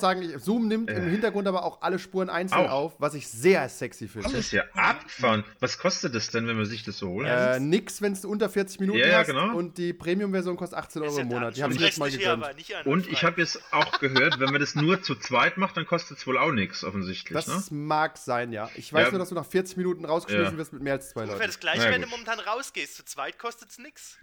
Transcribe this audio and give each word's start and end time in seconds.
sagen, 0.00 0.22
ich- 0.22 0.38
Zoom 0.42 0.68
nimmt 0.68 0.90
im 0.90 1.08
Hintergrund 1.08 1.46
aber 1.48 1.64
auch 1.64 1.82
alle 1.82 1.98
Spuren 1.98 2.30
einzeln 2.30 2.66
Auch. 2.66 2.70
auf, 2.70 2.92
was 2.98 3.14
ich 3.14 3.28
sehr 3.28 3.68
sexy 3.68 4.08
finde. 4.08 4.28
Das 4.28 4.38
ist 4.38 4.52
ja 4.52 4.62
abgefahren. 4.74 5.44
Was 5.60 5.78
kostet 5.78 6.14
das 6.14 6.30
denn, 6.30 6.46
wenn 6.46 6.56
man 6.56 6.66
sich 6.66 6.82
das 6.84 6.98
so 6.98 7.08
holt? 7.08 7.26
Äh, 7.28 7.60
nix, 7.60 8.00
wenn 8.02 8.14
du 8.14 8.28
unter 8.28 8.48
40 8.48 8.80
Minuten 8.80 8.98
Ja, 8.98 9.06
ja, 9.08 9.18
hast 9.18 9.26
genau. 9.26 9.54
und 9.56 9.78
die 9.78 9.92
Premium-Version 9.92 10.56
kostet 10.56 10.78
18 10.78 11.02
Euro 11.02 11.18
im 11.18 11.28
Monat. 11.28 11.54
Die 11.56 11.60
schon 11.60 11.64
habe 11.64 11.74
ich 11.74 11.80
jetzt 11.80 11.98
mal 11.98 12.10
gegönnt. 12.10 12.86
Und 12.86 13.06
ich 13.08 13.24
habe 13.24 13.40
jetzt 13.40 13.60
auch 13.72 13.98
gehört, 14.00 14.38
wenn 14.40 14.50
man 14.50 14.60
das 14.60 14.74
nur 14.74 15.02
zu 15.02 15.14
zweit 15.14 15.56
macht, 15.56 15.76
dann 15.76 15.86
kostet 15.86 16.18
es 16.18 16.26
wohl 16.26 16.38
auch 16.38 16.52
nichts, 16.52 16.84
offensichtlich. 16.84 17.34
Das 17.44 17.70
ne? 17.70 17.76
mag 17.76 18.16
sein, 18.18 18.52
ja. 18.52 18.70
Ich 18.74 18.92
weiß 18.92 19.06
Ja. 19.06 19.10
nur, 19.10 19.18
dass 19.20 19.28
du 19.28 19.34
nach 19.34 19.46
40 19.46 19.76
Minuten 19.76 20.04
rausgeschmissen 20.04 20.52
Ja. 20.54 20.58
wirst 20.58 20.72
mit 20.72 20.82
mehr 20.82 20.94
als 20.94 21.10
zwei 21.10 21.20
Ungefähr 21.22 21.38
Leuten. 21.38 21.48
das 21.50 21.60
gleiche, 21.60 21.90
wenn 21.90 22.02
du 22.02 22.08
momentan 22.08 22.38
rausgehst. 22.40 22.96
Zu 22.96 23.04
zweit 23.04 23.38
kostet 23.38 23.70
es 23.70 23.78
nichts. 23.78 24.16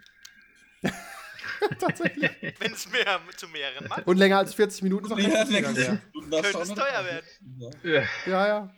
Tatsächlich. 1.80 2.32
Wenn 2.60 2.74
es 2.74 2.90
mehr 2.92 3.20
zu 3.36 3.48
mehreren 3.48 3.88
macht, 3.88 4.08
Und 4.08 4.18
länger 4.18 4.40
als 4.40 4.54
40 4.54 4.84
Minuten 4.84 5.08
der 5.16 5.46
Zugang 5.46 5.74
mehr. 5.74 6.02
könnte 6.42 6.60
es 6.62 6.70
teuer 6.70 7.06
werden. 7.06 7.26
Ja. 7.84 8.04
Ja, 8.26 8.48
ja. 8.48 8.70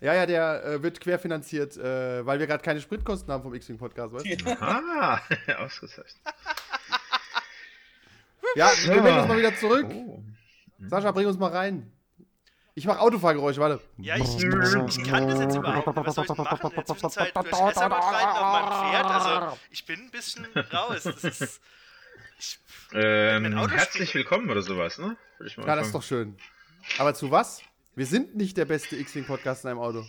Ja, 0.00 0.26
der 0.26 0.64
äh, 0.64 0.82
wird 0.82 1.00
querfinanziert, 1.00 1.76
äh, 1.78 2.26
weil 2.26 2.38
wir 2.38 2.46
gerade 2.46 2.62
keine 2.62 2.80
Spritkosten 2.80 3.32
haben 3.32 3.42
vom 3.42 3.54
X-Wing 3.54 3.78
Podcast, 3.78 4.12
weißt 4.12 4.26
du? 4.26 4.50
Ah, 4.60 5.20
ausgezeichnet. 5.64 6.20
Ja, 8.54 8.70
wir 8.84 9.02
melden 9.02 9.18
uns 9.20 9.28
mal 9.28 9.38
wieder 9.38 9.56
zurück. 9.56 9.86
Oh. 9.90 10.22
Sascha, 10.80 11.10
bring 11.12 11.26
uns 11.26 11.38
mal 11.38 11.50
rein. 11.50 11.90
Ich 12.76 12.86
mache 12.86 13.00
Autofahrgeräusche, 13.00 13.60
warte. 13.60 13.80
Ja, 13.98 14.16
ich, 14.16 14.36
ich 14.36 15.04
kann 15.04 15.28
das 15.28 15.40
jetzt 15.40 15.56
überhaupt 15.56 15.86
nicht. 15.86 16.06
Was 16.06 16.14
soll 16.16 16.24
ich 16.24 16.32
denn 16.32 16.44
machen? 16.44 16.70
In 16.70 16.74
der 16.74 16.84
Zwischenzeit 16.84 17.36
durch 17.36 17.46
Schlessermatt 17.46 18.02
reiten 18.02 18.36
auf 18.36 18.52
meinem 18.52 18.90
Pferd. 18.90 19.06
Also, 19.06 19.58
ich 19.70 19.86
bin 19.86 20.00
ein 20.00 20.10
bisschen 20.10 20.46
raus. 20.72 21.04
Das 21.04 21.24
ist, 21.24 21.60
Ähm, 22.96 23.68
herzlich 23.70 24.14
willkommen 24.14 24.48
oder 24.50 24.62
sowas, 24.62 24.98
ne? 24.98 25.16
Würde 25.38 25.48
ich 25.50 25.56
mal 25.56 25.66
Ja, 25.66 25.74
das 25.74 25.86
ist 25.88 25.94
doch 25.94 26.02
schön. 26.02 26.36
Aber 26.98 27.12
zu 27.12 27.28
was? 27.30 27.60
Wir 27.96 28.06
sind 28.06 28.36
nicht 28.36 28.56
der 28.56 28.66
beste 28.66 28.94
X-Wing-Podcast 28.96 29.64
in 29.64 29.70
einem 29.70 29.80
Auto. 29.80 30.06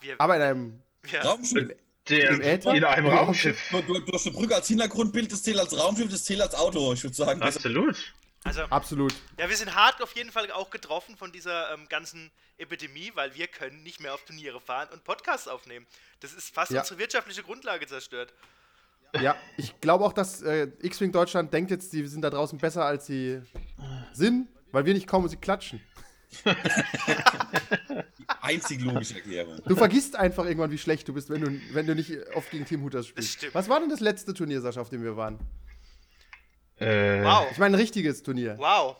wir, 0.00 0.14
Aber 0.20 0.36
in 0.36 0.42
einem. 0.42 0.82
ja, 1.10 1.22
Raumschiff. 1.22 1.74
Der, 2.08 2.30
Im 2.30 2.40
Äther? 2.40 2.74
in 2.74 2.84
einem 2.84 3.06
Raumschiff. 3.06 3.58
Du, 3.70 3.80
du, 3.82 3.98
du 3.98 4.12
hast 4.12 4.26
eine 4.26 4.36
Brücke 4.36 4.54
als 4.54 4.68
Hintergrundbild, 4.68 5.32
das 5.32 5.42
zählt 5.42 5.58
als 5.58 5.76
Raumschiff, 5.76 6.10
das 6.10 6.22
zählt 6.24 6.40
als 6.40 6.54
Auto, 6.54 6.92
ich 6.92 7.02
würde 7.02 7.16
sagen. 7.16 7.42
Absolut. 7.42 7.96
also, 8.44 8.62
Absolut. 8.64 9.14
ja, 9.38 9.48
wir 9.48 9.56
sind 9.56 9.74
hart 9.74 10.00
auf 10.02 10.12
jeden 10.14 10.30
Fall 10.30 10.50
auch 10.52 10.70
getroffen 10.70 11.16
von 11.16 11.32
dieser 11.32 11.72
ähm, 11.72 11.88
ganzen 11.88 12.30
Epidemie, 12.58 13.10
weil 13.14 13.34
wir 13.34 13.48
können 13.48 13.82
nicht 13.82 14.00
mehr 14.00 14.14
auf 14.14 14.22
Turniere 14.24 14.60
fahren 14.60 14.88
und 14.92 15.02
Podcasts 15.02 15.48
aufnehmen. 15.48 15.86
Das 16.20 16.32
ist 16.32 16.54
fast 16.54 16.70
Ja. 16.70 16.80
unsere 16.82 17.00
wirtschaftliche 17.00 17.42
Grundlage 17.42 17.86
zerstört. 17.88 18.34
Ja, 19.22 19.36
ich 19.56 19.80
glaube 19.80 20.04
auch, 20.04 20.12
dass 20.12 20.42
äh, 20.42 20.68
X-Wing 20.82 21.12
Deutschland 21.12 21.52
denkt 21.52 21.70
jetzt, 21.70 21.92
die 21.92 22.06
sind 22.06 22.22
da 22.22 22.30
draußen 22.30 22.58
besser, 22.58 22.84
als 22.84 23.06
sie 23.06 23.40
sind, 24.12 24.48
weil 24.72 24.84
wir 24.86 24.94
nicht 24.94 25.06
kommen 25.06 25.24
und 25.24 25.30
sie 25.30 25.36
klatschen. 25.36 25.80
Einzig 28.40 28.80
logische 28.80 29.16
Erklärung. 29.16 29.60
Du 29.66 29.76
vergisst 29.76 30.16
einfach 30.16 30.44
irgendwann, 30.44 30.70
wie 30.70 30.78
schlecht 30.78 31.06
du 31.08 31.14
bist, 31.14 31.30
wenn 31.30 31.40
du, 31.40 31.60
wenn 31.72 31.86
du 31.86 31.94
nicht 31.94 32.12
oft 32.34 32.50
gegen 32.50 32.64
Team 32.64 32.82
Hooters 32.82 33.06
spielst. 33.06 33.54
Was 33.54 33.68
war 33.68 33.80
denn 33.80 33.88
das 33.88 34.00
letzte 34.00 34.34
Turnier, 34.34 34.60
Sascha, 34.60 34.80
auf 34.80 34.90
dem 34.90 35.02
wir 35.02 35.16
waren? 35.16 35.38
Äh, 36.78 37.22
Wow, 37.22 37.46
Ich 37.52 37.58
meine, 37.58 37.76
ein 37.76 37.80
richtiges 37.80 38.22
Turnier. 38.22 38.56
wow. 38.58 38.96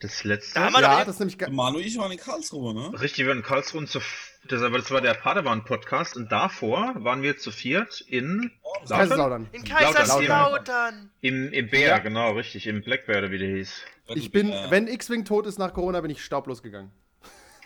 Das 0.00 0.22
letzte. 0.22 0.54
Da 0.54 0.66
haben 0.66 0.74
wir 0.74 0.80
Ja, 0.80 1.04
das 1.04 1.16
ist 1.16 1.18
nämlich. 1.18 1.38
Manu, 1.50 1.78
ich 1.80 1.98
war 1.98 2.08
in 2.12 2.18
Karlsruhe, 2.18 2.72
ne? 2.72 2.92
Richtig, 3.00 3.18
wir 3.24 3.28
waren 3.30 3.38
in 3.38 3.42
Karlsruhe 3.42 3.80
und 3.80 3.88
zu, 3.88 3.98
das, 4.48 4.62
aber 4.62 4.78
das 4.78 4.90
war 4.90 5.00
der 5.00 5.14
Padawan-Podcast 5.14 6.16
und 6.16 6.30
davor 6.32 6.92
waren 6.96 7.22
wir 7.22 7.36
zu 7.38 7.50
viert 7.50 8.00
in 8.02 8.50
Kaiserslautern. 8.88 9.48
in 9.52 9.64
Lautern. 9.64 9.76
Kaiserslautern. 9.94 11.10
Im, 11.20 11.52
im 11.52 11.70
Bär, 11.70 11.88
Ja. 11.88 11.98
genau, 11.98 12.32
richtig, 12.32 12.66
im 12.66 12.82
Black 12.82 13.06
Bear 13.06 13.18
oder 13.18 13.30
wie 13.30 13.38
der 13.38 13.48
hieß. 13.48 13.72
Ich 14.14 14.30
bin, 14.32 14.50
Äh, 14.50 14.70
wenn 14.70 14.88
X-Wing 14.88 15.24
tot 15.24 15.46
ist 15.46 15.58
nach 15.58 15.72
Corona, 15.74 16.00
bin 16.00 16.10
ich 16.10 16.24
staublos 16.24 16.62
gegangen. 16.62 16.90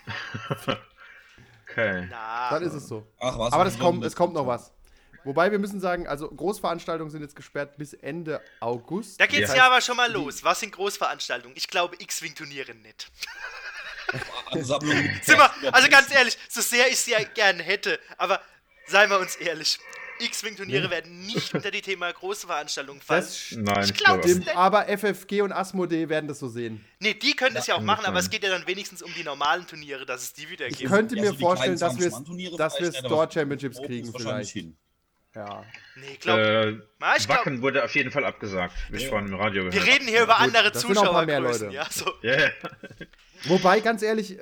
Okay. 1.71 2.07
Na, 2.11 2.51
Dann 2.51 2.63
ist 2.65 2.75
es 2.75 2.87
so. 2.87 3.07
Ach, 3.19 3.39
was? 3.39 3.53
Aber 3.55 3.65
das 3.65 3.79
kommt, 3.79 4.05
es 4.05 4.15
kommt 4.15 4.35
noch 4.35 4.47
was. 4.47 4.73
Wobei 5.25 5.51
wir 5.53 5.59
müssen 5.59 5.81
sagen, 5.81 6.07
also 6.07 6.29
Großveranstaltungen 6.29 7.11
sind 7.11 7.23
jetzt 7.23 7.35
gesperrt 7.37 7.79
bis 7.79 7.95
Ende 7.95 8.43
August. 8.61 9.19
da 9.21 9.25
geht's 9.27 9.51
Ja. 9.53 9.57
ja 9.57 9.67
aber 9.69 9.81
schon 9.81 9.97
mal 9.97 10.13
los. 10.13 10.45
Was 10.45 10.61
sind 10.61 10.73
Großveranstaltungen? 10.73 11.57
Ich 11.57 11.69
glaube, 11.69 11.97
X-Wing-Turniere 11.99 12.75
nicht. 12.75 13.11
Ansammlung. 14.51 14.97
Sind 15.23 15.39
wir, 15.39 15.75
also 15.75 15.89
ganz 15.89 16.13
ehrlich, 16.13 16.37
so 16.49 16.61
sehr 16.61 16.89
ich 16.89 16.99
sie 17.01 17.13
ja 17.13 17.23
gerne 17.23 17.63
hätte, 17.63 17.99
aber 18.19 18.41
seien 18.87 19.11
wir 19.11 19.19
uns 19.19 19.37
ehrlich, 19.37 19.79
X-Wing-Turniere 20.21 20.91
werden 20.91 21.27
nicht 21.27 21.53
unter 21.55 21.71
die 21.71 21.81
Thema 21.83 22.13
große 22.13 22.47
Veranstaltungen 22.47 23.01
fallen. 23.01 23.23
Das 23.23 23.47
Nein, 23.53 23.85
Ich 23.85 23.95
glaub, 23.95 24.21
glaube 24.21 24.21
das- 24.23 24.31
stimmt, 24.31 24.57
aber 24.57 24.87
FFG 24.87 25.41
und 25.43 25.53
Asmodee 25.53 26.09
werden 26.09 26.29
das 26.29 26.39
so 26.39 26.49
sehen. 26.49 26.85
nee, 27.01 27.15
die 27.15 27.35
können 27.35 27.55
das 27.55 27.67
ja 27.67 27.75
auch 27.75 27.81
machen, 27.81 28.05
aber 28.05 28.19
es 28.19 28.31
geht 28.31 28.45
ja 28.45 28.51
dann 28.51 28.67
wenigstens 28.67 29.03
um 29.03 29.13
die 29.15 29.25
normalen 29.25 29.67
Turniere, 29.67 30.07
dass 30.07 30.23
es 30.23 30.33
die 30.33 30.49
wieder 30.51 30.67
Ich 30.69 30.79
gibt. 30.79 30.91
könnte 30.91 31.17
Ja, 31.17 31.23
mir 31.23 31.29
so 31.31 31.35
die 31.37 31.41
vorstellen, 31.41 31.79
dass 31.79 31.99
wir 31.99 32.07
20-Mann-Turniere 32.09 32.57
dass 32.57 32.75
wir 32.75 32.87
vielleicht, 32.93 32.99
Store 33.07 33.23
aber 33.23 33.33
Championships 33.33 33.79
kriegen 33.83 34.13
vielleicht. 34.17 34.51
hin. 34.51 34.77
Ja. 35.35 35.65
Nee, 35.97 36.19
glaub, 36.21 36.39
Äh, 36.39 36.73
Na, 36.99 37.17
ich 37.17 37.25
glaub- 37.27 37.39
Wacken 37.39 37.63
wurde 37.63 37.83
auf 37.83 37.95
jeden 37.95 38.11
Fall 38.11 38.27
abgesagt. 38.27 38.75
Hab 38.89 38.95
Ich 38.95 39.05
Ja. 39.05 39.09
vorhin 39.09 39.29
im 39.29 39.35
Radio 39.35 39.65
wir 39.65 39.71
gehört. 39.71 39.89
reden 39.89 40.07
hier 40.07 40.23
über 40.25 40.39
andere 40.39 40.65
Leute. 40.67 41.71
ja, 41.73 41.87
so. 41.91 42.13
Ja. 42.21 42.51
Wobei, 43.45 43.81
ganz 43.81 44.03
ehrlich, 44.03 44.39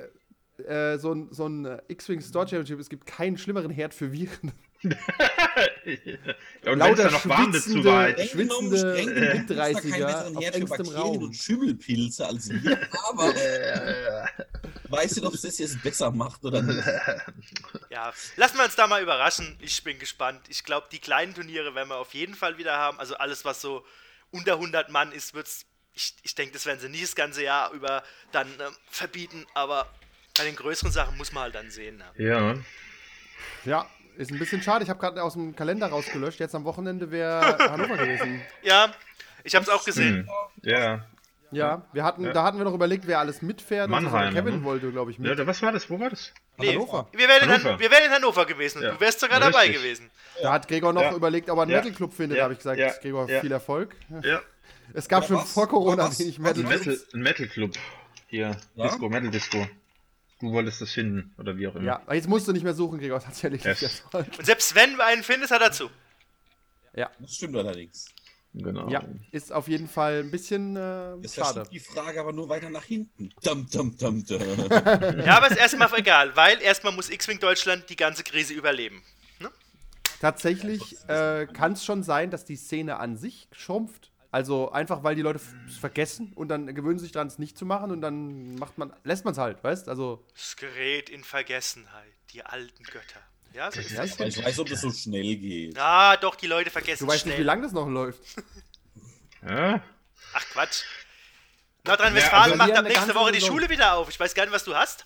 äh, 0.67 0.97
so 0.97 1.13
ein, 1.13 1.27
so 1.31 1.47
ein 1.47 1.65
äh, 1.65 1.81
X-Wing 1.87 2.21
Store 2.21 2.47
Championship, 2.47 2.79
es 2.79 2.89
gibt 2.89 3.05
keinen 3.05 3.37
schlimmeren 3.37 3.71
Herd 3.71 3.93
für 3.93 4.11
Viren. 4.11 4.51
ja 4.83 6.71
und 6.71 6.79
es 6.81 6.87
Lauter 6.87 7.11
noch 7.11 7.25
warm 7.27 7.53
ist, 7.53 7.65
zu 7.65 7.69
schwitzende- 7.71 7.91
weit. 7.91 8.19
Streng 8.19 8.37
genommen, 8.47 8.69
Schwitzende 8.69 8.93
streng 8.95 9.13
genommen 9.15 9.31
gibt's 9.47 9.47
da 9.47 9.55
keinen 9.55 9.75
30er 9.75 10.05
besseren 10.05 10.37
auf 10.37 10.43
Herd 10.43 10.55
für 10.55 10.61
engstem 10.61 10.87
Raum. 10.87 11.17
und 11.23 11.35
Schimmelpilze 11.35 12.25
als 12.27 12.49
wir, 12.49 12.79
aber 13.09 13.33
weißt 14.89 15.17
du, 15.17 15.25
ob 15.27 15.33
es 15.35 15.41
das 15.41 15.57
jetzt 15.59 15.81
besser 15.83 16.11
macht 16.11 16.43
oder 16.43 16.61
nicht? 16.61 16.83
Ja, 17.89 18.13
lassen 18.37 18.57
wir 18.57 18.63
uns 18.63 18.75
da 18.75 18.87
mal 18.87 19.01
überraschen. 19.03 19.57
Ich 19.59 19.83
bin 19.83 19.99
gespannt. 19.99 20.39
Ich 20.47 20.63
glaube, 20.63 20.87
die 20.91 20.99
kleinen 20.99 21.33
Turniere 21.35 21.75
werden 21.75 21.89
wir 21.89 21.97
auf 21.97 22.13
jeden 22.13 22.33
Fall 22.35 22.57
wieder 22.57 22.77
haben. 22.77 22.97
Also 22.99 23.15
alles, 23.15 23.43
was 23.43 23.59
so 23.61 23.83
unter 24.31 24.53
100 24.53 24.89
Mann 24.89 25.11
ist, 25.11 25.33
wird's. 25.33 25.65
Ich, 25.93 26.15
ich 26.23 26.35
denke, 26.35 26.53
das 26.53 26.65
werden 26.65 26.79
sie 26.79 26.89
nicht 26.89 27.03
das 27.03 27.15
ganze 27.15 27.43
Jahr 27.43 27.71
über 27.71 28.03
dann 28.31 28.47
ähm, 28.47 28.73
verbieten. 28.89 29.45
Aber 29.53 29.87
bei 30.37 30.45
den 30.45 30.55
größeren 30.55 30.91
Sachen 30.91 31.17
muss 31.17 31.31
man 31.33 31.43
halt 31.43 31.55
dann 31.55 31.69
sehen. 31.69 32.03
Ja. 32.17 32.53
Ja. 32.53 32.55
Ja, 33.65 33.85
ist 34.17 34.31
ein 34.31 34.39
bisschen 34.39 34.61
schade. 34.61 34.83
Ich 34.83 34.89
habe 34.89 34.99
gerade 34.99 35.21
aus 35.21 35.33
dem 35.33 35.55
Kalender 35.55 35.87
rausgelöscht. 35.87 36.39
Jetzt 36.39 36.55
am 36.55 36.63
Wochenende 36.65 37.11
wäre 37.11 37.57
Hannover 37.59 37.97
gewesen. 37.97 38.41
Ja, 38.63 38.93
ich 39.43 39.55
habe 39.55 39.63
es 39.63 39.69
auch 39.69 39.83
gesehen. 39.83 40.27
Hm. 40.27 40.29
Ja. 40.63 41.05
Ja, 41.53 41.85
wir 41.91 42.05
hatten, 42.05 42.23
da 42.31 42.43
hatten 42.43 42.57
wir 42.59 42.63
noch 42.63 42.73
überlegt, 42.73 43.07
wer 43.07 43.19
alles 43.19 43.41
mitfährt. 43.41 43.89
Mannheim, 43.89 44.33
Kevin 44.33 44.59
ne? 44.59 44.63
wollte, 44.63 44.89
glaube 44.89 45.11
ich, 45.11 45.17
ja. 45.17 45.23
mit. 45.31 45.37
da- 45.37 45.45
Was 45.45 45.61
war 45.61 45.73
das? 45.73 45.89
Wo 45.89 45.99
war 45.99 46.09
das? 46.09 46.33
Nee, 46.55 46.69
Hannover. 46.75 47.09
Wir 47.11 47.27
wären, 47.27 47.43
in, 47.43 47.49
Han 47.49 47.61
Hannover. 47.61 47.79
wir 47.81 47.91
wären 47.91 48.05
in 48.05 48.11
Hannover 48.11 48.45
gewesen 48.45 48.77
und 48.77 48.83
Ja. 48.85 48.91
du 48.91 48.99
wärst 49.01 49.19
sogar 49.19 49.41
dabei 49.41 49.63
Richtig. 49.63 49.75
gewesen. 49.81 50.09
Da 50.41 50.53
hat 50.53 50.69
Gregor 50.69 50.93
noch 50.93 51.01
Ja. 51.01 51.13
überlegt, 51.13 51.49
ob 51.49 51.57
er 51.57 51.63
einen 51.63 51.71
Ja. 51.71 51.77
Metal 51.79 51.91
Club 51.91 52.13
findet. 52.13 52.37
Ja. 52.37 52.41
Da 52.41 52.43
habe 52.45 52.53
ich 52.53 52.59
gesagt, 52.59 52.79
Ja. 52.79 52.93
Gregor, 53.01 53.29
Ja. 53.29 53.41
viel 53.41 53.51
Erfolg. 53.51 53.93
Ja. 54.23 54.41
Es 54.93 55.07
gab 55.07 55.25
schon 55.25 55.37
was? 55.37 55.51
vor 55.51 55.67
Corona 55.67 56.09
wenig? 56.17 56.39
Metal 56.39 56.63
Ein. 56.63 56.69
Metal, 56.69 56.99
ein 57.13 57.21
Metal 57.21 57.47
Club. 57.47 57.73
Hier. 58.27 58.57
Ja? 58.75 58.87
Disco, 58.87 59.09
Metal 59.09 59.31
Disco. 59.31 59.67
Du 60.39 60.51
wolltest 60.51 60.81
das 60.81 60.91
finden, 60.91 61.33
oder 61.37 61.57
wie 61.57 61.67
auch 61.67 61.75
immer. 61.75 61.85
Ja, 61.85 62.01
aber 62.01 62.15
jetzt 62.15 62.27
musst 62.27 62.47
du 62.47 62.51
nicht 62.51 62.63
mehr 62.63 62.73
suchen, 62.73 62.99
Gregor, 62.99 63.19
tatsächlich. 63.19 63.63
Yes. 63.63 63.81
Yes. 63.81 64.03
Und 64.11 64.45
selbst 64.45 64.73
wenn 64.73 64.95
du 64.95 65.03
einen 65.03 65.23
findest, 65.23 65.51
hat 65.51 65.61
er 65.61 65.71
zu. 65.71 65.89
Ja, 66.95 67.11
Das 67.19 67.35
stimmt 67.35 67.55
allerdings. 67.55 68.07
Genau. 68.53 68.89
ja, 68.89 69.01
ist 69.31 69.53
auf 69.53 69.69
jeden 69.69 69.87
Fall 69.87 70.19
ein 70.19 70.31
bisschen 70.31 70.75
äh, 70.75 71.15
Jetzt 71.21 71.35
schade. 71.35 71.63
die 71.71 71.79
Frage 71.79 72.19
aber 72.19 72.33
nur 72.33 72.49
weiter 72.49 72.69
nach 72.69 72.83
hinten. 72.83 73.29
Dum, 73.43 73.65
dum, 73.71 73.95
dum, 73.97 74.25
dum. 74.25 74.41
Ja, 75.25 75.37
aber 75.37 75.49
ist 75.49 75.57
erstmal 75.57 75.89
egal, 75.97 76.35
weil 76.35 76.61
erstmal 76.61 76.91
muss 76.91 77.09
X-Wing 77.09 77.39
Deutschland 77.39 77.89
die 77.89 77.95
ganze 77.95 78.23
Krise 78.23 78.53
überleben. 78.53 79.03
Tatsächlich 80.19 80.97
äh, 81.07 81.47
kann 81.51 81.73
es 81.73 81.83
schon 81.83 82.03
sein, 82.03 82.29
dass 82.29 82.45
die 82.45 82.55
Szene 82.55 82.99
an 82.99 83.17
sich 83.17 83.47
schrumpft. 83.53 84.10
Also 84.31 84.71
einfach, 84.71 85.03
weil 85.03 85.15
die 85.15 85.21
Leute 85.21 85.41
es 85.67 85.77
vergessen 85.77 86.31
und 86.35 86.47
dann 86.47 86.73
gewöhnen 86.73 86.97
sie 86.97 87.03
sich 87.03 87.11
daran, 87.11 87.27
es 87.27 87.37
nicht 87.37 87.57
zu 87.57 87.65
machen 87.65 87.91
und 87.91 87.99
dann 88.01 88.55
macht 88.55 88.77
man, 88.77 88.93
lässt 89.03 89.25
man 89.25 89.33
es 89.33 89.37
halt, 89.37 89.61
weißt? 89.61 89.89
Also 89.89 90.25
Es 90.33 90.55
gerät 90.55 91.09
in 91.09 91.25
Vergessenheit, 91.25 92.13
die 92.31 92.41
alten 92.43 92.83
Götter. 92.83 93.19
Ja, 93.53 93.69
so 93.69 93.81
ist 93.81 93.91
ja, 93.91 94.03
es. 94.03 94.13
Aber 94.13 94.27
ich 94.27 94.41
weiß, 94.41 94.59
ob 94.59 94.69
das 94.69 94.79
so 94.79 94.89
schnell 94.91 95.35
geht. 95.35 95.77
Ah, 95.77 96.15
doch, 96.15 96.35
die 96.35 96.47
Leute 96.47 96.69
vergessen 96.69 97.05
du 97.05 97.11
weißt 97.11 97.23
schnell. 97.23 97.33
nicht, 97.33 97.41
wie 97.41 97.45
lange 97.45 97.63
das 97.63 97.73
noch 97.73 97.87
läuft. 97.89 98.21
Ja. 99.47 99.81
Ach 100.33 100.45
Quatsch. 100.53 100.83
Nordrhein-Westfalen 101.85 102.53
also 102.53 102.55
macht 102.55 102.71
ab 102.71 102.85
nächste 102.85 103.15
Woche 103.15 103.31
die. 103.31 103.41
Schule 103.41 103.67
wieder 103.69 103.95
auf. 103.95 104.07
Ich 104.09 104.19
weiß 104.19 104.33
gar 104.33 104.45
nicht, 104.45 104.53
was 104.53 104.63
du 104.63 104.75
hast. 104.75 105.05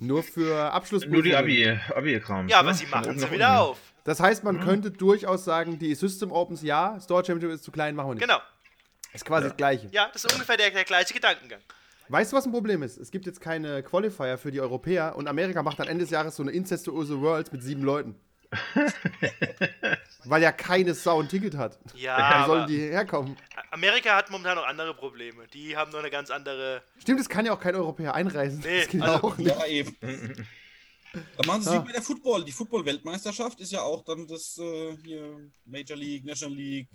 Nur 0.00 0.22
für 0.22 0.72
Abschlussprüfungen. 0.72 1.12
Nur 1.12 1.22
die 1.22 1.36
Abi, 1.36 1.78
Abi-Kram. 1.94 2.48
Ja, 2.48 2.60
aber 2.60 2.70
ne? 2.70 2.74
sie 2.74 2.86
machen 2.86 3.18
sie 3.18 3.30
wieder 3.30 3.50
unten. 3.50 3.70
auf. 3.70 3.78
Das 4.04 4.20
heißt, 4.20 4.42
man 4.44 4.60
könnte 4.60 4.90
durchaus 4.90 5.44
sagen, 5.44 5.78
die 5.78 5.94
System 5.94 6.32
Opens 6.32 6.62
ja, 6.62 6.98
Store 7.00 7.24
Championship 7.24 7.54
ist 7.56 7.64
zu 7.64 7.70
klein, 7.70 7.94
machen 7.94 8.10
wir 8.10 8.14
nicht. 8.14 8.22
Genau. 8.22 8.40
Ist 9.12 9.24
quasi 9.24 9.48
das 9.48 9.56
Gleiche. 9.56 9.88
Ja, 9.92 10.08
das 10.12 10.24
ist 10.24 10.32
ungefähr 10.32 10.56
der, 10.56 10.70
der 10.70 10.84
gleiche 10.84 11.12
Gedankengang. 11.14 11.60
Weißt 12.08 12.32
du, 12.32 12.36
was 12.36 12.46
ein 12.46 12.52
Problem 12.52 12.82
ist? 12.82 12.98
Es 12.98 13.10
gibt 13.10 13.26
jetzt 13.26 13.40
keine 13.40 13.82
Qualifier 13.82 14.38
für 14.38 14.50
die 14.50 14.60
Europäer 14.60 15.14
und 15.16 15.28
Amerika 15.28 15.62
macht 15.62 15.78
dann 15.78 15.88
Ende 15.88 16.04
des 16.04 16.10
Jahres 16.10 16.36
so 16.36 16.42
eine 16.42 16.52
incestuöse 16.52 17.20
Worlds 17.20 17.52
mit 17.52 17.62
sieben 17.62 17.82
Leuten. 17.82 18.16
Weil 20.24 20.42
ja 20.42 20.52
keine 20.52 20.94
Sau 20.94 21.20
ein 21.20 21.28
Ticket 21.28 21.56
hat. 21.56 21.78
Ja, 21.94 22.42
Wie 22.42 22.46
sollen 22.46 22.66
die 22.66 22.78
herkommen? 22.78 23.36
Amerika 23.70 24.14
hat 24.14 24.30
momentan 24.30 24.56
noch 24.56 24.66
andere 24.66 24.94
Probleme. 24.94 25.46
Die 25.54 25.76
haben 25.76 25.90
noch 25.90 26.00
eine 26.00 26.10
ganz 26.10 26.30
andere. 26.30 26.82
Stimmt, 26.98 27.20
es 27.20 27.28
kann 27.28 27.46
ja 27.46 27.52
auch 27.52 27.60
kein 27.60 27.74
Europäer 27.74 28.14
einreisen. 28.14 28.60
Nee, 28.60 28.80
das 28.80 28.88
geht 28.88 29.02
also- 29.02 29.26
auch 29.28 29.38
nicht. 29.38 29.48
Ja, 29.48 29.64
eben. 29.66 29.96
Da 31.12 31.46
machen 31.46 31.62
sie 31.62 31.70
Ja. 31.74 31.82
wie 31.82 31.86
bei 31.86 31.92
der 31.92 32.02
Football. 32.02 32.44
Die 32.44 32.52
Football-Weltmeisterschaft 32.52 33.60
ist 33.60 33.72
ja 33.72 33.82
auch 33.82 34.02
dann 34.04 34.26
das 34.26 34.56
äh, 34.58 34.96
hier 35.04 35.50
Major 35.66 35.96
League, 35.96 36.24
National 36.24 36.56
League. 36.56 36.88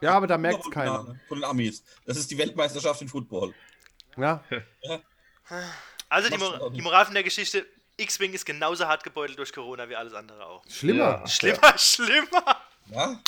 Ja, 0.00 0.14
aber 0.14 0.26
da 0.26 0.36
merkt 0.36 0.64
es 0.64 0.70
keiner. 0.70 1.16
Von 1.28 1.38
den 1.38 1.44
Amis. 1.44 1.82
Das 2.04 2.16
ist 2.16 2.30
die 2.30 2.36
Weltmeisterschaft 2.36 3.00
in 3.02 3.08
Football. 3.08 3.54
Ja, 4.16 4.44
Also 6.08 6.28
die, 6.28 6.36
Mor 6.38 6.70
die 6.70 6.82
Moral 6.82 7.04
von 7.06 7.14
der 7.14 7.22
Geschichte: 7.24 7.66
X-Wing 7.96 8.32
ist 8.32 8.44
genauso 8.44 8.86
hart 8.86 9.02
gebeutelt 9.02 9.38
durch 9.38 9.52
Corona 9.52 9.88
wie 9.88 9.96
alles 9.96 10.12
andere 10.14 10.44
auch. 10.46 10.62
schlimmer. 10.68 10.98
Ja. 11.22 11.26
Schlimmer, 11.26 11.78
schlimmer. 11.78 12.56
Ja? 12.90 13.20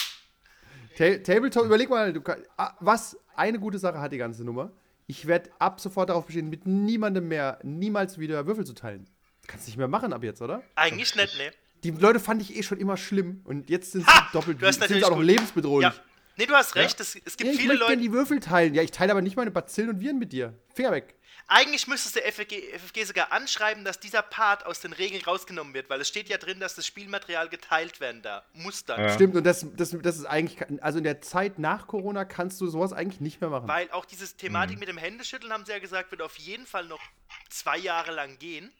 Ta 0.97 1.17
Tabletop, 1.19 1.65
überleg 1.65 1.89
mal, 1.91 2.13
du 2.13 2.21
kann, 2.21 2.43
ah, 2.57 2.75
was 2.81 3.17
eine 3.35 3.59
gute 3.59 3.79
Sache 3.79 4.01
hat 4.01 4.13
die 4.13 4.19
ganze 4.19 4.45
Nummer. 4.45 4.71
Ich 5.07 5.27
werde 5.27 5.51
ab 5.59 5.81
sofort 5.81 6.09
darauf 6.11 6.27
bestehen, 6.27 6.49
mit 6.51 6.67
niemandem 6.67 7.29
mehr 7.29 7.59
niemals 7.63 8.19
wieder 8.19 8.47
Würfel 8.47 8.65
zu 8.67 8.75
teilen. 8.75 9.09
Kannst 9.47 9.67
du 9.67 9.71
nicht 9.71 9.79
mehr 9.79 9.89
machen 9.89 10.13
ab 10.13 10.23
jetzt, 10.23 10.43
oder? 10.43 10.63
Eigentlich 10.75 11.15
nicht, 11.15 11.39
ne? 11.39 11.53
Die 11.85 11.91
Leute 11.91 12.19
fand 12.21 12.43
ich 12.43 12.57
eh 12.57 12.63
schon 12.63 12.79
immer 12.79 12.97
schlimm 12.97 13.43
und 13.45 13.69
jetzt 13.71 13.93
sind 13.93 14.07
sie 14.07 14.11
Ha! 14.13 14.29
doppelt, 14.33 14.61
Du 14.61 14.67
hast 14.67 14.81
sind 14.83 15.05
auch 15.05 15.11
noch 15.11 15.23
lebensbedrohlich. 15.23 15.93
Ja. 15.95 16.03
Nee, 16.39 16.47
du 16.47 16.55
hast 16.55 16.75
recht. 16.75 16.99
Es, 17.01 17.15
es 17.15 17.15
Ja, 17.15 17.21
gibt 17.39 17.51
ich 17.53 17.57
viele 17.61 17.69
möchte 17.69 17.81
Leute. 17.85 17.93
gerne 17.93 18.03
die 18.03 18.13
Würfel 18.13 18.41
teilen. 18.41 18.75
Ja, 18.75 18.83
ich 18.83 18.91
teile 18.91 19.13
aber 19.13 19.23
nicht 19.23 19.37
meine 19.37 19.51
Bazillen 19.51 19.91
und 19.91 20.01
Viren 20.01 20.19
mit 20.19 20.33
dir. 20.33 20.53
Finger 20.75 20.93
weg. 20.93 21.15
Eigentlich 21.49 21.87
müsstest 21.87 22.17
du 22.17 22.21
FFG, 22.21 22.73
FFG 22.77 23.05
sogar 23.05 23.31
anschreiben, 23.31 23.85
dass 23.85 24.01
dieser 24.01 24.21
Part 24.23 24.67
aus 24.67 24.81
den 24.81 24.93
Regeln 24.93 25.23
rausgenommen 25.23 25.75
wird, 25.75 25.89
weil 25.89 26.01
es 26.01 26.09
steht 26.09 26.29
ja 26.29 26.39
drin, 26.39 26.59
dass 26.59 26.75
das 26.75 26.85
Spielmaterial 26.87 27.49
geteilt 27.49 28.01
werden 28.01 28.21
da. 28.21 28.43
Muss 28.53 28.85
dann. 28.85 29.01
Ja. 29.01 29.15
Stimmt, 29.15 29.37
und 29.37 29.45
das, 29.45 29.65
das, 29.77 29.97
das 30.03 30.17
ist 30.19 30.25
eigentlich, 30.25 30.59
also 30.83 30.99
in 30.99 31.05
der 31.05 31.21
Zeit 31.21 31.61
nach 31.61 31.87
Corona 31.87 32.25
kannst 32.25 32.61
du 32.61 32.67
sowas 32.67 32.93
eigentlich 32.93 33.21
nicht 33.21 33.41
mehr 33.41 33.49
machen. 33.51 33.69
Weil 33.69 33.89
auch 33.93 34.05
diese 34.07 34.25
Mhm. 34.25 34.39
Thematik 34.39 34.79
mit 34.81 34.89
dem 34.89 34.99
Händeschütteln, 34.99 35.53
haben 35.53 35.65
sie 35.65 35.73
ja 35.73 35.79
gesagt, 35.79 36.11
wird 36.11 36.21
auf 36.23 36.37
jeden 36.37 36.67
Fall 36.67 36.87
noch 36.87 37.01
zwei 37.49 37.79
Jahre 37.79 38.13
lang 38.13 38.39
gehen. 38.41 38.73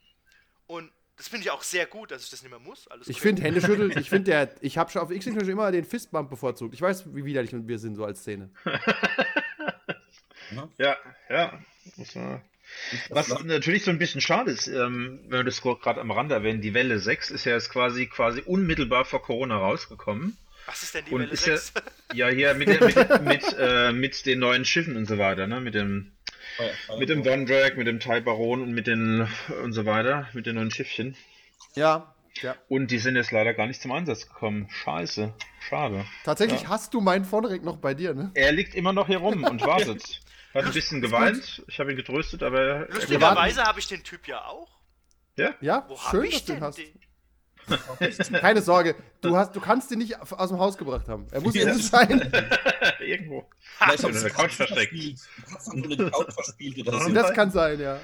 Und 0.67 0.91
das 1.17 1.29
finde 1.29 1.45
ich 1.45 1.51
auch 1.51 1.63
sehr 1.63 1.87
gut, 1.87 2.11
dass 2.11 2.25
ich 2.25 2.31
das 2.31 2.43
nicht 2.43 2.51
mehr 2.51 2.59
muss. 2.61 2.89
Alles 2.89 3.09
Ich 3.09 3.17
okay. 3.17 3.29
finde 3.29 3.43
Händeschütteln, 3.43 3.97
ich 3.99 4.11
finde 4.11 4.31
der, 4.31 4.55
ich 4.61 4.77
habe 4.79 4.91
schon 4.91 5.01
auf 5.03 5.11
X-Wing 5.11 5.39
schon 5.39 5.49
immer 5.49 5.71
den 5.73 5.85
Fistbump 5.85 6.29
bevorzugt. 6.29 6.75
Ich 6.75 6.83
weiß, 6.83 7.15
wie 7.15 7.25
widerlich 7.25 7.53
wir 7.55 7.79
sind 7.79 7.95
so 7.97 8.05
als 8.05 8.21
Szene. 8.21 8.51
Ja, 10.79 10.97
ja. 11.29 11.59
Was 13.11 13.29
natürlich 13.45 13.85
so 13.85 13.91
ein 13.91 13.99
bisschen 13.99 14.21
schade 14.21 14.51
ist, 14.51 14.67
ähm, 14.69 15.21
wenn 15.25 15.39
wir 15.41 15.45
das 15.45 15.61
gerade 15.63 16.01
am 16.01 16.11
Rande 16.11 16.35
erwähnen, 16.35 16.61
die 16.61 16.75
Welle 16.75 16.99
6 16.99 17.31
ist 17.31 17.45
ja 17.45 17.53
jetzt 17.53 17.71
quasi 17.71 18.07
quasi 18.07 18.43
unmittelbar 18.43 19.05
vor 19.05 19.23
Corona 19.23 19.57
rausgekommen. 19.57 20.37
Was 20.67 20.83
ist 20.83 20.95
denn 20.95 21.05
die 21.05 21.13
Und 21.13 21.21
Welle 21.23 21.33
ist 21.33 21.45
6? 21.45 21.73
Ja, 22.15 22.29
hier 22.29 22.55
mit, 22.55 22.69
der- 22.69 22.85
mit, 22.85 23.23
mit, 23.23 23.57
äh, 23.59 23.93
mit 23.93 24.27
den 24.27 24.41
neuen 24.41 24.65
Schiffen 24.65 24.97
und 24.97 25.07
so 25.07 25.17
weiter, 25.19 25.47
ne? 25.47 25.61
Mit 25.61 25.75
dem, 25.75 26.13
mit 26.99 27.09
dem 27.09 27.25
Vondrag, 27.25 27.77
mit 27.77 27.87
dem 27.87 28.01
Tai 28.01 28.21
Baron 28.21 28.63
und 28.63 28.73
mit 28.73 28.87
den 28.87 29.29
und 29.63 29.73
so 29.73 29.85
weiter, 29.87 30.29
mit 30.33 30.47
den 30.47 30.57
neuen 30.57 30.71
Schiffchen. 30.71 31.17
Ja, 31.75 32.15
ja. 32.43 32.55
Und 32.69 32.91
die 32.91 32.99
sind 32.99 33.17
jetzt 33.17 33.31
leider 33.33 33.55
gar 33.55 33.67
nicht 33.67 33.81
zum 33.81 33.93
Einsatz 33.93 34.29
gekommen. 34.29 34.69
Scheiße. 34.71 35.33
Schade. 35.69 36.05
Tatsächlich 36.25 36.69
hast 36.69 36.93
du 36.95 37.01
meinen 37.01 37.25
Vonreg 37.25 37.65
noch 37.65 37.79
bei 37.79 37.95
dir, 37.95 38.13
ne? 38.15 38.31
Er 38.35 38.53
liegt 38.53 38.75
immer 38.75 38.93
noch 38.93 39.07
hier 39.07 39.19
rum 39.19 39.43
und 39.45 39.63
wartet. 39.63 40.21
Hat 40.55 40.65
ein 40.65 40.73
bisschen 40.73 41.01
geweint. 41.03 41.63
Ich 41.69 41.79
habe 41.81 41.91
ihn 41.91 41.97
getröstet, 41.97 42.43
aber 42.43 42.61
er- 42.61 42.89
er 42.89 42.95
Lustigerweise 42.95 43.63
habe 43.65 43.79
ich 43.79 43.87
den 43.89 44.03
Typ 44.03 44.27
ja 44.29 44.45
auch. 44.47 44.69
Ja, 45.61 45.85
Wo 45.89 45.99
habe 45.99 46.17
schön, 46.17 46.25
ich 46.25 46.33
dass 46.33 46.45
du 46.47 46.53
ihn 46.53 46.55
denn 46.57 46.65
hast. 46.65 46.79
den? 46.79 47.01
Keine 48.41 48.63
Sorge, 48.63 48.95
du, 49.21 49.37
hast, 49.37 49.55
du 49.57 49.61
kannst 49.61 49.91
ihn 49.91 49.99
nicht 49.99 50.21
aus 50.21 50.49
dem 50.51 50.59
Haus 50.59 50.77
gebracht 50.77 51.09
haben. 51.09 51.27
Er 51.31 51.41
muss 51.41 51.55
Ja. 51.55 51.63
innen 51.63 51.81
sein. 51.81 52.21
irgendwo. 53.01 53.49
Vielleicht 53.79 53.99
Ha, 53.99 54.03
haben 54.03 54.07
unter 54.07 54.19
sie 54.19 54.25
der 54.27 54.31
Couch 54.35 54.53
verspielt. 54.55 55.19
versteckt. 55.21 55.67
Haben 55.67 55.83
unter 55.85 55.89
die 56.05 56.11
Couch 56.11 56.33
verspielt 56.33 56.79
oder 56.89 57.01
so. 57.01 57.09
Das 57.13 57.33
kann 57.33 57.51
sein, 57.51 57.81
ja. 57.81 58.01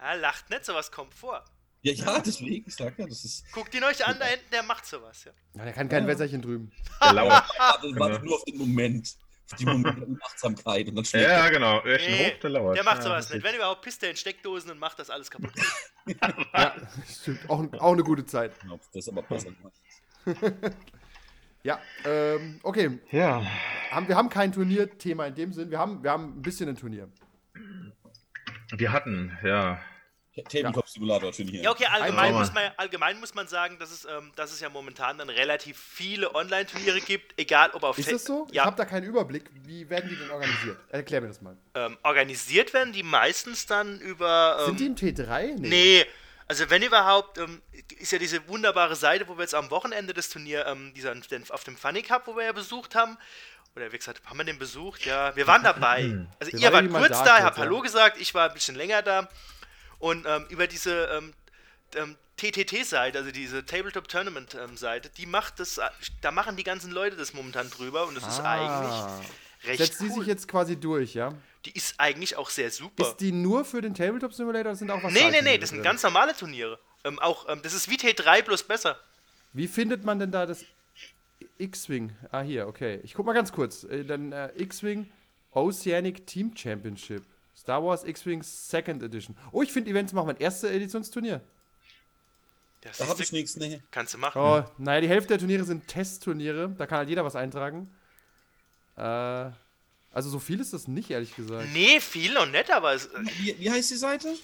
Ah, 0.00 0.14
lacht 0.14 0.48
nicht, 0.50 0.64
sowas 0.64 0.90
kommt 0.90 1.14
vor. 1.14 1.44
Ja, 1.82 1.92
ja, 1.94 2.18
deswegen, 2.20 2.66
ich 2.68 2.74
sag 2.76 2.98
ja, 2.98 3.06
das 3.06 3.24
ist. 3.24 3.50
Guckt 3.52 3.74
ihn 3.74 3.82
euch 3.84 4.06
an, 4.06 4.16
da 4.18 4.26
hinten, 4.26 4.44
der 4.52 4.62
macht 4.62 4.84
sowas, 4.84 5.24
ja. 5.24 5.32
ja 5.54 5.64
der 5.64 5.72
kann 5.72 5.88
kein 5.88 6.06
Wässerchen 6.06 6.42
drüben. 6.42 6.70
Der 7.02 7.12
lauert. 7.14 7.44
Warte, 7.58 7.86
warte 7.96 8.14
Genau. 8.16 8.24
nur 8.26 8.34
auf 8.36 8.44
den 8.44 8.58
Moment. 8.58 9.16
Die 9.58 9.64
Moment 9.64 9.98
der 9.98 10.08
Unachtsamkeit 10.08 10.88
und 10.88 10.94
dann 10.96 11.04
schlägt 11.06 11.28
Ja, 11.28 11.48
genau. 11.48 11.82
Öhrchen 11.84 12.12
Nee, 12.12 12.32
hoch, 12.32 12.40
der 12.40 12.50
lauert. 12.50 12.76
Der 12.76 12.84
macht 12.84 12.98
Ja, 12.98 13.02
sowas 13.02 13.26
das 13.26 13.34
nicht. 13.34 13.44
Wenn 13.44 13.54
überhaupt, 13.56 13.82
pisst 13.82 14.02
er 14.02 14.10
in 14.10 14.16
Steckdosen 14.16 14.70
und 14.70 14.78
macht 14.78 14.98
das 14.98 15.10
alles 15.10 15.30
kaputt. 15.30 15.52
Ja, 16.54 16.74
stimmt. 17.08 17.48
Auch, 17.48 17.64
auch 17.74 17.92
eine 17.92 18.02
gute 18.02 18.24
Zeit. 18.24 18.52
er. 18.64 18.78
Das 18.92 19.06
ist 19.06 19.08
aber 19.08 19.22
besser 19.22 19.50
gemacht. 19.52 20.74
Ja, 21.62 21.78
ähm, 22.06 22.58
okay. 22.62 22.98
Ja. 23.10 23.42
Haben, 23.90 24.08
wir 24.08 24.16
haben 24.16 24.30
kein 24.30 24.50
Turnierthema 24.50 25.26
in 25.26 25.34
dem 25.34 25.52
Sinn. 25.52 25.70
Wir 25.70 25.78
haben, 25.78 26.02
wir 26.02 26.10
haben 26.10 26.38
ein 26.38 26.42
bisschen 26.42 26.70
ein 26.70 26.76
Turnier. 26.76 27.06
Wir 28.72 28.92
hatten, 28.92 29.36
ja. 29.42 29.78
Tabletop-Simulator 30.44 31.32
Turnier. 31.32 31.62
Ja, 31.62 31.70
okay, 31.70 31.86
allgemein 31.86 32.32
muss, 32.34 32.52
man, 32.52 32.70
allgemein 32.76 33.20
muss 33.20 33.34
man 33.34 33.46
sagen, 33.48 33.78
dass 33.78 33.90
es, 33.90 34.04
ähm, 34.04 34.32
dass 34.36 34.52
es 34.52 34.60
ja 34.60 34.68
momentan 34.68 35.18
dann 35.18 35.28
relativ 35.30 35.78
viele 35.78 36.34
Online-Turniere 36.34 37.00
gibt, 37.00 37.38
egal 37.38 37.70
ob 37.72 37.82
auf 37.82 37.98
Ist 37.98 38.10
das 38.12 38.24
so? 38.24 38.46
Ich 38.50 38.54
Ja, 38.56 38.64
habe 38.64 38.76
da 38.76 38.84
keinen 38.84 39.04
Überblick. 39.04 39.50
Wie 39.64 39.88
werden 39.88 40.08
die 40.10 40.16
denn 40.16 40.30
organisiert? 40.30 40.78
Erklär 40.90 41.20
mir 41.20 41.28
das 41.28 41.40
mal. 41.40 41.56
ähm, 41.74 41.96
organisiert 42.02 42.72
werden 42.74 42.92
die 42.92 43.02
meistens 43.02 43.66
dann 43.66 44.00
über. 44.00 44.58
Ähm, 44.60 44.76
Sind 44.78 44.80
die 44.80 44.86
im 45.08 45.16
T3? 45.16 45.54
Nee, 45.58 46.06
also 46.48 46.68
wenn 46.68 46.82
überhaupt, 46.82 47.38
ähm, 47.38 47.62
ist 48.00 48.10
ja 48.12 48.18
diese 48.18 48.46
wunderbare 48.48 48.96
Seite, 48.96 49.28
wo 49.28 49.36
wir 49.36 49.42
jetzt 49.42 49.54
am 49.54 49.70
Wochenende 49.70 50.12
das 50.14 50.28
Turnier, 50.28 50.66
ähm, 50.66 50.92
dieser, 50.94 51.14
den, 51.14 51.48
auf 51.50 51.62
dem 51.64 51.76
Funny 51.76 52.02
Cup, 52.02 52.26
wo 52.26 52.36
wir 52.36 52.44
ja 52.44 52.52
besucht 52.52 52.94
haben, 52.96 53.16
oder 53.76 53.92
wie 53.92 53.98
gesagt, 53.98 54.20
haben 54.24 54.36
wir 54.36 54.42
den 54.44 54.58
besucht? 54.58 55.06
Ja, 55.06 55.34
wir 55.36 55.46
waren 55.46 55.62
dabei. 55.62 56.26
Also 56.40 56.52
Wir 56.52 56.58
ihr 56.60 56.72
wart 56.72 56.90
kurz 56.90 57.22
da, 57.22 57.40
habt 57.44 57.56
ja. 57.56 57.62
Hallo 57.62 57.80
gesagt, 57.82 58.20
ich 58.20 58.34
war 58.34 58.48
ein 58.48 58.54
bisschen 58.54 58.74
länger 58.74 59.02
da. 59.02 59.28
Und 60.00 60.26
ähm, 60.26 60.46
über 60.48 60.66
diese 60.66 61.04
ähm, 61.06 61.32
ähm, 61.94 62.16
TTT-Seite, 62.36 63.18
also 63.18 63.30
diese 63.30 63.64
Tabletop 63.64 64.08
Tournament-Seite, 64.08 65.10
die 65.10 65.26
macht 65.26 65.60
das, 65.60 65.80
da 66.20 66.30
machen 66.32 66.56
die 66.56 66.64
ganzen 66.64 66.90
Leute 66.90 67.16
das 67.16 67.32
momentan 67.34 67.70
drüber 67.70 68.08
und 68.08 68.16
das 68.16 68.26
ist 68.26 68.40
eigentlich 68.40 69.24
recht 69.64 69.78
Setzt 69.78 70.00
die 70.00 70.06
cool. 70.08 70.18
sich 70.20 70.26
jetzt 70.26 70.48
quasi 70.48 70.76
durch, 70.76 71.14
ja? 71.14 71.34
die 71.66 71.72
ist 71.72 71.94
eigentlich 71.98 72.36
auch 72.36 72.50
sehr 72.50 72.70
super. 72.70 73.08
Ist 73.08 73.18
die 73.18 73.32
nur 73.32 73.64
für 73.64 73.82
den 73.82 73.94
Tabletop 73.94 74.32
Simulator 74.32 74.70
oder 74.70 74.76
sind 74.76 74.90
auch 74.90 75.02
was 75.02 75.12
Nee, 75.12 75.30
nee, 75.30 75.42
nee, 75.42 75.58
das 75.58 75.70
sind 75.70 75.82
ganz 75.82 76.02
normale 76.02 76.34
Turniere. 76.34 76.78
Ähm, 77.04 77.18
auch, 77.18 77.48
ähm, 77.48 77.60
das 77.62 77.74
ist 77.74 77.90
wie 77.90 77.96
T3 77.96 78.42
bloß 78.42 78.62
besser. 78.64 78.98
Wie 79.52 79.68
findet 79.68 80.04
man 80.04 80.18
denn 80.18 80.32
da 80.32 80.46
das 80.46 80.64
X-Wing? 81.58 82.16
Ah, 82.30 82.40
hier, 82.40 82.66
okay. 82.66 83.00
Ich 83.02 83.14
guck 83.14 83.26
mal 83.26 83.32
ganz 83.32 83.52
kurz. 83.52 83.84
Äh, 83.84 84.04
Dann 84.04 84.32
äh, 84.32 84.50
X-Wing 84.56 85.10
Oceanic 85.50 86.26
Team 86.26 86.56
Championship. 86.56 87.24
Star 87.60 87.84
Wars 87.84 88.04
X-Wing 88.04 88.42
Second 88.42 89.02
Edition. 89.02 89.36
Oh, 89.52 89.62
ich 89.62 89.70
finde 89.72 89.90
Events 89.90 90.12
machen 90.14 90.28
wir 90.28 90.34
ein 90.34 90.40
erste 90.40 90.70
Editionsturnier. 90.70 91.40
Das 92.80 92.96
Da 92.96 93.04
ist- 93.04 93.10
habe 93.10 93.22
ich 93.22 93.32
nichts, 93.32 93.56
ne. 93.56 93.82
Kannst 93.90 94.14
du 94.14 94.18
machen. 94.18 94.40
Oh, 94.40 94.64
naja, 94.78 95.02
die 95.02 95.08
Hälfte 95.08 95.28
der 95.28 95.38
Turniere 95.38 95.64
sind 95.64 95.86
Testturniere. 95.86 96.70
Da 96.78 96.86
kann 96.86 96.98
halt 96.98 97.08
jeder 97.10 97.24
was 97.24 97.36
eintragen. 97.36 97.94
Äh, 98.96 99.02
also 100.12 100.30
so 100.30 100.38
viel 100.38 100.58
ist 100.60 100.72
das 100.72 100.88
nicht, 100.88 101.10
ehrlich 101.10 101.36
gesagt. 101.36 101.68
Nee, 101.72 102.00
viel 102.00 102.32
noch 102.32 102.46
nicht, 102.46 102.70
aber 102.70 102.94
es, 102.94 103.10
Wie, 103.38 103.54
wie 103.58 103.70
heißt 103.70 103.90
die 103.90 103.96
Seite? 103.96 104.34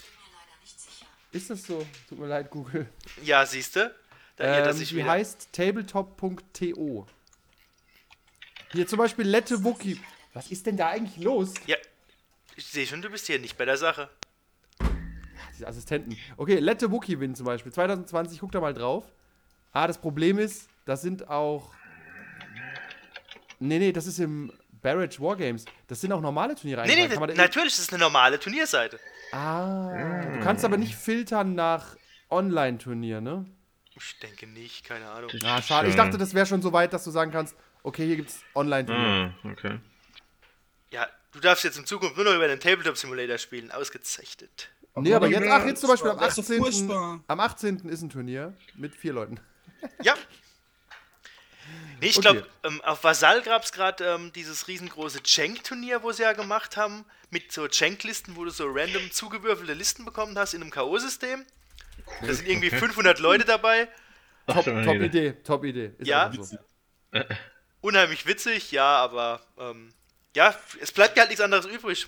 Ist 1.33 1.49
das 1.51 1.63
so? 1.65 1.85
Tut 2.09 2.19
mir 2.19 2.27
leid, 2.27 2.51
Google. 2.51 2.87
ja, 3.23 3.45
siehst 3.47 3.77
du? 3.77 3.95
Da 4.37 4.69
Ähm, 4.69 4.73
sich 4.77 4.91
die 4.91 4.97
wieder. 4.97 5.09
heißt 5.11 5.49
tabletop.to. 5.53 7.07
Hier 8.73 8.87
zum 8.87 8.99
Beispiel 8.99 9.27
Lette 9.27 9.65
Wookie. 9.65 9.99
Was 10.35 10.51
ist 10.51 10.67
denn 10.67 10.77
da 10.77 10.89
eigentlich 10.91 11.17
los? 11.25 11.55
Ja, 11.67 11.77
ich 12.57 12.67
sehe 12.67 12.87
schon, 12.87 13.03
du 13.03 13.11
bist 13.11 13.27
hier 13.27 13.39
nicht 13.39 13.57
bei 13.59 13.65
der 13.65 13.77
Sache. 13.77 14.09
Diese 15.53 15.67
Assistenten. 15.67 16.17
Okay, 16.37 16.59
Lette 16.59 16.91
Wookie 16.91 17.19
Win 17.21 17.35
zum 17.35 17.47
Beispiel. 17.47 17.73
2020, 17.73 18.41
guck 18.41 18.53
da 18.53 18.61
mal 18.61 18.75
drauf. 18.75 19.05
Ah, 19.73 19.87
das 19.87 19.99
Problem 19.99 20.39
ist, 20.39 20.69
das 20.85 21.03
sind 21.03 21.29
auch. 21.29 21.73
Nee, 23.59 23.79
nee, 23.79 23.93
das 23.93 24.07
ist 24.07 24.19
im 24.19 24.53
Barrage 24.83 25.19
Wargames. 25.21 25.65
Das 25.87 26.01
sind 26.01 26.13
auch 26.13 26.21
normale 26.21 26.55
Turniere 26.55 26.87
Nee, 26.87 26.95
nee, 26.95 27.09
da- 27.09 27.19
natürlich, 27.35 27.75
das 27.75 27.81
ist 27.81 27.93
eine 27.93 28.03
normale 28.03 28.39
Turnierseite. 28.39 29.01
Ah, 29.33 30.23
du 30.35 30.41
kannst 30.41 30.65
aber 30.65 30.77
nicht 30.77 30.95
filtern 30.95 31.55
nach 31.55 31.97
Online-Turnier, 32.31 33.21
ne? 33.21 33.47
Ich 33.99 34.19
denke 34.19 34.47
nicht, 34.47 34.85
keine 34.85 35.09
Ahnung. 35.09 35.31
Ah, 35.45 35.63
schade. 35.63 35.89
Ich 35.89 35.97
dachte, 35.97 36.19
das 36.19 36.35
wäre 36.35 36.45
schon 36.47 36.61
so 36.61 36.73
weit, 36.73 36.93
dass 36.93 37.05
du 37.05 37.11
sagen 37.11 37.31
kannst, 37.33 37.57
okay, 37.83 38.07
hier 38.07 38.17
gibt's 38.17 38.43
Online-Turnier. 38.55 39.35
Ah, 39.43 39.49
okay. 39.51 39.79
Ja, 40.91 41.07
du 41.37 41.40
darfst 41.40 41.64
jetzt 41.64 41.78
in 41.78 41.87
Zukunft 41.87 42.16
nur 42.16 42.25
noch 42.25 42.35
über 42.35 42.49
den 42.49 42.59
Tabletop 42.61 42.97
Simulator 42.97 43.38
spielen. 43.38 43.71
Ausgezeichnet. 43.71 44.69
Nee, 44.97 45.12
aber 45.14 45.28
jetzt, 45.28 45.47
ach, 45.49 45.66
jetzt 45.66 45.81
zum 45.81 45.90
Beispiel 45.90 46.11
am 46.11 46.19
Das 46.19 46.38
ist 46.38 46.49
doch 46.50 46.57
18. 46.57 46.59
furchtbar. 46.62 47.21
Am 47.28 47.40
18. 47.40 47.88
ist 47.88 48.02
ein 48.02 48.09
Turnier 48.11 48.55
mit 48.75 48.95
vier 48.95 49.12
Leuten. 49.12 49.38
Ja. 50.02 50.14
Nee, 52.00 52.09
ich 52.09 52.19
Okay. 52.19 52.33
glaube, 52.33 52.47
ähm, 52.64 52.81
auf 52.83 53.05
Vasall 53.05 53.43
gab 53.43 53.62
es 53.64 53.73
gerade 53.73 54.05
ähm, 54.05 54.33
dieses 54.33 54.69
riesengroße 54.69 55.23
Cenk-Turnier, 55.23 56.02
wo 56.02 56.12
sie 56.12 56.23
ja 56.23 56.33
gemacht 56.33 56.76
haben, 56.76 57.05
mit 57.31 57.52
so 57.52 57.66
Cenk-Listen, 57.69 58.37
wo 58.37 58.45
du 58.45 58.50
so 58.50 58.66
random 58.69 59.11
zugewürfelte 59.11 59.73
Listen 59.75 60.05
bekommen 60.05 60.37
hast 60.38 60.55
in 60.55 60.62
einem 60.62 60.71
K.O.-System. 60.71 61.45
Da 62.23 62.33
sind 62.35 62.47
irgendwie 62.49 62.71
500 62.71 63.19
Leute 63.19 63.45
dabei. 63.45 63.88
top, 64.47 64.64
top 64.64 64.95
Idee, 65.00 65.33
top 65.45 65.64
Idee. 65.64 65.93
Ist 65.99 66.07
Ja. 66.07 66.31
so. 66.33 66.57
Unheimlich 67.81 68.26
witzig, 68.26 68.73
ja, 68.73 68.97
aber 68.97 69.40
ähm, 69.59 69.93
ja, 70.37 70.55
es 70.81 70.93
bleibt 70.93 71.16
ja 71.16 71.23
halt 71.23 71.31
nichts 71.31 71.43
anderes 71.43 71.66
übrig. 71.66 72.07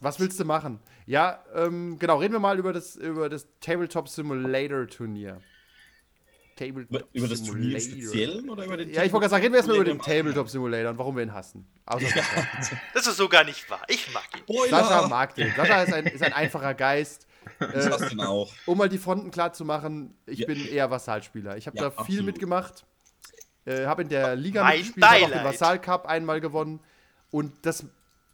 Was 0.00 0.20
willst 0.20 0.38
du 0.38 0.44
machen? 0.44 0.78
Ja, 1.06 1.42
ähm, 1.54 1.98
genau, 1.98 2.18
reden 2.18 2.34
wir 2.34 2.38
mal 2.40 2.58
über 2.58 2.72
das, 2.72 2.96
über 2.96 3.28
das 3.28 3.46
Tabletop 3.60 4.08
Simulator 4.08 4.86
Turnier. 4.86 5.40
Tabletop 6.56 7.08
Über 7.14 7.28
das 7.28 7.42
Turnier 7.42 7.80
speziell 7.80 8.48
oder 8.48 8.64
über 8.66 8.76
den 8.76 8.90
Ja, 8.92 9.02
ich 9.02 9.12
wollte 9.12 9.24
gerade 9.24 9.30
sagen, 9.30 9.42
reden 9.42 9.54
wir 9.54 9.58
erstmal 9.58 9.76
über 9.76 9.84
den 9.86 9.98
Simulator 10.00 10.16
Tabletop 10.24 10.48
Simulator 10.50 10.90
und 10.90 10.98
warum 10.98 11.16
wir 11.16 11.22
ihn 11.22 11.32
hassen. 11.32 11.66
Außer 11.86 12.06
Das 12.94 13.06
ist 13.06 13.16
so 13.16 13.28
gar 13.28 13.44
nicht 13.44 13.68
wahr. 13.70 13.82
Ich 13.88 14.12
mag 14.12 14.24
ihn. 14.36 14.42
Spoiler! 14.42 14.68
Sascha 14.84 15.08
mag 15.08 15.34
den. 15.34 15.54
Sascha 15.54 15.82
ist 15.82 15.92
ein, 15.94 16.06
ist 16.06 16.22
ein 16.22 16.32
einfacher 16.34 16.74
Geist. 16.74 17.26
Ich 17.58 17.66
Äh, 17.74 18.18
auch. 18.26 18.52
um 18.66 18.76
mal 18.78 18.90
die 18.90 18.98
Fronten 18.98 19.30
klar 19.30 19.52
zu 19.54 19.64
machen, 19.64 20.14
ich 20.26 20.40
Ja. 20.40 20.46
bin 20.46 20.68
eher 20.68 20.90
Vassalspieler. 20.90 21.56
Ich 21.56 21.66
habe 21.66 21.76
Ja, 21.78 21.84
da 21.84 21.90
viel 21.90 22.00
absolut. 22.00 22.24
mitgemacht. 22.26 22.84
Äh, 23.64 23.86
habe 23.86 24.02
in 24.02 24.08
der 24.10 24.36
Liga 24.36 24.62
Mein 24.62 24.76
mitgespielt, 24.78 25.06
habe 25.06 25.24
auch 25.24 25.30
den. 25.30 25.44
Vassal 25.44 25.80
Cup 25.80 26.06
einmal 26.06 26.40
gewonnen. 26.42 26.80
Und 27.30 27.52
das, 27.62 27.84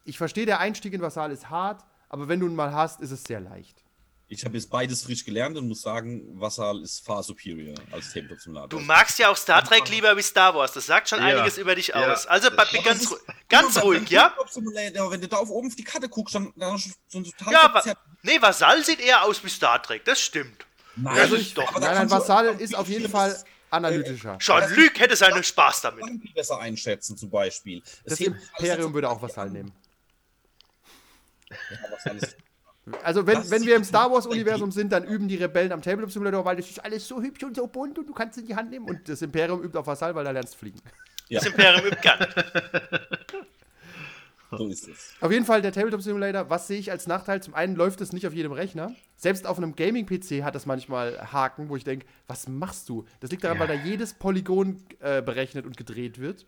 ich 0.04 0.18
verstehe, 0.18 0.46
der 0.46 0.60
Einstieg 0.60 0.92
in 0.92 1.00
Vassal 1.02 1.30
ist 1.32 1.50
hart, 1.50 1.84
aber 2.08 2.28
wenn 2.28 2.40
du 2.40 2.46
ihn 2.46 2.54
mal 2.54 2.72
hast, 2.72 3.00
ist 3.00 3.10
es 3.10 3.24
sehr 3.24 3.40
leicht. 3.40 3.82
Ich 4.28 4.44
habe 4.44 4.56
jetzt 4.56 4.70
beides 4.70 5.04
frisch 5.04 5.24
gelernt 5.24 5.56
und 5.56 5.68
muss 5.68 5.82
sagen, 5.82 6.40
Vassal 6.40 6.80
ist 6.82 7.04
far 7.06 7.22
superior 7.22 7.76
als 7.92 8.12
Tabletop 8.12 8.40
Simulator. 8.40 8.68
Du 8.68 8.80
magst 8.80 9.20
ja 9.20 9.28
auch 9.30 9.36
Star 9.36 9.62
Trek 9.62 9.88
lieber 9.88 10.16
wie 10.16 10.22
Star 10.22 10.52
Wars. 10.52 10.72
Das 10.72 10.86
sagt 10.86 11.08
schon 11.08 11.20
Ja. 11.20 11.26
einiges 11.26 11.58
über 11.58 11.76
dich 11.76 11.88
Ja. 11.88 12.12
aus. 12.12 12.26
Also 12.26 12.50
ganz, 12.50 12.72
das 12.72 13.06
ru- 13.06 13.14
ist- 13.14 13.24
ganz 13.48 13.74
mal, 13.76 13.80
ruhig, 13.82 14.10
ja? 14.10 14.34
Wenn 14.56 15.20
du 15.20 15.28
da 15.28 15.36
auf 15.36 15.48
oben 15.48 15.68
auf 15.68 15.76
die 15.76 15.84
Karte 15.84 16.08
guckst, 16.08 16.34
dann, 16.34 16.52
dann 16.56 16.74
ist 16.74 16.90
so 17.06 17.18
ein 17.18 17.24
total 17.24 17.52
Ja, 17.52 17.62
aber. 17.66 17.84
Nee, 18.22 18.42
Vasall 18.42 18.84
sieht 18.84 18.98
eher 18.98 19.22
aus 19.22 19.44
wie 19.44 19.48
Star 19.48 19.80
Trek. 19.80 20.04
Das 20.04 20.20
stimmt. 20.20 20.66
Nein, 20.96 21.18
Also 21.18 21.36
ich- 21.36 21.56
aber 21.56 21.78
da 21.78 21.86
Nein, 21.86 21.94
nein, 21.98 22.10
Vassal 22.10 22.46
ist 22.60 22.74
auf 22.74 22.88
jeden 22.88 23.08
Fall 23.08 23.36
analytischer. 23.70 24.38
Jean-Luc 24.38 24.98
hätte 24.98 25.16
seinen 25.16 25.42
Spaß 25.42 25.82
damit. 25.82 26.04
Besser 26.34 26.58
einschätzen, 26.58 27.16
zum 27.16 27.30
Beispiel. 27.30 27.82
Das 28.04 28.20
alles 28.20 28.34
Imperium 28.58 28.94
würde 28.94 29.10
auch 29.10 29.20
Vassal 29.20 29.50
nehmen. 29.50 29.72
Also, 33.02 33.26
wenn, 33.26 33.34
Das 33.34 33.50
wenn 33.50 33.64
wir 33.64 33.76
im 33.76 33.84
Star 33.84 34.10
Wars-Universum 34.12 34.70
sind, 34.70 34.92
dann 34.92 35.04
üben 35.04 35.26
die 35.26 35.36
Rebellen 35.36 35.72
am 35.72 35.82
Tabletop 35.82 36.12
Simulator, 36.12 36.44
weil 36.44 36.56
das 36.56 36.68
ist 36.70 36.84
alles 36.84 37.06
so 37.06 37.20
hübsch 37.20 37.42
und 37.42 37.56
so 37.56 37.66
bunt 37.66 37.98
und 37.98 38.06
du 38.06 38.12
kannst 38.12 38.36
es 38.36 38.42
in 38.42 38.48
die 38.48 38.54
Hand 38.54 38.70
nehmen. 38.70 38.88
Und 38.88 39.08
das 39.08 39.22
Imperium 39.22 39.62
übt 39.62 39.76
auf 39.76 39.86
Vassal, 39.86 40.14
weil 40.14 40.24
da 40.24 40.30
lernst 40.30 40.54
du 40.54 40.58
fliegen. 40.58 40.80
Ja, 41.28 41.40
Das 41.40 41.48
Imperium 41.48 41.86
übt 41.86 42.00
gern. 42.00 42.26
so 44.50 44.68
ist 44.68 44.88
es. 44.88 45.14
Auf 45.20 45.32
jeden 45.32 45.44
Fall 45.44 45.62
der 45.62 45.72
Tabletop 45.72 46.02
Simulator, 46.02 46.48
was 46.50 46.66
sehe 46.68 46.78
ich 46.78 46.90
als 46.90 47.06
Nachteil? 47.06 47.42
Zum 47.42 47.54
einen 47.54 47.74
läuft 47.76 48.00
es 48.00 48.12
nicht 48.12 48.26
auf 48.26 48.32
jedem 48.34 48.52
Rechner. 48.52 48.94
Selbst 49.16 49.46
auf 49.46 49.56
einem 49.58 49.74
Gaming-PC 49.74 50.42
hat 50.44 50.54
das 50.54 50.66
manchmal 50.66 51.32
Haken, 51.32 51.68
wo 51.68 51.76
ich 51.76 51.84
denke, 51.84 52.06
was 52.26 52.48
machst 52.48 52.88
du? 52.88 53.04
Das 53.20 53.30
liegt 53.30 53.44
daran, 53.44 53.56
Ja. 53.58 53.68
weil 53.68 53.76
da 53.78 53.84
jedes 53.84 54.14
Polygon 54.14 54.82
äh, 55.00 55.22
berechnet 55.22 55.66
und 55.66 55.76
gedreht 55.76 56.18
wird. 56.20 56.46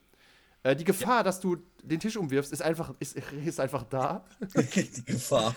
Äh, 0.65 0.75
die 0.77 0.85
Gefahr, 0.85 1.23
dass 1.25 1.41
du 1.41 1.57
den 1.83 2.01
Tisch 2.01 2.17
umwirfst, 2.17 2.53
ist 2.53 2.63
einfach, 2.63 2.93
ist, 2.99 3.17
ist 3.45 3.61
einfach 3.61 3.85
da. 3.85 4.25
Die 4.75 5.05
Gefahr. 5.05 5.55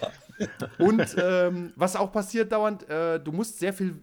Und 0.77 1.15
ähm, 1.17 1.73
was 1.75 1.95
auch 1.95 2.11
passiert 2.11 2.51
dauernd, 2.51 2.87
äh, 2.89 3.19
du 3.19 3.31
musst 3.31 3.59
sehr 3.59 3.73
viel 3.73 4.01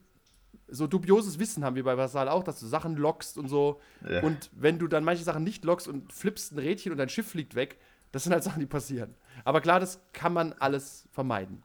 so 0.71 0.87
dubioses 0.87 1.39
Wissen 1.39 1.65
haben, 1.65 1.77
wie 1.77 1.83
bei 1.83 1.97
Vasal 1.97 2.29
auch, 2.29 2.45
dass 2.45 2.61
du 2.61 2.67
Sachen 2.67 2.97
lockst 2.97 3.39
und 3.39 3.49
so. 3.49 3.81
Ja. 4.07 4.23
Und 4.23 4.51
wenn 4.55 4.79
du 4.79 4.87
dann 4.87 5.03
manche 5.05 5.25
Sachen 5.25 5.43
nicht 5.45 5.65
lockst 5.65 5.89
und 5.89 6.13
flippst 6.13 6.53
ein 6.53 6.59
Rädchen 6.59 6.93
und 6.93 6.99
dein 6.99 7.09
Schiff 7.09 7.29
fliegt 7.29 7.55
weg, 7.55 7.79
das 8.13 8.25
sind 8.25 8.33
halt 8.33 8.43
Sachen, 8.45 8.61
die 8.61 8.67
passieren. 8.67 9.15
Aber 9.45 9.61
klar, 9.61 9.81
das 9.81 10.01
kann 10.13 10.33
man 10.33 10.53
alles 10.55 11.09
vermeiden. 11.13 11.63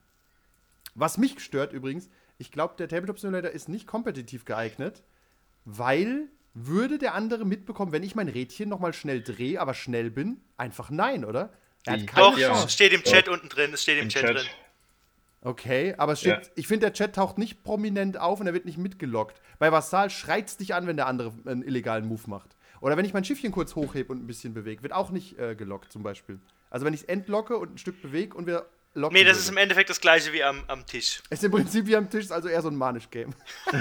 Was 0.95 1.17
mich 1.17 1.39
stört 1.39 1.73
übrigens, 1.73 2.09
ich 2.37 2.51
glaube, 2.51 2.75
der 2.77 2.87
Tabletop 2.87 3.19
Simulator 3.19 3.51
ist 3.51 3.69
nicht 3.69 3.87
kompetitiv 3.87 4.45
geeignet, 4.45 5.01
weil 5.65 6.27
würde 6.53 6.97
der 6.99 7.15
andere 7.15 7.45
mitbekommen, 7.45 7.91
wenn 7.91 8.03
ich 8.03 8.15
mein 8.15 8.27
Rädchen 8.27 8.69
nochmal 8.69 8.93
schnell 8.93 9.21
drehe, 9.23 9.59
aber 9.59 9.73
schnell 9.73 10.11
bin? 10.11 10.41
Einfach 10.57 10.91
nein, 10.91 11.25
oder? 11.25 11.51
Er 11.85 11.93
hat 11.93 12.07
keine 12.07 12.25
Doch. 12.27 12.37
Chance. 12.37 12.65
es 12.67 12.73
steht 12.73 12.93
im 12.93 13.03
Chat 13.03 13.27
unten 13.27 13.49
drin. 13.49 13.71
Es 13.73 13.81
steht 13.81 13.97
im, 13.97 14.03
Im 14.03 14.09
Chat, 14.09 14.21
Chat. 14.23 14.35
drin. 14.37 14.45
Okay, 15.41 15.93
aber 15.97 16.13
es 16.13 16.19
steht, 16.21 16.45
Ja. 16.45 16.51
ich 16.55 16.67
finde, 16.67 16.85
der 16.85 16.93
Chat 16.93 17.15
taucht 17.15 17.37
nicht 17.37 17.63
prominent 17.63 18.17
auf 18.17 18.39
und 18.39 18.47
er 18.47 18.53
wird 18.53 18.65
nicht 18.65 18.77
mitgelockt. 18.77 19.41
Bei 19.59 19.71
Vassal 19.71 20.09
schreit 20.09 20.47
es 20.47 20.57
dich 20.57 20.73
an, 20.73 20.87
wenn 20.87 20.95
der 20.95 21.07
andere 21.07 21.33
einen 21.45 21.63
illegalen 21.63 22.05
Move 22.07 22.21
macht. 22.27 22.55
Oder 22.83 22.97
wenn 22.97 23.05
ich 23.05 23.13
mein 23.13 23.23
Schiffchen 23.23 23.53
kurz 23.53 23.75
hochhebe 23.75 24.11
und 24.11 24.21
ein 24.21 24.27
bisschen 24.27 24.53
bewege, 24.53 24.83
wird 24.83 24.91
auch 24.91 25.09
nicht 25.09 25.39
äh, 25.39 25.55
gelockt 25.55 25.93
zum 25.93 26.03
Beispiel. 26.03 26.41
Also 26.69 26.85
wenn 26.85 26.93
ich 26.93 27.03
es 27.03 27.05
entlocke 27.05 27.57
und 27.57 27.75
ein 27.75 27.77
Stück 27.77 28.01
bewege 28.01 28.35
und 28.35 28.45
wir 28.45 28.65
locken. 28.93 29.17
Nee, 29.17 29.23
das 29.23 29.37
ist 29.37 29.45
würde. 29.45 29.53
im 29.53 29.57
Endeffekt 29.59 29.89
das 29.89 30.01
gleiche 30.01 30.33
wie 30.33 30.43
am, 30.43 30.65
am 30.67 30.85
Tisch. 30.85 31.23
ist 31.29 31.45
im 31.45 31.51
Prinzip 31.51 31.87
wie 31.87 31.95
am 31.95 32.09
Tisch, 32.09 32.25
ist 32.25 32.33
also 32.33 32.49
eher 32.49 32.61
so 32.61 32.67
ein 32.67 32.75
Manisch-Game. 32.75 33.33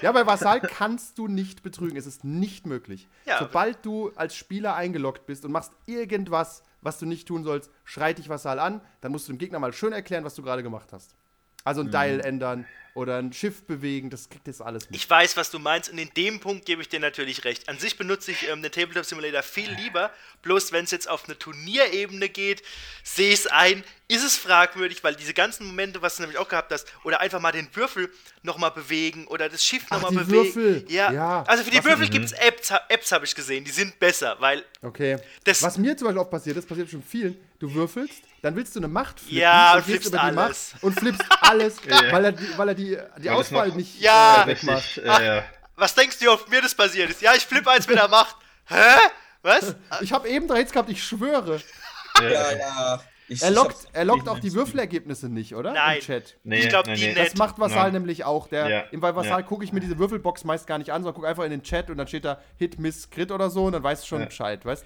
ja, 0.00 0.12
bei 0.12 0.24
Vassal 0.24 0.62
kannst 0.62 1.18
du 1.18 1.28
nicht 1.28 1.62
betrügen. 1.62 1.98
Es 1.98 2.06
ist 2.06 2.24
nicht 2.24 2.64
möglich. 2.66 3.06
Ja. 3.26 3.38
Sobald 3.38 3.84
du 3.84 4.10
als 4.16 4.34
Spieler 4.34 4.74
eingeloggt 4.74 5.26
bist 5.26 5.44
und 5.44 5.52
machst 5.52 5.72
irgendwas, 5.84 6.62
was 6.80 6.98
du 6.98 7.04
nicht 7.04 7.28
tun 7.28 7.44
sollst, 7.44 7.70
schreit 7.84 8.16
dich 8.16 8.30
Vassal 8.30 8.58
an. 8.58 8.80
Dann 9.02 9.12
musst 9.12 9.28
du 9.28 9.34
dem 9.34 9.38
Gegner 9.38 9.58
mal 9.58 9.74
schön 9.74 9.92
erklären, 9.92 10.24
was 10.24 10.36
du 10.36 10.42
gerade 10.42 10.62
gemacht 10.62 10.90
hast. 10.94 11.14
Also 11.64 11.82
ein 11.82 11.90
Dial 11.90 12.20
ändern 12.20 12.66
oder 12.94 13.16
ein 13.16 13.32
Schiff 13.32 13.62
bewegen, 13.64 14.10
das 14.10 14.28
kriegt 14.28 14.46
jetzt 14.46 14.60
alles 14.60 14.84
mit. 14.90 14.94
Ich 14.96 15.08
weiß, 15.08 15.38
was 15.38 15.50
du 15.50 15.58
meinst 15.58 15.90
und 15.90 15.96
in 15.96 16.10
dem 16.14 16.40
Punkt 16.40 16.66
gebe 16.66 16.82
ich 16.82 16.90
dir 16.90 17.00
natürlich 17.00 17.42
recht. 17.44 17.66
An 17.70 17.78
sich 17.78 17.96
benutze 17.96 18.32
ich 18.32 18.46
ähm, 18.50 18.60
den 18.62 18.70
Tabletop 18.70 19.06
Simulator 19.06 19.42
viel 19.42 19.70
lieber, 19.70 20.10
bloß 20.42 20.72
wenn 20.72 20.84
es 20.84 20.90
jetzt 20.90 21.08
auf 21.08 21.24
eine 21.24 21.38
Turnierebene 21.38 22.28
geht, 22.28 22.62
sehe 23.02 23.28
ich 23.32 23.40
es 23.40 23.46
ein, 23.46 23.82
ist 24.08 24.22
es 24.22 24.36
fragwürdig, 24.36 25.02
weil 25.04 25.14
diese 25.14 25.32
ganzen 25.32 25.66
Momente, 25.68 26.02
was 26.02 26.16
du 26.16 26.22
nämlich 26.22 26.36
auch 26.38 26.48
gehabt 26.48 26.70
hast, 26.70 26.86
oder 27.02 27.20
einfach 27.20 27.40
mal 27.40 27.52
den 27.52 27.74
Würfel 27.74 28.10
nochmal 28.42 28.72
bewegen 28.72 29.26
oder 29.26 29.48
das 29.48 29.64
Schiff 29.64 29.88
nochmal 29.90 30.10
bewegen. 30.10 30.30
Würfel. 30.54 30.84
Ja. 30.88 31.10
Ja. 31.12 31.42
also 31.44 31.64
für 31.64 31.70
die 31.70 31.78
Was- 31.78 31.84
Würfel 31.86 32.10
gibt 32.10 32.26
es 32.26 32.32
Apps, 32.32 32.70
Apps 32.90 33.10
habe 33.12 33.24
ich 33.24 33.34
gesehen, 33.34 33.64
die 33.64 33.70
sind 33.70 33.98
besser, 34.00 34.36
weil 34.38 34.64
Okay. 34.82 35.16
Das- 35.44 35.62
Was 35.62 35.78
mir 35.78 35.96
zum 35.96 36.08
Beispiel 36.08 36.20
auch 36.20 36.30
passiert, 36.30 36.58
das 36.58 36.66
passiert 36.66 36.90
schon 36.90 37.02
vielen, 37.02 37.38
du 37.58 37.72
würfelst, 37.72 38.22
dann 38.42 38.56
willst 38.56 38.74
du 38.74 38.80
eine 38.80 38.88
Macht 38.88 39.20
flippen 39.20 39.38
Ja, 39.38 39.74
und 39.76 39.84
flippst 39.84 40.08
über 40.08 40.18
die 40.18 40.22
alles. 40.24 40.72
Macht 40.74 40.82
und 40.84 40.98
flippst 41.00 41.22
alles, 41.40 41.76
weil 42.10 42.24
er 42.26 42.32
die, 42.32 42.58
weil 42.58 42.68
er 42.68 42.74
die, 42.74 42.98
die 43.18 43.24
Weil 43.28 43.30
Auswahl 43.30 43.68
noch- 43.68 43.76
nicht 43.76 44.00
Ja. 44.00 44.42
äh, 44.42 44.46
wegmacht. 44.48 44.98
Äh, 44.98 45.06
ja. 45.26 45.44
was 45.76 45.94
denkst 45.94 46.18
du, 46.18 46.24
wie 46.24 46.28
oft 46.28 46.48
mir 46.50 46.60
das 46.60 46.74
passiert 46.74 47.08
ist? 47.10 47.22
Ja, 47.22 47.32
ich 47.34 47.46
flippe 47.46 47.70
eins 47.70 47.86
mit 47.88 47.96
der 47.96 48.08
Macht. 48.08 48.36
Hä? 48.66 48.74
Was? 49.42 49.74
Ich 50.02 50.12
habe 50.12 50.28
eben 50.28 50.46
drei 50.46 50.58
Hits 50.58 50.72
gehabt, 50.72 50.88
ich 50.90 51.02
schwöre. 51.02 51.60
Ja, 52.20 52.52
ja. 52.52 53.00
Ich, 53.28 53.42
Er 53.42 53.50
lockt, 53.50 53.76
er 53.92 54.04
lockt 54.04 54.28
auch 54.28 54.38
die 54.40 54.52
Würfelergebnisse 54.52 55.28
nicht, 55.28 55.54
oder? 55.54 55.72
Nein. 55.72 55.96
Im 55.98 56.02
Chat. 56.04 56.36
Nee, 56.44 56.58
Ich 56.60 56.68
glaub, 56.68 56.86
nee, 56.86 56.94
die 56.96 57.00
nee. 57.06 57.14
nicht. 57.14 57.18
Das 57.32 57.34
macht 57.36 57.58
Vassal 57.58 57.86
Ja. 57.86 57.90
nämlich 57.92 58.24
auch. 58.24 58.46
Der, 58.48 58.68
Ja. 58.68 58.80
Im 58.90 59.00
bei 59.00 59.14
Vassal 59.16 59.40
Ja. 59.40 59.42
gucke 59.46 59.64
ich 59.64 59.72
mir 59.72 59.80
diese 59.80 59.98
Würfelbox 59.98 60.44
meist 60.44 60.66
gar 60.66 60.78
nicht 60.78 60.90
an, 60.90 61.02
sondern 61.02 61.14
gucke 61.14 61.28
einfach 61.28 61.44
in 61.44 61.50
den 61.50 61.62
Chat 61.62 61.88
und 61.90 61.96
dann 61.96 62.06
steht 62.08 62.24
da 62.24 62.40
Hit, 62.58 62.78
Miss, 62.78 63.08
Crit 63.08 63.30
oder 63.32 63.48
so 63.48 63.64
und 63.64 63.72
dann 63.72 63.82
weißt 63.82 64.02
du 64.02 64.06
schon 64.08 64.20
Ja. 64.20 64.26
Bescheid, 64.26 64.64
weißt 64.66 64.84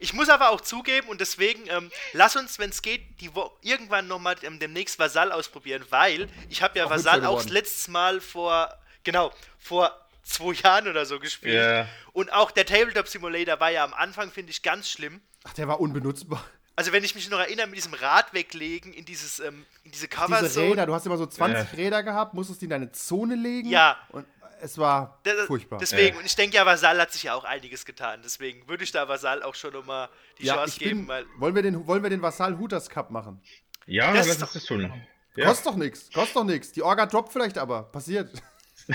Ich 0.00 0.12
muss 0.12 0.28
aber 0.28 0.50
auch 0.50 0.60
zugeben 0.60 1.08
und 1.08 1.20
deswegen 1.20 1.66
ähm, 1.68 1.90
lass 2.12 2.36
uns, 2.36 2.58
wenn 2.58 2.70
es 2.70 2.82
geht, 2.82 3.20
die 3.20 3.34
Wo 3.34 3.50
irgendwann 3.62 4.06
nochmal 4.06 4.36
ähm, 4.42 4.58
demnächst 4.58 4.98
Vasall 4.98 5.32
ausprobieren, 5.32 5.84
weil 5.90 6.28
ich 6.48 6.62
habe 6.62 6.78
ja 6.78 6.86
Auch 6.86 6.90
Vasall 6.90 7.24
auch 7.24 7.42
das 7.42 7.50
letztes 7.50 7.88
Mal 7.88 8.20
vor, 8.20 8.72
genau, 9.04 9.32
vor 9.58 9.92
zwei 10.22 10.52
Jahren 10.52 10.88
oder 10.88 11.06
so 11.06 11.18
gespielt. 11.18 11.54
Ja. 11.54 11.88
Und 12.12 12.32
auch 12.32 12.50
der 12.50 12.66
Tabletop 12.66 13.08
Simulator 13.08 13.58
war 13.60 13.70
ja 13.70 13.84
am 13.84 13.94
Anfang, 13.94 14.30
finde 14.30 14.50
ich, 14.50 14.62
ganz 14.62 14.90
schlimm. 14.90 15.20
Ach, 15.44 15.54
der 15.54 15.68
war 15.68 15.80
unbenutzbar. 15.80 16.44
Also 16.76 16.92
wenn 16.92 17.02
ich 17.02 17.16
mich 17.16 17.28
noch 17.28 17.40
erinnere, 17.40 17.66
mit 17.66 17.76
diesem 17.76 17.94
Rad 17.94 18.32
weglegen 18.34 18.92
in 18.92 19.04
dieses, 19.04 19.40
ähm, 19.40 19.66
in 19.82 19.90
diese 19.90 20.06
Diese 20.06 20.08
Coverzone. 20.08 20.70
Räder, 20.70 20.86
du 20.86 20.94
hast 20.94 21.06
immer 21.06 21.16
so 21.16 21.26
20 21.26 21.72
Ja. 21.72 21.76
Räder 21.76 22.02
gehabt, 22.04 22.34
musstest 22.34 22.60
die 22.60 22.66
in 22.66 22.70
deine 22.70 22.92
Zone 22.92 23.34
legen. 23.34 23.68
Ja. 23.68 23.96
Und 24.10 24.26
es 24.60 24.78
war 24.78 25.20
Das- 25.24 25.46
furchtbar. 25.46 25.78
Deswegen, 25.78 26.14
Ja. 26.14 26.20
und 26.20 26.26
ich 26.26 26.34
denke 26.36 26.56
ja, 26.56 26.66
Vasall 26.66 27.00
hat 27.00 27.12
sich 27.12 27.24
ja 27.24 27.34
auch 27.34 27.44
einiges 27.44 27.84
getan. 27.84 28.20
Deswegen 28.24 28.68
würde 28.68 28.84
ich 28.84 28.92
da 28.92 29.08
Vasall 29.08 29.42
auch 29.42 29.54
schon 29.54 29.72
nochmal 29.72 30.08
die 30.38 30.44
ja, 30.46 30.54
Chance 30.56 30.72
ich 30.74 30.78
geben, 30.80 31.00
bin, 31.00 31.08
weil 31.08 31.26
wollen 31.38 31.54
wir 31.54 31.62
den, 31.62 31.86
wollen 31.86 32.02
wir 32.02 32.10
den 32.10 32.22
Vassal 32.22 32.58
Hooters 32.58 32.88
Cup 32.90 33.10
machen? 33.10 33.40
Ja, 33.86 34.12
Das 34.12 34.26
ist 34.26 34.42
uns 34.42 34.52
das 34.52 34.64
tun. 34.64 34.92
Ja. 35.36 35.46
Kostet 35.46 35.66
doch 35.66 35.76
nichts, 35.76 36.10
kostet 36.12 36.36
doch 36.36 36.44
nichts. 36.44 36.72
Die 36.72 36.82
Orga 36.82 37.06
droppt 37.06 37.32
vielleicht 37.32 37.58
aber, 37.58 37.84
passiert. 37.84 38.30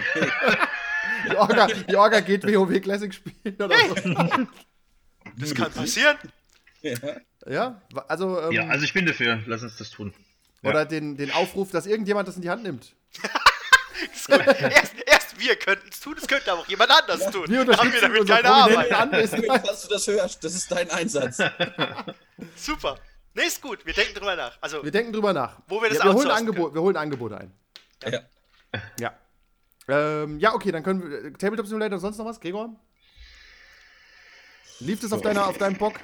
die, 1.29 1.35
Orga, 1.35 1.67
die 1.67 1.95
Orga 1.95 2.19
geht 2.19 2.43
WoW 2.45 2.81
Classic 2.81 3.13
spielen 3.13 3.55
oder 3.61 3.75
so. 3.87 4.47
das 5.37 5.55
kann 5.55 5.71
passieren. 5.71 6.17
Ja. 6.81 6.97
Ja, 7.45 7.81
also, 8.07 8.39
ähm, 8.41 8.51
ja, 8.53 8.67
also 8.67 8.85
ich 8.85 8.93
bin 8.93 9.05
dafür. 9.05 9.41
Lass 9.47 9.63
uns 9.63 9.77
das 9.77 9.89
tun. 9.89 10.13
ja. 10.61 10.69
oder 10.69 10.85
den, 10.85 11.17
den 11.17 11.31
Aufruf, 11.31 11.71
dass 11.71 11.85
irgendjemand 11.85 12.27
das 12.27 12.35
in 12.37 12.41
die 12.41 12.49
Hand 12.49 12.63
nimmt. 12.63 12.95
Das 13.21 14.11
ist 14.15 14.27
gut. 14.27 14.39
erst 14.71 14.93
wir 15.43 15.55
könnten 15.55 15.89
es 15.89 15.99
tun, 15.99 16.15
es 16.17 16.27
könnte 16.27 16.51
aber 16.51 16.61
auch 16.61 16.67
jemand 16.67 16.91
anders 16.91 17.31
tun. 17.31 17.45
Wir 17.47 17.65
Da 17.65 17.77
haben 17.77 17.93
wir 17.93 18.01
damit 18.01 18.27
keine 18.27 18.49
Arbeit. 18.49 18.87
Falls 18.89 19.81
du 19.83 19.89
das 19.89 20.07
hörst, 20.07 20.43
das 20.43 20.55
ist 20.55 20.71
dein 20.71 20.89
Einsatz. 20.89 21.37
Super. 22.55 22.97
Nee, 23.35 23.47
ist 23.47 23.61
gut. 23.61 23.85
Wir 23.85 23.93
denken 23.93 24.13
drüber 24.13 24.35
nach. 24.35 24.57
Also, 24.61 24.83
Wir 24.83 24.91
denken 24.91 25.11
drüber 25.11 25.33
nach. 25.33 25.57
Wo 25.67 25.81
wir 25.81 25.89
das 25.89 25.97
ja, 25.99 26.05
wir, 26.05 26.13
holen 26.13 26.29
Angebot, 26.29 26.73
wir 26.73 26.81
holen 26.81 26.97
Angebote 26.97 27.37
ein. 27.37 27.53
Ja. 28.05 28.21
Ja. 28.99 29.17
Ähm, 29.87 30.39
ja, 30.39 30.53
okay, 30.53 30.71
dann 30.71 30.83
können 30.83 31.09
wir. 31.09 31.25
äh, 31.25 31.31
Tabletop 31.33 31.67
Simulator, 31.67 31.99
sonst 31.99 32.17
noch 32.17 32.25
was, 32.25 32.39
Gregor? 32.39 32.75
Lief 34.79 34.99
das 34.99 35.11
auf, 35.11 35.21
deiner, 35.21 35.47
auf 35.47 35.57
deinem 35.57 35.77
Bock? 35.77 35.99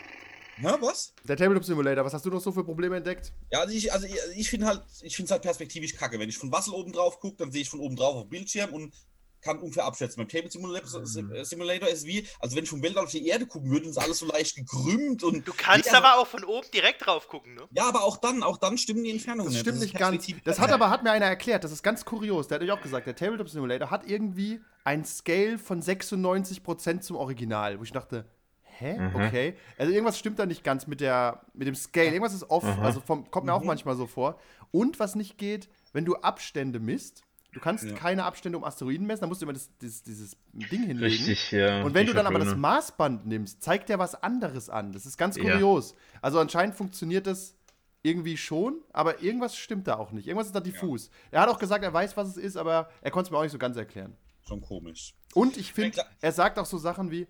Na, 0.62 0.82
was? 0.82 1.14
Der 1.24 1.38
Tabletop 1.38 1.64
Simulator, 1.64 2.04
was 2.04 2.14
hast 2.14 2.26
du 2.26 2.30
noch 2.30 2.42
so 2.42 2.52
für 2.52 2.64
Probleme 2.64 2.98
entdeckt? 2.98 3.32
Ja, 3.52 3.62
also 3.62 3.74
ich, 3.74 3.92
also 3.94 4.06
ich, 4.08 4.16
ich 4.36 4.50
finde 4.50 4.68
halt, 4.68 4.84
ich 5.02 5.16
finde 5.16 5.28
es 5.28 5.32
halt 5.32 5.42
perspektivisch 5.42 5.96
kacke. 5.96 6.20
Wenn 6.20 6.30
ich 6.30 6.38
von 6.38 6.52
Wassel 6.52 6.74
oben 6.74 6.92
drauf 6.92 7.20
gucke, 7.20 7.38
dann 7.38 7.52
sehe 7.52 7.62
ich 7.62 7.70
von 7.70 7.80
oben 7.80 7.96
drauf 7.96 8.16
auf 8.16 8.24
dem 8.24 8.30
Bildschirm 8.30 8.74
und 8.74 8.94
kann 9.42 9.60
ungefähr 9.60 9.86
abschätzen. 9.86 10.18
Beim 10.18 10.28
Table 10.28 10.50
Simulator, 10.52 11.02
Mhm. 11.02 11.44
Simulator 11.44 11.90
ist 11.90 12.06
wie, 12.06 12.28
also 12.40 12.56
wenn 12.56 12.64
ich 12.64 12.70
vom 12.70 12.82
Weltall 12.82 13.06
auf 13.06 13.12
die 13.12 13.26
Erde 13.28 13.46
gucken 13.46 13.72
würde, 13.72 13.88
ist 13.88 13.98
alles 13.98 14.20
so 14.20 14.26
leicht 14.26 14.56
gekrümmt 14.56 15.24
und. 15.24 15.48
Du 15.48 15.54
kannst 15.56 15.92
Nee, 15.92 15.98
aber 15.98 16.20
auch 16.20 16.28
von 16.28 16.44
oben 16.44 16.68
direkt 16.74 17.06
drauf 17.06 17.28
gucken, 17.28 17.56
ne? 17.56 17.62
Ja, 17.72 17.88
aber 17.88 18.04
auch 18.04 18.18
dann, 18.18 18.44
auch 18.44 18.58
dann 18.58 18.78
stimmen 18.78 19.04
die 19.04 19.12
Entfernungen. 19.12 19.52
Das 19.52 19.60
stimmt 19.62 19.80
nicht 19.80 19.98
ganz. 19.98 20.28
Das 20.44 20.60
hat 20.60 20.72
aber, 20.72 20.90
hat 20.90 21.04
mir 21.04 21.12
einer 21.12 21.26
erklärt, 21.26 21.64
das 21.64 21.72
ist 21.72 21.84
ganz 21.84 22.06
kurios. 22.06 22.48
Der 22.48 22.56
hat 22.56 22.64
euch 22.64 22.72
auch 22.72 22.82
gesagt, 22.82 23.08
der 23.08 23.16
Tabletop 23.16 23.50
Simulator 23.50 23.90
hat 23.90 24.08
irgendwie 24.10 24.62
ein 24.84 25.06
Scale 25.06 25.58
von 25.58 25.82
96% 25.82 27.02
zum 27.02 27.16
Original, 27.16 27.80
wo 27.80 27.84
ich 27.84 27.92
dachte, 27.92 28.26
hä? 28.62 28.98
Okay. 29.14 29.56
Also 29.78 29.92
irgendwas 29.92 30.18
stimmt 30.18 30.40
da 30.40 30.46
nicht 30.46 30.64
ganz 30.64 30.88
mit, 30.88 31.02
der, 31.02 31.42
mit 31.54 31.68
dem 31.68 31.76
Scale. 31.76 32.08
Irgendwas 32.08 32.34
ist 32.34 32.50
off. 32.50 32.64
Also 32.82 33.02
vom, 33.02 33.30
kommt 33.30 33.46
mir 33.46 33.54
auch 33.54 33.64
manchmal 33.64 33.96
so 33.96 34.08
vor. 34.08 34.40
Und 34.72 35.00
was 35.00 35.16
nicht 35.16 35.38
geht, 35.38 35.70
wenn 35.94 36.06
du 36.06 36.16
Abstände 36.16 36.80
misst, 36.80 37.24
du 37.52 37.60
kannst 37.60 37.84
Ja. 37.86 37.96
keine 37.96 38.26
Abstände 38.26 38.58
um 38.58 38.64
Asteroiden 38.64 39.08
messen, 39.08 39.22
dann 39.22 39.30
musst 39.30 39.42
du 39.42 39.46
immer 39.46 39.54
das, 39.54 39.70
dieses, 39.80 40.04
dieses 40.04 40.38
Ding 40.54 40.84
hinlegen. 40.84 41.00
Richtig, 41.00 41.52
ja. 41.52 41.84
Und 41.84 41.94
wenn 41.94 42.06
du 42.08 42.14
dann 42.14 42.28
aber 42.28 42.40
das. 42.40 42.56
Maßband 42.56 43.26
nimmst, 43.26 43.62
zeigt 43.64 43.90
der 43.90 44.00
was 44.00 44.16
anderes 44.22 44.70
an. 44.70 44.92
Das 44.92 45.06
ist 45.06 45.18
ganz 45.18 45.36
Ja. 45.38 45.44
kurios. 45.44 45.96
Also 46.22 46.40
anscheinend 46.40 46.76
funktioniert 46.76 47.28
das 47.28 47.56
irgendwie 48.02 48.38
schon, 48.38 48.80
aber 48.94 49.22
irgendwas 49.22 49.58
stimmt 49.58 49.88
da 49.88 49.98
auch 49.98 50.12
nicht. 50.12 50.28
Irgendwas 50.28 50.48
ist 50.48 50.56
da 50.56 50.62
diffus. 50.62 51.10
Er 51.32 51.42
hat 51.42 51.50
auch 51.50 51.60
gesagt, 51.60 51.84
er 51.84 51.94
weiß, 51.94 52.16
was 52.16 52.30
es 52.30 52.38
ist, 52.38 52.56
aber 52.56 52.90
er 53.02 53.12
konnte 53.12 53.28
es 53.28 53.32
mir 53.32 53.38
auch 53.38 53.44
nicht 53.44 53.52
so 53.52 53.58
ganz 53.58 53.76
erklären. 53.78 54.16
Schon 54.48 54.62
komisch. 54.62 55.14
Und 55.34 55.58
ich 55.58 55.74
finde, 55.74 55.98
Ja, 55.98 56.06
er 56.22 56.32
sagt 56.32 56.58
auch 56.60 56.66
so 56.66 56.78
Sachen 56.78 57.12
wie, 57.12 57.28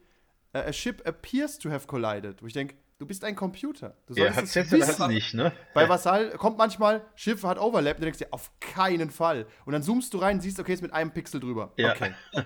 äh, 0.54 0.60
a 0.60 0.72
ship 0.74 1.02
appears 1.08 1.58
to 1.60 1.70
have 1.72 1.88
collided. 1.88 2.42
Wo 2.44 2.48
ich 2.48 2.54
denke, 2.54 2.76
du 3.00 3.06
bist 3.08 3.24
ein 3.24 3.36
Computer. 3.36 3.96
Du 4.06 4.14
Ja, 4.14 4.32
solltest 4.32 4.38
hat 4.38 4.44
es 4.46 4.54
jetzt 4.54 4.74
oder 4.74 4.88
wissen. 4.88 5.08
nicht, 5.08 5.34
ne? 5.34 5.52
Bei 5.74 5.90
Vasall 5.90 6.32
kommt 6.38 6.58
manchmal, 6.58 7.02
Schiff 7.16 7.44
hat 7.44 7.58
Overlap, 7.58 7.96
und 7.98 8.02
du 8.02 8.06
denkst 8.06 8.20
dir, 8.20 8.28
auf 8.32 8.52
keinen 8.60 9.10
Fall. 9.10 9.48
Und 9.66 9.74
dann 9.74 9.82
zoomst 9.84 10.14
du 10.14 10.20
rein, 10.20 10.40
siehst, 10.42 10.60
okay, 10.60 10.74
ist 10.74 10.82
mit 10.82 10.94
einem 10.94 11.12
Pixel 11.12 11.40
drüber. 11.40 11.72
Ja. 11.78 11.92
Okay. 11.94 12.14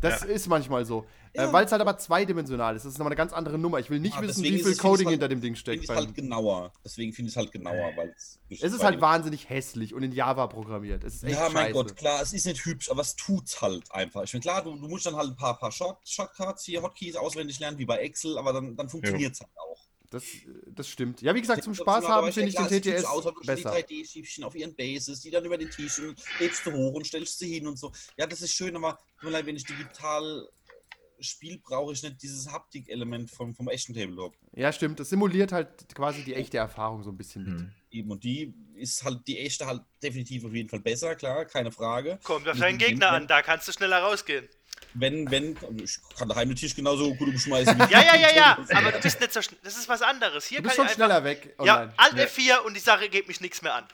Das 0.00 0.24
ist 0.24 0.48
manchmal 0.48 0.84
so. 0.84 1.06
Ja. 1.32 1.48
Äh, 1.48 1.52
Weil 1.52 1.64
es 1.64 1.70
halt 1.70 1.80
aber 1.80 1.96
zweidimensional 1.96 2.74
ist. 2.74 2.84
Das 2.84 2.90
ist 2.92 2.98
nochmal 2.98 3.12
eine 3.12 3.16
ganz 3.16 3.32
andere 3.32 3.56
Nummer. 3.56 3.78
Ich 3.78 3.88
will 3.88 4.00
nicht 4.00 4.16
Ah, 4.16 4.20
wissen, 4.22 4.42
deswegen 4.42 4.56
wie 4.56 4.58
ist 4.58 4.64
viel 4.64 4.72
es- 4.72 4.78
Coding 4.78 5.06
halt- 5.06 5.12
hinter 5.12 5.28
dem 5.28 5.40
Ding 5.40 5.54
steckt. 5.54 5.80
ich 5.84 5.88
Bei 5.88 5.94
halt 5.94 6.12
genauer. 6.12 6.72
Deswegen 6.84 7.12
finde 7.12 7.28
ich 7.28 7.34
es 7.34 7.36
halt 7.36 7.52
genauer, 7.52 7.92
weil 7.94 8.12
es. 8.16 8.40
es 8.50 8.62
ist 8.72 8.82
halt 8.82 9.00
wahnsinnig 9.00 9.48
hässlich 9.48 9.94
und 9.94 10.02
in 10.02 10.10
Java 10.10 10.48
programmiert. 10.48 11.04
Es 11.04 11.14
ist 11.14 11.22
echt 11.22 11.34
Ja, 11.36 11.42
mein 11.50 11.66
scheiße. 11.66 11.72
Gott, 11.74 11.96
klar, 11.96 12.20
es 12.20 12.32
ist 12.32 12.46
nicht 12.46 12.64
hübsch, 12.64 12.90
aber 12.90 13.02
es 13.02 13.14
tut's 13.14 13.62
halt 13.62 13.84
einfach. 13.92 14.24
Ich 14.24 14.32
meine, 14.32 14.40
klar, 14.42 14.64
du, 14.64 14.74
du 14.74 14.88
musst 14.88 15.06
dann 15.06 15.14
halt 15.14 15.28
ein 15.28 15.36
paar, 15.36 15.56
paar 15.56 15.70
Short, 15.70 15.98
Shortcuts 16.04 16.64
hier, 16.64 16.82
Hotkeys 16.82 17.14
auswendig 17.14 17.60
lernen, 17.60 17.78
wie 17.78 17.86
bei 17.86 17.98
Excel, 17.98 18.38
aber 18.38 18.52
dann, 18.52 18.74
dann 18.74 18.88
funktioniert's 18.88 19.38
halt 19.38 19.52
auch. 19.56 19.81
Das, 20.12 20.24
das 20.66 20.88
stimmt. 20.88 21.22
Ja, 21.22 21.34
wie 21.34 21.40
gesagt, 21.40 21.64
zum 21.64 21.74
Spaß 21.74 22.06
haben 22.06 22.28
ich 22.28 22.34
finde 22.34 22.50
ich 22.50 22.54
den 22.54 22.82
TTS 22.82 23.04
aus, 23.06 23.24
besser. 23.46 23.74
Die 23.88 24.02
3D-Schiffchen 24.02 24.44
auf 24.44 24.54
ihren 24.54 24.74
Bases, 24.76 25.20
die 25.20 25.30
dann 25.30 25.44
über 25.44 25.56
den 25.56 25.70
Tisch 25.70 25.98
und 26.00 26.20
hebst 26.38 26.66
du 26.66 26.72
hoch 26.72 26.92
und 26.92 27.06
stellst 27.06 27.38
sie 27.38 27.54
hin 27.54 27.66
und 27.66 27.78
so. 27.78 27.90
Ja, 28.18 28.26
das 28.26 28.42
ist 28.42 28.52
schön, 28.52 28.76
aber 28.76 28.98
tut 29.18 29.24
mir 29.24 29.30
leid, 29.30 29.46
wenn 29.46 29.56
ich 29.56 29.64
digital 29.64 30.46
spiele, 31.18 31.58
brauche 31.58 31.92
ich 31.92 32.02
nicht 32.02 32.22
dieses 32.22 32.50
Haptik-Element 32.50 33.30
vom, 33.30 33.54
vom 33.54 33.68
echten 33.68 33.94
Tabletop. 33.94 34.36
Ja, 34.54 34.72
stimmt. 34.72 35.00
Das 35.00 35.08
simuliert 35.08 35.52
halt 35.52 35.94
quasi 35.94 36.22
die 36.24 36.34
echte 36.34 36.58
Erfahrung 36.58 37.02
so 37.02 37.10
ein 37.10 37.16
bisschen 37.16 37.44
mit. 37.44 37.60
Hm. 37.60 37.72
Eben, 37.90 38.10
und 38.10 38.24
die 38.24 38.54
ist 38.74 39.04
halt, 39.04 39.26
die 39.26 39.38
echte 39.38 39.66
halt 39.66 39.82
definitiv 40.02 40.44
auf 40.44 40.52
jeden 40.52 40.68
Fall 40.68 40.80
besser, 40.80 41.14
klar, 41.14 41.44
keine 41.44 41.72
Frage. 41.72 42.18
Kommt 42.22 42.48
auf 42.48 42.58
deinen 42.58 42.78
Gegner 42.78 43.12
an, 43.12 43.26
da 43.26 43.42
kannst 43.42 43.68
du 43.68 43.72
schneller 43.72 44.00
rausgehen. 44.00 44.48
Wenn, 44.94 45.30
wenn, 45.30 45.56
ich 45.82 45.98
kann 46.18 46.28
daheim 46.28 46.48
den 46.48 46.56
Tisch 46.56 46.74
genauso 46.74 47.14
gut 47.14 47.28
umschmeißen 47.28 47.76
wie 47.78 47.92
Ja, 47.92 48.02
ja, 48.02 48.16
ja, 48.16 48.34
ja, 48.34 48.58
aber 48.74 48.92
du 48.92 49.00
bist 49.00 49.20
nicht 49.20 49.32
so 49.32 49.40
schnell. 49.40 49.58
Das 49.62 49.76
ist 49.76 49.88
was 49.88 50.02
anderes. 50.02 50.46
Hier 50.46 50.58
Du 50.58 50.64
bist 50.64 50.76
schon 50.76 50.88
schneller 50.88 51.24
weg 51.24 51.54
Ja, 51.62 51.74
online. 51.76 51.94
Alt 51.96 52.14
Ja. 52.16 52.24
F4 52.24 52.58
und 52.66 52.74
die 52.74 52.80
Sache 52.80 53.08
geht 53.08 53.26
mich 53.28 53.40
nichts 53.40 53.62
mehr 53.62 53.74
an. 53.74 53.84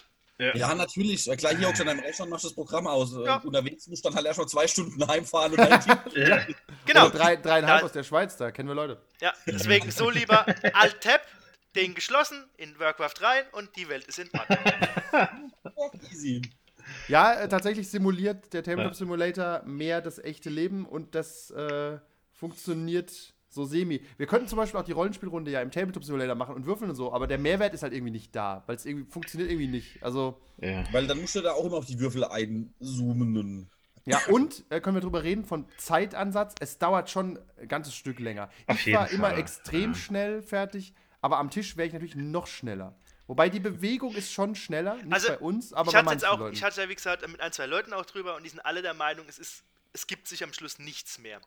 Ja, 0.54 0.72
natürlich. 0.72 1.26
Ja, 1.26 1.34
Klar, 1.34 1.56
hier 1.56 1.68
auch 1.68 1.74
schon 1.74 1.88
am 1.88 1.98
Rechner 1.98 2.24
und 2.24 2.30
machst 2.30 2.44
das 2.44 2.54
Programm 2.54 2.86
aus. 2.86 3.12
Äh, 3.12 3.24
Ja. 3.24 3.36
Unterwegs 3.38 3.88
musst 3.88 4.04
du 4.04 4.08
dann 4.08 4.16
halt 4.16 4.26
erstmal 4.26 4.46
zwei 4.46 4.68
Stunden 4.68 5.04
heimfahren 5.08 5.50
und 5.52 5.58
dein 5.58 5.80
Team. 5.80 5.98
Ja. 6.14 6.46
Genau. 6.86 7.06
Oder 7.06 7.18
drei, 7.18 7.36
dreieinhalb 7.36 7.82
aus 7.82 7.92
der 7.92 8.04
Schweiz, 8.04 8.36
da 8.36 8.50
kennen 8.52 8.68
wir 8.68 8.76
Leute. 8.76 9.02
Ja, 9.20 9.32
deswegen 9.46 9.90
so 9.90 10.10
lieber 10.10 10.46
Alt-Tab, 10.74 11.22
den 11.74 11.94
geschlossen, 11.94 12.48
in 12.56 12.78
Workcraft 12.78 13.20
rein 13.20 13.44
und 13.52 13.74
die 13.74 13.88
Welt 13.88 14.04
ist 14.06 14.20
in 14.20 14.30
Ordnung. 14.32 14.58
Easy. 16.12 16.42
Ja, 17.08 17.32
äh, 17.34 17.48
tatsächlich 17.48 17.88
simuliert 17.88 18.52
der 18.52 18.62
Tabletop 18.62 18.92
Ja. 18.92 18.98
Simulator 18.98 19.62
mehr 19.64 20.00
das 20.00 20.18
echte 20.18 20.50
Leben 20.50 20.86
und 20.86 21.14
das 21.14 21.50
äh, 21.50 21.98
funktioniert 22.32 23.34
so 23.48 23.64
semi. 23.64 24.02
Wir 24.18 24.26
könnten 24.26 24.46
zum 24.46 24.58
Beispiel 24.58 24.78
auch 24.78 24.84
die 24.84 24.92
Rollenspielrunde 24.92 25.50
ja 25.50 25.62
im 25.62 25.70
Tabletop 25.70 26.04
Simulator 26.04 26.34
machen 26.34 26.54
und 26.54 26.66
würfeln 26.66 26.90
und 26.90 26.96
so, 26.96 27.12
aber 27.12 27.26
der 27.26 27.38
Mehrwert 27.38 27.74
ist 27.74 27.82
halt 27.82 27.92
irgendwie 27.92 28.12
nicht 28.12 28.36
da, 28.36 28.62
weil 28.66 28.76
es 28.76 28.84
irgendwie 28.84 29.10
funktioniert 29.10 29.50
irgendwie 29.50 29.68
nicht. 29.68 30.02
Also, 30.02 30.38
ja. 30.58 30.84
Weil 30.92 31.06
dann 31.06 31.20
musst 31.20 31.34
du 31.34 31.40
da 31.40 31.52
auch 31.52 31.64
immer 31.64 31.76
auf 31.76 31.86
die 31.86 31.98
Würfel 31.98 32.24
einzoomen. 32.24 33.70
ja, 34.04 34.20
und 34.30 34.64
äh, 34.68 34.80
können 34.80 34.96
wir 34.96 35.00
drüber 35.00 35.22
reden 35.22 35.44
von 35.44 35.64
Zeitansatz. 35.78 36.54
Es 36.60 36.78
dauert 36.78 37.10
schon 37.10 37.38
ein 37.60 37.68
ganzes 37.68 37.94
Stück 37.94 38.18
länger. 38.20 38.50
Auf 38.66 38.86
ich 38.86 38.94
war 38.94 39.10
immer 39.10 39.36
extrem 39.36 39.94
schnell 39.94 40.42
fertig, 40.42 40.92
aber 41.20 41.38
am 41.38 41.50
Tisch 41.50 41.76
wäre 41.76 41.86
ich 41.86 41.94
natürlich 41.94 42.16
noch 42.16 42.46
schneller. 42.46 42.96
Wobei 43.28 43.48
die 43.50 43.60
Bewegung 43.60 44.14
ist 44.16 44.32
schon 44.32 44.56
schneller, 44.56 44.94
nicht 44.96 45.12
Also, 45.12 45.28
bei 45.28 45.38
uns, 45.38 45.72
aber 45.72 45.88
ich 45.88 45.92
bei 45.92 45.98
hatte 45.98 46.04
manchen 46.06 46.20
jetzt 46.20 46.28
auch, 46.28 46.38
Leuten. 46.40 46.54
ich 46.56 46.62
hatte 46.64 46.80
ja 46.82 46.88
wie 46.88 46.94
gesagt 46.94 47.28
mit 47.28 47.40
ein, 47.40 47.52
zwei 47.52 47.66
Leuten 47.66 47.92
auch 47.92 48.06
drüber 48.06 48.34
und 48.34 48.42
die 48.42 48.48
sind 48.48 48.60
alle 48.60 48.82
der 48.82 48.94
Meinung, 48.94 49.26
es 49.28 49.38
ist, 49.38 49.62
es 49.92 50.06
gibt 50.06 50.26
sich 50.26 50.42
am 50.42 50.52
Schluss 50.52 50.78
nichts 50.78 51.18
mehr. 51.18 51.40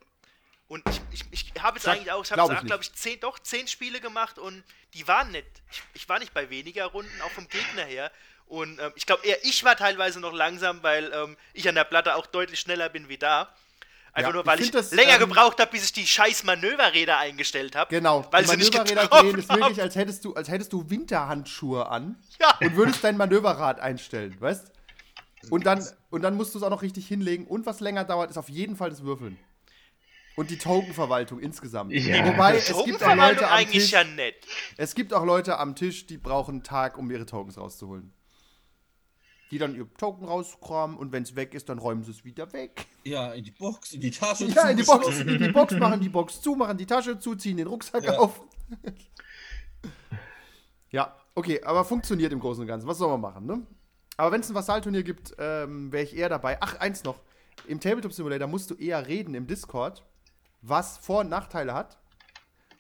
Und 0.68 0.88
ich, 0.88 1.02
ich, 1.12 1.26
ich 1.54 1.62
habe 1.62 1.78
jetzt 1.78 1.84
Sag- 1.86 1.96
eigentlich 1.98 2.12
auch, 2.14 2.24
ich 2.24 2.30
glaub 2.32 2.50
habe 2.50 2.62
ich 2.62 2.66
glaube 2.68 2.84
ich, 2.84 2.94
zehn, 2.94 3.20
doch 3.20 3.40
zehn 3.40 3.68
Spiele 3.68 4.00
gemacht 4.00 4.40
und 4.40 4.64
die 4.94 5.06
waren 5.08 5.32
nicht. 5.32 5.48
Ich, 5.72 5.82
ich 5.96 6.08
war 6.08 6.20
nicht 6.20 6.34
bei 6.34 6.50
weniger 6.50 6.86
Runden, 6.86 7.22
auch 7.24 7.32
vom 7.32 7.48
Gegner 7.50 7.84
her. 7.84 8.10
Und 8.46 8.80
ähm, 8.80 8.92
ich 8.96 9.06
glaube 9.06 9.26
eher, 9.26 9.44
ich 9.44 9.64
war 9.64 9.76
teilweise 9.76 10.20
noch 10.22 10.34
langsam, 10.34 10.82
weil 10.84 11.12
ähm, 11.14 11.36
ich 11.54 11.68
an 11.68 11.76
der 11.76 11.84
Platte 11.84 12.16
auch 12.16 12.26
deutlich 12.28 12.60
schneller 12.60 12.88
bin 12.90 13.10
wie 13.10 13.18
da. 13.18 13.54
Einfach 14.14 14.30
Ja, 14.30 14.34
nur, 14.34 14.42
ich 14.44 14.48
weil 14.48 14.60
ich, 14.60 14.64
find 14.66 14.76
das, 14.76 14.92
länger 14.92 15.14
ähm, 15.14 15.20
gebraucht 15.20 15.60
habe, 15.60 15.72
bis 15.72 15.86
ich 15.86 15.94
die 15.94 16.06
scheiß 16.06 16.44
Manöverräder 16.44 17.18
eingestellt 17.18 17.76
habe. 17.76 17.90
Genau, 17.96 18.26
Weil 18.32 18.44
die 18.44 18.50
sie 18.50 18.58
nicht 18.58 18.74
Manöverräder 18.74 19.02
getroffen 19.04 19.30
drehen 19.32 19.40
ist 19.40 19.50
wirklich, 19.50 19.82
als 19.82 19.96
hättest 19.96 20.26
du, 20.26 20.34
als 20.34 20.50
hättest 20.50 20.74
du 20.74 20.90
Winterhandschuhe 20.90 21.88
an 21.88 22.18
Ja. 22.40 22.58
und 22.60 22.76
würdest 22.76 23.04
dein 23.04 23.16
Manöverrad 23.18 23.80
einstellen, 23.80 24.36
weißt? 24.40 24.72
Und 25.50 25.66
dann, 25.66 25.84
und 26.10 26.22
dann 26.22 26.36
musst 26.36 26.54
du 26.54 26.60
es 26.60 26.64
auch 26.64 26.70
noch 26.70 26.82
richtig 26.82 27.08
hinlegen. 27.08 27.48
Und 27.48 27.66
was 27.66 27.80
länger 27.80 28.04
dauert, 28.04 28.30
ist 28.30 28.38
auf 28.38 28.50
jeden 28.50 28.76
Fall 28.76 28.90
das 28.90 29.04
Würfeln. 29.04 29.38
Und 30.36 30.50
die 30.50 30.58
Tokenverwaltung 30.58 31.40
insgesamt. 31.40 31.92
Ja. 31.94 32.26
Wobei, 32.26 32.56
es 32.58 32.66
gibt, 32.68 32.76
auch 32.76 32.84
Tokenverwaltung 32.86 33.36
Leute 33.42 33.48
am 33.48 33.54
eigentlich 33.58 33.84
Tisch, 33.84 33.92
ja 33.92 34.04
nett. 34.04 34.36
es 34.78 34.94
gibt 34.96 35.14
auch 35.14 35.26
Leute 35.26 35.58
am 35.58 35.76
Tisch, 35.76 36.06
die 36.06 36.18
brauchen 36.18 36.56
einen 36.56 36.64
Tag, 36.64 36.98
um 36.98 37.10
ihre 37.12 37.26
Tokens 37.26 37.58
rauszuholen. 37.58 38.14
Die 39.52 39.58
dann 39.58 39.76
ihr 39.76 39.86
Token 39.98 40.26
rauskramen 40.26 40.96
und 40.98 41.12
wenn 41.12 41.24
es 41.24 41.36
weg 41.36 41.54
ist, 41.54 41.68
dann 41.70 41.78
räumen 41.78 42.04
sie 42.04 42.12
es 42.12 42.24
wieder 42.24 42.52
weg. 42.54 42.86
Ja, 43.04 43.34
in 43.34 43.44
die 43.44 43.52
Box, 43.52 43.92
in 43.92 44.02
die 44.02 44.12
Tasche. 44.12 44.46
Ja, 44.46 44.70
in 44.70 44.78
die 44.78 44.84
Box, 44.84 45.20
in 45.20 45.28
die 45.38 45.50
Box 45.50 45.74
machen, 45.76 46.00
die 46.00 46.10
Box 46.10 46.42
zu, 46.42 46.56
machen 46.56 46.78
die 46.78 46.86
Tasche 46.86 47.20
zu, 47.20 47.36
ziehen 47.36 47.58
den 47.58 47.68
Rucksack 47.68 48.04
Ja. 48.06 48.18
auf. 48.18 48.42
ja, 50.92 51.16
okay, 51.36 51.62
aber 51.64 51.84
funktioniert 51.86 52.32
im 52.32 52.40
Großen 52.40 52.62
und 52.62 52.68
Ganzen. 52.68 52.88
Was 52.88 52.98
soll 52.98 53.10
man 53.10 53.22
machen, 53.22 53.46
ne? 53.46 53.66
Aber 54.18 54.32
wenn 54.32 54.42
es 54.42 54.50
ein 54.50 54.56
Vassalturnier 54.56 55.04
gibt, 55.04 55.34
ähm, 55.40 55.92
wäre 55.92 56.04
ich 56.04 56.16
eher 56.16 56.30
dabei. 56.30 56.58
Ach, 56.62 56.80
eins 56.80 57.04
noch. 57.04 57.20
Im 57.68 57.80
Tabletop 57.80 58.14
Simulator 58.14 58.48
musst 58.48 58.70
du 58.70 58.76
eher 58.76 59.08
reden 59.08 59.34
im 59.34 59.48
Discord, 59.48 60.04
was 60.62 60.98
Vor- 60.98 61.22
und 61.22 61.30
Nachteile 61.30 61.74
hat. 61.74 61.98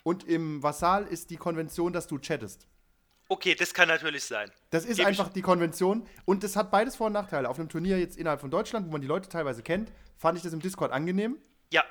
Und 0.03 0.23
im 0.23 0.61
Vassal 0.63 1.03
ist 1.05 1.29
die 1.29 1.37
Konvention, 1.37 1.93
dass 1.93 2.07
du 2.07 2.17
chattest. 2.17 2.67
Okay, 3.31 3.55
das 3.55 3.73
kann 3.73 3.87
natürlich 3.87 4.25
sein. 4.25 4.51
Das 4.71 4.83
ist 4.83 4.97
Geb 4.97 5.05
einfach 5.07 5.29
die 5.29 5.41
Konvention 5.41 6.05
und 6.25 6.43
das 6.43 6.57
hat 6.57 6.69
beides 6.69 6.97
Vor- 6.97 7.07
und 7.07 7.13
Nachteile. 7.13 7.47
Auf 7.47 7.57
einem 7.57 7.69
Turnier 7.69 7.97
jetzt 7.97 8.17
innerhalb 8.17 8.41
von 8.41 8.51
Deutschland, 8.51 8.87
wo 8.87 8.91
man 8.91 8.99
die 8.99 9.07
Leute 9.07 9.29
teilweise 9.29 9.63
kennt, 9.63 9.89
fand 10.17 10.37
ich 10.37 10.43
das 10.43 10.51
im 10.51 10.59
Discord 10.59 10.91
angenehm. 10.91 11.37
Ja, 11.71 11.85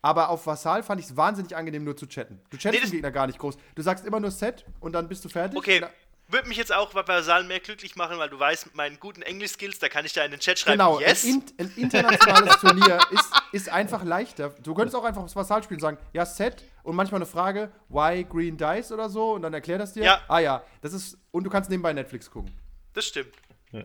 Aber 0.00 0.30
auf 0.30 0.46
Vassal 0.46 0.82
fand 0.82 0.98
ich 1.02 1.08
es 1.08 1.14
wahnsinnig 1.14 1.54
angenehm, 1.54 1.84
nur 1.84 1.94
zu 1.94 2.06
chatten. 2.06 2.40
Du 2.48 2.56
chattest 2.56 2.84
Nee, 2.84 2.88
den 2.88 2.92
Gegner 2.92 3.10
gar 3.10 3.26
nicht 3.26 3.38
groß. 3.38 3.58
Du 3.74 3.82
sagst 3.82 4.06
immer 4.06 4.18
nur 4.18 4.30
Set 4.30 4.64
und 4.80 4.92
dann 4.94 5.08
bist 5.08 5.22
du 5.26 5.28
fertig. 5.28 5.58
okay. 5.58 5.84
Würde 6.30 6.46
mich 6.46 6.58
jetzt 6.58 6.74
auch 6.74 6.92
bei 6.92 7.22
Saal 7.22 7.44
mehr 7.44 7.58
glücklich 7.58 7.96
machen, 7.96 8.18
weil 8.18 8.28
du 8.28 8.38
weißt, 8.38 8.66
mit 8.66 8.74
meinen 8.74 9.00
guten 9.00 9.22
Englisch-Skills, 9.22 9.78
da 9.78 9.88
kann 9.88 10.04
ich 10.04 10.12
da 10.12 10.24
in 10.24 10.30
den 10.30 10.40
Chat 10.40 10.58
schreiben, 10.58 10.78
Genau, 10.78 11.00
yes. 11.00 11.24
ein, 11.24 11.42
in, 11.56 11.66
ein 11.66 11.72
internationales 11.76 12.56
Turnier 12.60 13.00
ist, 13.10 13.32
ist 13.52 13.68
einfach 13.70 14.04
leichter. 14.04 14.50
Du 14.62 14.74
könntest 14.74 14.94
auch 14.94 15.04
einfach 15.04 15.22
aufs 15.22 15.34
Vassal 15.34 15.62
spielen 15.62 15.78
und 15.78 15.82
sagen, 15.82 15.98
ja, 16.12 16.26
Set 16.26 16.64
und 16.82 16.96
manchmal 16.96 17.18
eine 17.18 17.26
Frage, 17.26 17.72
why 17.88 18.24
green 18.24 18.58
dice 18.58 18.92
oder 18.92 19.08
so 19.08 19.32
und 19.32 19.42
dann 19.42 19.54
erklär 19.54 19.78
das 19.78 19.94
dir. 19.94 20.04
Ja. 20.04 20.20
Ah 20.28 20.40
ja, 20.40 20.62
das 20.82 20.92
ist, 20.92 21.16
und 21.30 21.44
du 21.44 21.50
kannst 21.50 21.70
nebenbei 21.70 21.94
Netflix 21.94 22.30
gucken. 22.30 22.52
Das 22.92 23.06
stimmt. 23.06 23.34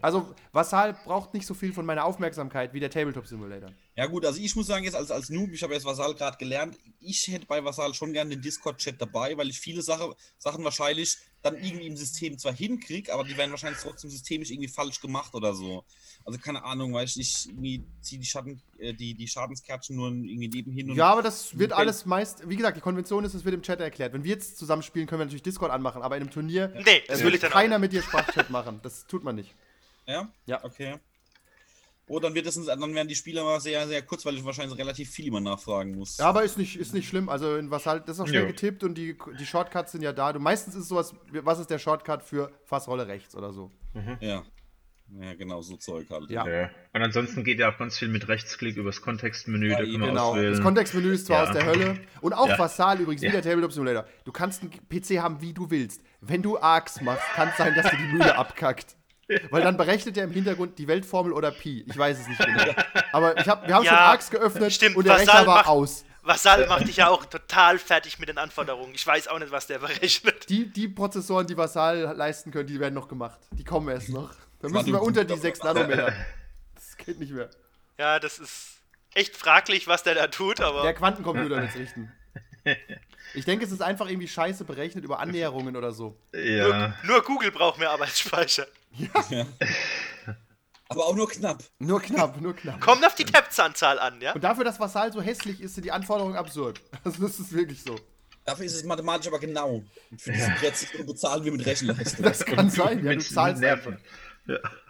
Also, 0.01 0.33
Vassal 0.53 0.93
braucht 1.05 1.33
nicht 1.33 1.45
so 1.45 1.53
viel 1.53 1.73
von 1.73 1.85
meiner 1.85 2.05
Aufmerksamkeit 2.05 2.73
wie 2.73 2.79
der 2.79 2.89
Tabletop 2.89 3.27
Simulator. 3.27 3.69
Ja 3.95 4.05
gut, 4.05 4.25
also 4.25 4.39
ich 4.39 4.55
muss 4.55 4.67
sagen, 4.67 4.85
jetzt 4.85 4.95
als, 4.95 5.11
als 5.11 5.29
Noob, 5.29 5.51
ich 5.51 5.61
habe 5.61 5.73
jetzt 5.73 5.85
Vasal 5.85 6.15
gerade 6.15 6.37
gelernt, 6.37 6.77
ich 7.01 7.27
hätte 7.27 7.45
bei 7.45 7.63
Vasal 7.63 7.93
schon 7.93 8.13
gerne 8.13 8.29
den 8.29 8.41
Discord-Chat 8.41 9.01
dabei, 9.01 9.37
weil 9.37 9.49
ich 9.49 9.59
viele 9.59 9.81
Sache, 9.81 10.15
Sachen 10.37 10.63
wahrscheinlich 10.63 11.17
dann 11.43 11.55
irgendwie 11.57 11.87
im 11.87 11.97
System 11.97 12.37
zwar 12.37 12.53
hinkriege, 12.53 13.13
aber 13.13 13.25
die 13.25 13.37
werden 13.37 13.51
wahrscheinlich 13.51 13.81
trotzdem 13.81 14.09
systemisch 14.09 14.49
irgendwie 14.49 14.69
falsch 14.69 14.99
gemacht 15.01 15.35
oder 15.35 15.53
so. 15.53 15.83
Also 16.25 16.39
keine 16.39 16.63
Ahnung, 16.63 16.93
weil 16.93 17.05
ich 17.05 17.17
nicht 17.17 17.47
irgendwie 17.47 17.83
ziehe 18.01 18.19
die 18.19 18.25
Schatten, 18.25 18.61
äh, 18.79 18.93
die, 18.93 19.13
die 19.13 19.27
Schadenskärtchen 19.27 19.95
nur 19.95 20.07
irgendwie 20.07 20.47
nebenhin 20.47 20.89
und 20.89 20.95
Ja, 20.95 21.11
aber 21.11 21.21
das 21.21 21.57
wird 21.59 21.73
alles 21.73 22.05
meist, 22.05 22.49
wie 22.49 22.55
gesagt, 22.55 22.77
die 22.77 22.81
Konvention 22.81 23.25
ist, 23.25 23.33
es 23.33 23.43
wird 23.43 23.53
im 23.53 23.61
Chat 23.61 23.81
erklärt. 23.81 24.13
Wenn 24.13 24.23
wir 24.23 24.31
jetzt 24.31 24.57
zusammen 24.57 24.83
spielen, 24.83 25.05
können 25.05 25.19
wir 25.19 25.25
natürlich 25.25 25.43
Discord 25.43 25.71
anmachen, 25.71 26.01
aber 26.01 26.15
in 26.15 26.23
einem 26.23 26.31
Turnier 26.31 26.69
Nee, 26.85 27.03
das 27.07 27.19
äh, 27.19 27.25
will 27.25 27.33
wird 27.33 27.43
ich 27.43 27.49
keiner 27.49 27.77
mit 27.77 27.91
dir 27.91 28.01
Sprachchat 28.01 28.49
machen. 28.49 28.79
Das 28.81 29.05
tut 29.05 29.23
man 29.23 29.35
nicht. 29.35 29.53
Ja? 30.07 30.31
Ja. 30.45 30.63
Okay. 30.63 30.97
Oh, 32.07 32.19
dann 32.19 32.33
wird 32.35 32.45
es, 32.45 32.55
dann 32.65 32.93
werden 32.95 33.07
die 33.07 33.15
Spieler 33.15 33.43
mal 33.45 33.61
sehr, 33.61 33.87
sehr 33.87 34.01
kurz, 34.01 34.25
weil 34.25 34.35
ich 34.35 34.43
wahrscheinlich 34.43 34.77
relativ 34.77 35.09
viel 35.09 35.27
immer 35.27 35.39
nachfragen 35.39 35.95
muss. 35.95 36.17
Ja, 36.17 36.25
aber 36.27 36.43
ist 36.43 36.57
nicht, 36.57 36.75
ist 36.77 36.93
nicht 36.93 37.07
schlimm. 37.07 37.29
Also 37.29 37.55
in 37.55 37.71
was 37.71 37.85
halt, 37.85 38.09
das 38.09 38.17
ist 38.17 38.19
auch 38.21 38.27
schnell 38.27 38.41
Jo. 38.41 38.47
getippt 38.47 38.83
und 38.83 38.95
die, 38.97 39.17
die 39.39 39.45
Shortcuts 39.45 39.93
sind 39.93 40.01
ja 40.01 40.11
da. 40.11 40.33
Du, 40.33 40.39
meistens 40.39 40.75
ist 40.75 40.81
es 40.81 40.87
sowas, 40.89 41.13
was 41.31 41.59
ist 41.59 41.69
der 41.69 41.79
Shortcut 41.79 42.21
für 42.23 42.51
Fassrolle 42.65 43.07
rechts 43.07 43.35
oder 43.35 43.53
so. 43.53 43.71
Ja. 44.19 44.43
Ja, 45.19 45.35
genau, 45.35 45.61
so 45.61 45.77
Zeug 45.77 46.09
halt. 46.09 46.29
Ja. 46.31 46.47
Ja. 46.47 46.69
Und 46.93 47.01
ansonsten 47.03 47.43
geht 47.43 47.59
ja 47.59 47.71
auch 47.71 47.77
ganz 47.77 47.97
viel 47.99 48.07
mit 48.07 48.27
Rechtsklick 48.27 48.77
übers 48.77 49.01
Kontextmenü, 49.01 49.69
Ja, 49.69 49.77
da 49.77 49.83
kann 49.83 49.91
man 49.99 50.09
Genau. 50.09 50.29
auswählen. 50.31 50.51
Das 50.53 50.61
Kontextmenü 50.61 51.13
ist 51.13 51.27
zwar 51.27 51.43
Ja. 51.43 51.49
aus 51.49 51.55
der 51.55 51.65
Hölle. 51.65 51.99
Und 52.21 52.33
auch 52.33 52.47
Ja. 52.47 52.57
Vassal 52.57 52.99
übrigens, 52.99 53.21
wie 53.21 53.27
Ja. 53.27 53.33
der 53.33 53.43
Tabletop 53.43 53.71
Simulator. 53.71 54.05
Du 54.25 54.31
kannst 54.31 54.61
einen 54.61 54.71
PC 54.89 55.19
haben, 55.21 55.39
wie 55.41 55.53
du 55.53 55.69
willst. 55.69 56.01
Wenn 56.21 56.41
du 56.41 56.57
Arcs 56.57 56.99
machst, 57.01 57.23
kann 57.35 57.49
es 57.49 57.57
sein, 57.57 57.75
dass 57.75 57.91
dir 57.91 57.97
die 57.97 58.11
Mühle 58.13 58.35
abkackt. 58.37 58.97
Weil 59.49 59.61
dann 59.63 59.77
berechnet 59.77 60.17
er 60.17 60.25
im 60.25 60.31
Hintergrund 60.31 60.77
die 60.77 60.87
Weltformel 60.87 61.33
oder 61.33 61.51
Pi. 61.51 61.85
Ich 61.87 61.97
weiß 61.97 62.19
es 62.19 62.27
nicht 62.27 62.39
genau. 62.45 62.73
Aber 63.13 63.37
ich 63.39 63.47
hab, 63.47 63.65
wir 63.67 63.73
haben 63.75 63.83
Ja, 63.85 63.91
schon 63.91 63.99
Arcs 63.99 64.29
geöffnet 64.29 64.73
stimmt, 64.73 64.95
und 64.97 65.05
der 65.05 65.13
Vasall 65.13 65.27
Rechner 65.37 65.47
war 65.47 65.55
macht- 65.57 65.67
aus. 65.67 66.05
Vasall 66.25 66.67
macht 66.67 66.87
dich 66.87 66.97
ja 66.97 67.09
auch 67.09 67.25
total 67.25 67.77
fertig 67.79 68.17
mit 68.19 68.29
den 68.29 68.37
Anforderungen. 68.37 68.93
Ich 68.95 69.05
weiß 69.05 69.27
auch 69.27 69.39
nicht, 69.39 69.51
was 69.51 69.67
der 69.67 69.79
berechnet. 69.79 70.49
Die, 70.49 70.71
die 70.71 70.87
Prozessoren, 70.87 71.45
die 71.47 71.57
Vassal 71.57 72.13
leisten 72.15 72.51
können, 72.51 72.67
die 72.67 72.79
werden 72.79 72.93
noch 72.93 73.07
gemacht. 73.09 73.39
Die 73.51 73.63
kommen 73.65 73.89
erst 73.89 74.09
noch. 74.09 74.31
Da 74.61 74.69
müssen 74.69 74.93
wir 74.93 75.01
unter 75.01 75.25
die 75.25 75.35
6 75.37 75.63
Nanometer. 75.63 76.13
Das 76.75 76.97
geht 77.05 77.19
nicht 77.19 77.33
mehr. 77.33 77.49
Ja, 77.97 78.19
das 78.19 78.37
ist 78.39 78.77
echt 79.15 79.35
fraglich, 79.35 79.87
was 79.87 80.03
der 80.03 80.15
da 80.15 80.27
tut, 80.27 80.61
aber. 80.61 80.83
Der 80.83 80.93
Quantencomputer 80.93 81.61
wird's 81.61 81.75
richten. 81.75 82.11
Ich 83.33 83.45
denke, 83.45 83.65
es 83.65 83.71
ist 83.71 83.81
einfach 83.81 84.07
irgendwie 84.07 84.27
scheiße 84.27 84.63
berechnet 84.63 85.03
über 85.03 85.19
Annäherungen 85.19 85.75
oder 85.75 85.91
so. 85.91 86.15
Ja. 86.33 86.67
Nur, 86.67 86.93
nur 87.03 87.23
Google 87.23 87.51
braucht 87.51 87.79
mehr 87.79 87.89
Arbeitsspeicher. 87.91 88.67
Ja. 88.97 89.45
Aber 90.89 91.05
auch 91.07 91.15
nur 91.15 91.27
knapp. 91.29 91.63
Nur 91.79 92.01
knapp, 92.01 92.39
nur 92.39 92.55
knapp. 92.55 92.79
Kommt 92.81 93.05
auf 93.05 93.15
die 93.15 93.23
Tabs-Anzahl 93.25 93.97
an, 93.99 94.21
ja? 94.21 94.33
Und 94.33 94.43
dafür, 94.43 94.63
dass 94.63 94.79
Vassal 94.79 95.11
so 95.11 95.21
hässlich 95.21 95.59
ist, 95.61 95.75
sind 95.75 95.83
die 95.85 95.91
Anforderungen 95.91 96.35
absurd. 96.35 96.81
Also 97.03 97.23
das 97.23 97.39
ist 97.39 97.51
wirklich 97.53 97.81
so. 97.83 97.95
Dafür 98.45 98.65
ist 98.65 98.75
es 98.75 98.83
mathematisch 98.83 99.27
aber 99.27 99.39
genau. 99.39 99.83
Und 100.11 100.21
für 100.21 100.31
diesen 100.33 100.53
Präzision 100.55 101.05
bezahlen 101.07 101.43
wir 101.45 101.51
mit 101.53 101.65
Rechenleistung. 101.65 102.25
Das 102.25 102.45
kann 102.45 102.69
sein, 102.69 103.03
ja, 103.03 103.13
du 103.15 103.19
zahlst. 103.21 103.61
Nerven. 103.61 103.97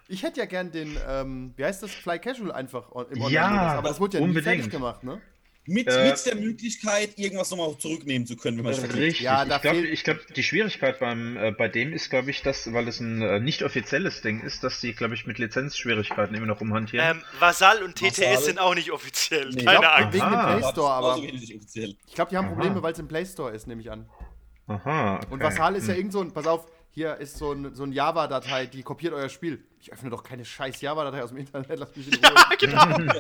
Ich 0.08 0.24
hätte 0.24 0.39
ja 0.39 0.46
gern 0.48 0.72
den, 0.72 0.98
ähm, 1.08 1.54
wie 1.56 1.63
heißt 1.63 1.84
das, 1.84 1.92
Fly 1.92 2.20
Casual 2.20 2.52
einfach 2.52 2.89
im 3.12 3.22
Ja, 3.30 3.46
Online-Modus, 3.46 3.74
aber 3.78 3.89
das 3.89 4.00
wurde 4.00 4.18
ja 4.18 4.22
nie 4.22 4.28
unbedingt. 4.30 4.56
fertig 4.56 4.72
gemacht, 4.72 5.04
ne? 5.04 5.22
Mit, 5.65 5.88
Äh, 5.88 6.10
mit 6.10 6.26
der 6.26 6.36
Möglichkeit, 6.36 7.17
irgendwas 7.17 7.49
nochmal 7.52 7.78
zurücknehmen 7.78 8.28
zu 8.28 8.36
können, 8.36 8.58
wenn 8.58 8.65
man 8.65 8.73
es 8.73 8.80
verklickt. 8.80 9.02
Richtig. 9.06 9.21
Ja, 9.26 9.43
ich 9.43 9.62
glaube, 10.04 10.19
glaub, 10.19 10.34
die 10.36 10.43
Schwierigkeit 10.43 10.99
beim, 10.99 11.38
äh, 11.38 11.52
bei 11.52 11.69
dem 11.69 11.93
ist, 11.93 12.10
glaube 12.10 12.32
ich, 12.32 12.41
dass, 12.41 12.73
weil 12.73 12.86
es 12.89 12.99
ein 12.99 13.21
äh, 13.21 13.39
nicht 13.39 13.63
offizielles 13.63 14.21
Ding 14.21 14.41
ist, 14.41 14.63
dass 14.65 14.82
die, 14.82 14.91
glaube 14.93 15.13
ich, 15.13 15.26
mit 15.26 15.38
Lizenzschwierigkeiten 15.39 16.36
immer 16.36 16.47
noch 16.47 16.60
rumhantieren. 16.60 17.17
Ähm, 17.17 17.23
Vasall 17.39 17.82
und 17.82 17.95
TTS 17.95 18.19
Vasall- 18.19 18.43
sind 18.43 18.60
auch 18.60 18.76
nicht 18.76 18.91
offiziell. 18.91 19.49
Nee. 19.52 19.63
Keine 19.63 19.76
Ich 19.76 19.80
glaub, 19.82 19.93
Angst. 19.99 20.13
wegen 20.13 20.32
dem. 20.32 20.60
Play 20.60 20.71
Store, 20.71 20.91
aber 20.93 21.17
ich 21.17 22.15
glaube, 22.15 22.30
die 22.32 22.38
haben 22.38 22.45
Aha. 22.47 22.54
Probleme, 22.54 22.84
weil 22.84 22.91
es 22.93 22.99
im 22.99 23.08
Play 23.08 23.26
Store 23.26 23.52
ist, 23.54 23.65
nehme 23.67 23.80
ich 23.82 23.89
an. 23.89 24.10
Aha. 24.67 25.15
Okay. 25.17 25.28
Und 25.30 25.41
Vassal 25.43 25.76
ist 25.76 25.88
ja 25.88 25.93
irgend 25.95 26.12
so 26.12 26.19
ein, 26.21 26.32
pass 26.34 26.45
auf, 26.47 26.65
hier 26.95 27.17
ist 27.17 27.38
so 27.38 27.51
ein, 27.53 27.73
so 27.75 27.84
ein 27.84 27.91
Java-Datei, 27.91 28.67
die 28.67 28.84
kopiert 28.84 29.13
euer 29.13 29.27
Spiel. 29.29 29.63
Ich 29.79 29.91
öffne 29.91 30.10
doch 30.12 30.23
keine 30.23 30.45
scheiß 30.45 30.79
Java-Datei 30.82 31.23
aus 31.23 31.29
dem 31.29 31.39
Internet, 31.39 31.77
lass 31.79 31.95
mich 31.95 32.08
in 32.08 32.23
Ruhe. 32.23 32.34
genau. 32.60 33.13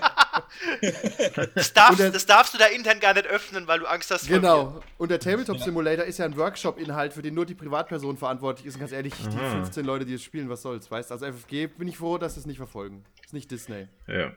Das 1.55 1.73
darfst, 1.73 1.99
der- 1.99 2.11
das 2.11 2.25
darfst 2.25 2.53
du 2.53 2.57
da 2.57 2.65
intern 2.67 2.99
gar 2.99 3.13
nicht 3.13 3.25
öffnen, 3.27 3.67
weil 3.67 3.79
du 3.79 3.85
Angst 3.87 4.11
hast. 4.11 4.27
Genau. 4.27 4.81
Und 4.97 5.09
der 5.09 5.19
Tabletop 5.19 5.59
Simulator 5.59 6.05
ist 6.05 6.19
ja 6.19 6.25
ein 6.25 6.37
Workshop-Inhalt, 6.37 7.13
für 7.13 7.21
den 7.21 7.33
nur 7.33 7.45
die 7.45 7.55
Privatperson 7.55 8.17
verantwortlich 8.17 8.65
ist. 8.67 8.75
Und 8.75 8.81
ganz 8.81 8.91
ehrlich, 8.91 9.13
die 9.15 9.37
15 9.37 9.85
Leute, 9.85 10.05
die 10.05 10.13
es 10.13 10.23
spielen, 10.23 10.49
was 10.49 10.61
soll's, 10.61 10.89
weißt 10.89 11.09
du? 11.09 11.13
Also 11.15 11.25
FFG 11.31 11.67
bin 11.67 11.87
ich 11.87 11.97
froh, 11.97 12.17
dass 12.17 12.35
sie 12.35 12.41
es 12.41 12.45
nicht 12.45 12.57
verfolgen. 12.57 13.03
Ist 13.25 13.33
nicht 13.33 13.49
Disney. 13.51 13.87
Ja. 14.07 14.31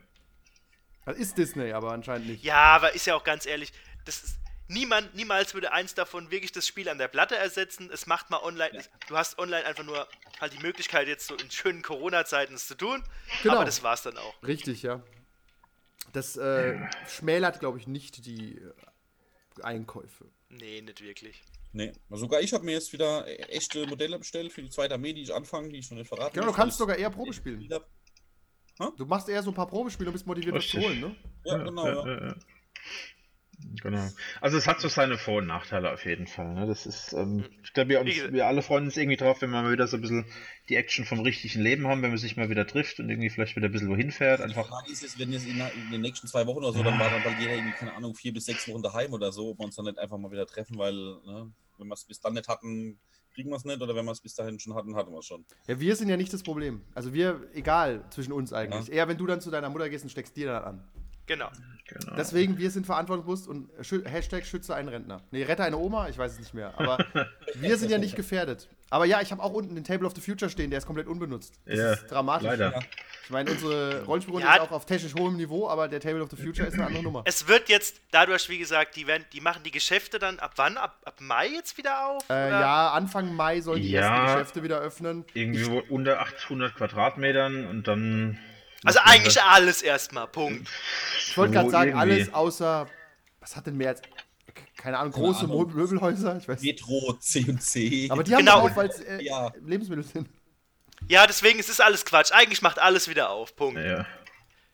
Das 1.05 1.17
ist 1.17 1.37
Disney, 1.37 1.71
aber 1.71 1.91
anscheinend 1.93 2.27
nicht. 2.27 2.43
Ja, 2.43 2.75
aber 2.75 2.93
ist 2.93 3.05
ja 3.05 3.15
auch 3.15 3.23
ganz 3.23 3.45
ehrlich, 3.45 3.71
das 4.05 4.23
ist. 4.23 4.37
Niemand, 4.67 5.15
niemals 5.15 5.53
würde 5.53 5.71
eins 5.71 5.93
davon 5.93 6.29
wirklich 6.29 6.51
das 6.51 6.67
Spiel 6.67 6.89
an 6.89 6.97
der 6.97 7.07
Platte 7.07 7.35
ersetzen. 7.35 7.89
Es 7.91 8.05
macht 8.05 8.29
mal 8.29 8.41
online. 8.41 8.83
Du 9.07 9.17
hast 9.17 9.39
online 9.39 9.65
einfach 9.65 9.83
nur 9.83 10.07
halt 10.41 10.53
die 10.53 10.59
Möglichkeit, 10.59 11.07
jetzt 11.07 11.27
so 11.27 11.35
in 11.35 11.49
schönen 11.49 11.81
Corona-Zeiten 11.81 12.53
es 12.53 12.67
zu 12.67 12.75
tun. 12.75 13.03
Genau. 13.43 13.55
Aber 13.55 13.65
das 13.65 13.81
war's 13.83 14.03
dann 14.03 14.17
auch. 14.17 14.35
Richtig, 14.43 14.83
ja. 14.83 15.01
Das 16.13 16.37
äh, 16.37 16.77
schmälert, 17.07 17.59
glaube 17.59 17.77
ich, 17.77 17.87
nicht 17.87 18.25
die 18.25 18.57
äh, 18.57 19.63
Einkäufe. 19.63 20.25
Nee, 20.49 20.81
nicht 20.81 21.01
wirklich. 21.01 21.41
Nee, 21.73 21.91
also 22.09 22.25
sogar 22.25 22.41
ich 22.41 22.53
habe 22.53 22.63
mir 22.63 22.71
jetzt 22.71 22.93
wieder 22.93 23.27
äh, 23.27 23.35
echte 23.49 23.85
Modelle 23.87 24.17
bestellt 24.17 24.51
für 24.51 24.61
die 24.61 24.69
zweite 24.69 24.93
Armee, 24.95 25.13
die 25.13 25.21
ich 25.21 25.33
anfange, 25.33 25.69
die 25.69 25.79
ich 25.79 25.91
noch 25.91 25.97
nicht 25.97 26.07
verraten 26.07 26.33
Genau, 26.33 26.47
du 26.47 26.53
kannst 26.53 26.77
sogar 26.77 26.95
eher 26.95 27.09
Probe 27.09 27.33
spielen. 27.33 27.61
Ja, 27.61 27.81
Du 28.95 29.05
machst 29.05 29.27
eher 29.27 29.41
so 29.41 29.51
ein 29.51 29.55
paar 29.55 29.67
Probespiele 29.67 30.09
und 30.09 30.13
bist 30.13 30.27
motiviert, 30.27 30.55
das 30.55 30.67
zu 30.67 30.79
holen, 30.79 30.99
ne? 30.99 31.15
Ja, 31.45 31.57
genau. 31.57 31.87
Ja. 31.87 32.07
ja, 32.07 32.27
ja. 32.27 32.35
Genau. 33.81 34.07
Also 34.39 34.57
es 34.57 34.67
hat 34.67 34.79
so 34.79 34.87
seine 34.87 35.17
Vor- 35.17 35.39
und 35.39 35.47
Nachteile 35.47 35.91
auf 35.91 36.05
jeden 36.05 36.27
Fall. 36.27 36.53
Ne? 36.53 36.67
Das 36.67 36.85
ist, 36.85 37.13
ähm, 37.13 37.43
ich 37.63 37.73
glaube, 37.73 37.89
wir, 37.89 38.01
uns- 38.01 38.31
wir 38.31 38.45
alle 38.45 38.61
freuen 38.61 38.85
uns 38.85 38.97
irgendwie 38.97 39.17
drauf, 39.17 39.41
wenn 39.41 39.49
wir 39.49 39.61
mal 39.63 39.71
wieder 39.71 39.87
so 39.87 39.97
ein 39.97 40.01
bisschen 40.01 40.25
die 40.69 40.75
Action 40.75 41.05
vom 41.05 41.21
richtigen 41.21 41.61
Leben 41.61 41.87
haben, 41.87 42.01
wenn 42.03 42.09
man 42.11 42.19
sich 42.19 42.37
mal 42.37 42.49
wieder 42.49 42.67
trifft 42.67 42.99
und 42.99 43.09
irgendwie 43.09 43.29
vielleicht 43.29 43.55
wieder 43.55 43.67
ein 43.67 43.71
bisschen 43.71 43.89
wohin 43.89 44.11
fährt. 44.11 44.39
Die 44.39 44.43
Einfach. 44.43 44.67
Frage 44.67 44.91
ist 44.91 45.01
jetzt, 45.01 45.17
wenn 45.17 45.31
jetzt 45.31 45.47
in, 45.47 45.59
in 45.59 45.91
den 45.91 46.01
nächsten 46.01 46.27
zwei 46.27 46.45
Wochen 46.45 46.59
oder 46.59 46.71
so, 46.73 46.83
dann 46.83 46.99
war 46.99 47.09
dann 47.09 47.23
bald 47.23 47.39
jeder 47.39 47.53
irgendwie, 47.55 47.73
keine 47.73 47.93
Ahnung, 47.93 48.13
vier 48.13 48.33
bis 48.33 48.45
sechs 48.45 48.67
Wochen 48.67 48.83
daheim 48.83 49.11
oder 49.13 49.31
so, 49.31 49.49
ob 49.49 49.59
wir 49.59 49.65
uns 49.65 49.75
dann 49.75 49.85
nicht 49.85 49.97
einfach 49.97 50.17
mal 50.17 50.31
wieder 50.31 50.45
treffen, 50.45 50.77
weil, 50.77 50.93
ne, 50.93 51.51
wenn 51.79 51.87
wir 51.87 51.93
es 51.93 52.03
bis 52.05 52.19
dann 52.19 52.33
nicht 52.33 52.47
hatten, 52.47 52.99
kriegen 53.33 53.49
wir 53.49 53.55
es 53.57 53.65
nicht, 53.65 53.81
oder 53.81 53.95
wenn 53.95 54.05
wir 54.05 54.11
es 54.11 54.21
bis 54.21 54.33
dahin 54.35 54.59
schon 54.59 54.73
hatten, 54.75 54.95
hatten 54.95 55.11
wir 55.11 55.19
es 55.19 55.25
schon. 55.25 55.45
Ja, 55.67 55.79
wir 55.79 55.95
sind 55.95 56.09
ja 56.09 56.17
nicht 56.17 56.33
das 56.33 56.41
Problem. 56.43 56.81
Also 56.95 57.13
wir, 57.13 57.41
egal, 57.53 58.03
zwischen 58.09 58.33
uns 58.33 58.51
eigentlich. 58.53 58.87
Ja. 58.87 58.93
Eher, 58.95 59.07
wenn 59.07 59.17
du 59.17 59.25
dann 59.27 59.41
zu 59.41 59.49
deiner 59.51 59.69
Mutter 59.69 59.89
gehst 59.89 60.03
und 60.03 60.09
steckst 60.09 60.35
dir 60.37 60.47
dann 60.47 60.63
an. 60.63 60.87
Genau. 61.27 61.49
Genau. 61.89 62.15
Deswegen, 62.17 62.57
wir 62.57 62.69
sind 62.69 62.85
verantwortungsbewusst 62.85 63.47
und 63.47 63.69
schü 63.81 64.03
Hashtag 64.03 64.45
schütze 64.45 64.75
einen 64.75 64.89
Rentner. 64.89 65.21
Nee, 65.31 65.43
rette 65.43 65.63
eine 65.63 65.77
Oma, 65.77 66.09
ich 66.09 66.17
weiß 66.17 66.33
es 66.33 66.39
nicht 66.39 66.53
mehr. 66.53 66.73
Aber 66.77 66.97
wir 67.55 67.77
sind 67.77 67.89
ja 67.91 67.97
nicht 67.97 68.15
gefährdet. 68.17 68.67
Aber 68.89 69.05
ja, 69.05 69.21
ich 69.21 69.31
habe 69.31 69.41
auch 69.41 69.53
unten 69.53 69.73
den 69.75 69.85
Table 69.85 70.05
of 70.05 70.13
the 70.13 70.19
Future 70.19 70.49
stehen, 70.51 70.69
der 70.69 70.79
ist 70.79 70.85
komplett 70.85 71.07
unbenutzt. 71.07 71.53
Das 71.65 71.77
Ja, 71.79 71.93
ist 71.93 72.07
dramatisch. 72.07 72.45
leider. 72.47 72.71
Ja. 72.73 72.79
Ich 73.23 73.29
meine, 73.29 73.51
unsere 73.51 74.03
Rollenspielrunde 74.03 74.45
Ja. 74.47 74.55
ist 74.55 74.61
auch 74.63 74.71
auf 74.71 74.85
technisch 74.85 75.13
hohem 75.15 75.37
Niveau, 75.37 75.69
aber 75.69 75.87
der 75.87 76.01
Table 76.01 76.21
of 76.21 76.29
the 76.29 76.35
Future 76.35 76.67
ist 76.67 76.73
eine 76.73 76.87
andere 76.87 77.03
Nummer. 77.03 77.23
Es 77.25 77.47
wird 77.47 77.69
jetzt 77.69 78.01
dadurch, 78.11 78.49
wie 78.49 78.57
gesagt, 78.57 78.97
die, 78.97 79.07
werden, 79.07 79.23
die 79.31 79.39
machen 79.41 79.63
die 79.63 79.71
Geschäfte 79.71 80.19
dann 80.19 80.39
ab 80.39 80.53
wann? 80.57 80.75
Ab, 80.75 80.97
ab 81.05 81.15
Mai 81.19 81.47
jetzt 81.47 81.77
wieder 81.77 82.05
auf? 82.07 82.23
Äh, 82.29 82.33
oder? 82.33 82.49
ja, 82.49 82.91
Anfang 82.91 83.33
Mai 83.33 83.61
sollen 83.61 83.81
die 83.81 83.91
Ja. 83.91 84.01
ersten 84.01 84.25
Geschäfte 84.33 84.63
wieder 84.63 84.79
öffnen. 84.79 85.23
irgendwie 85.33 85.67
wo- 85.67 85.83
unter 85.89 86.19
800 86.19 86.75
Quadratmetern 86.75 87.65
und 87.67 87.87
dann. 87.87 88.37
Also 88.85 88.99
eigentlich 89.03 89.41
alles 89.41 89.81
erstmal. 89.81 90.27
Punkt. 90.27 90.69
Ich 91.37 91.39
wollte 91.39 91.53
gerade 91.53 91.69
sagen, 91.69 91.91
irgendwie. 91.91 92.11
alles 92.13 92.33
außer, 92.33 92.87
was 93.39 93.55
hat 93.55 93.67
denn 93.67 93.77
mehr 93.77 93.89
als, 93.89 94.01
keine 94.77 94.97
Ahnung, 94.97 95.13
große 95.13 95.45
Ahnung. 95.45 95.67
Mo- 95.69 95.75
Möbelhäuser? 95.75 96.37
Ich 96.37 96.47
weiß 96.47 96.61
nicht. 96.61 96.81
Metro, 96.81 97.13
C&C. 97.13 98.07
Aber 98.09 98.23
die 98.23 98.33
haben 98.33 98.39
Genau. 98.39 98.61
auf, 98.61 98.75
weil 98.75 98.89
es 98.89 98.99
äh, 98.99 99.21
Ja. 99.23 99.51
Lebensmittel 99.63 100.03
sind. 100.03 100.29
Ja, 101.07 101.27
deswegen 101.27 101.59
es 101.59 101.69
ist 101.69 101.79
alles 101.81 102.05
Quatsch. 102.05 102.31
Eigentlich 102.31 102.61
macht 102.61 102.79
alles 102.79 103.07
wieder 103.07 103.29
auf. 103.29 103.55
Punkt. 103.55 103.79
Ja. 103.79 104.05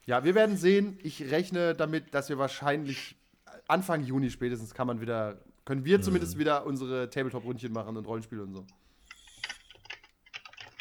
Ja, 0.05 0.23
wir 0.23 0.35
werden 0.35 0.57
sehen. 0.57 0.97
Ich 1.03 1.21
rechne 1.31 1.75
damit, 1.75 2.13
dass 2.13 2.29
wir 2.29 2.37
wahrscheinlich 2.37 3.15
Anfang 3.67 4.03
Juni 4.03 4.29
spätestens 4.29 4.73
kann 4.73 4.87
man 4.87 4.99
wieder, 5.01 5.41
können 5.65 5.85
wir 5.85 6.01
zumindest 6.01 6.37
wieder 6.37 6.65
unsere 6.65 7.09
Tabletop-Rundchen 7.09 7.71
machen 7.73 7.95
und 7.97 8.05
Rollenspiele 8.05 8.41
und 8.43 8.53
so. 8.53 8.65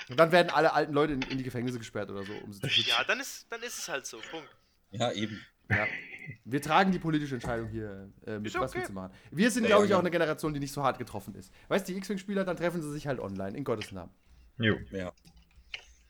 Und 0.08 0.18
dann 0.18 0.32
werden 0.32 0.50
alle 0.50 0.72
alten 0.72 0.92
Leute 0.92 1.12
in, 1.14 1.22
in 1.22 1.38
die 1.38 1.44
Gefängnisse 1.44 1.78
gesperrt 1.78 2.10
oder 2.10 2.24
so. 2.24 2.32
Um 2.44 2.52
sie 2.52 2.60
zu 2.60 2.68
schützen. 2.68 2.90
Ja, 2.90 3.04
dann 3.04 3.20
ist, 3.20 3.46
dann 3.50 3.62
ist 3.62 3.78
es 3.78 3.88
halt 3.88 4.04
so. 4.06 4.18
Punkt. 4.30 4.48
Ja, 4.90 5.12
eben. 5.12 5.40
Ja. 5.70 5.86
Wir 6.44 6.62
tragen 6.62 6.92
die 6.92 6.98
politische 7.00 7.34
Entscheidung 7.34 7.68
hier 7.68 8.08
äh, 8.26 8.38
mit, 8.38 8.46
Ist 8.46 8.54
was 8.54 8.70
okay. 8.70 8.80
wir 8.80 8.86
zu 8.86 8.92
machen. 8.92 9.12
Wir 9.32 9.50
sind, 9.50 9.64
Ja, 9.64 9.70
glaube 9.70 9.84
ich, 9.86 9.90
ja. 9.90 9.96
auch 9.96 10.00
eine 10.00 10.10
Generation, 10.10 10.54
die 10.54 10.60
nicht 10.60 10.72
so 10.72 10.82
hart 10.82 10.96
getroffen 10.98 11.34
ist. 11.34 11.52
Weißt 11.68 11.88
du, 11.88 11.92
die 11.92 11.98
X-Wing-Spieler, 11.98 12.44
dann 12.44 12.56
treffen 12.56 12.80
sie 12.80 12.90
sich 12.92 13.08
halt 13.08 13.18
online, 13.18 13.56
in 13.56 13.64
Gottes 13.64 13.90
Namen. 13.90 14.12
Jo. 14.58 14.76
Ja. 14.92 15.12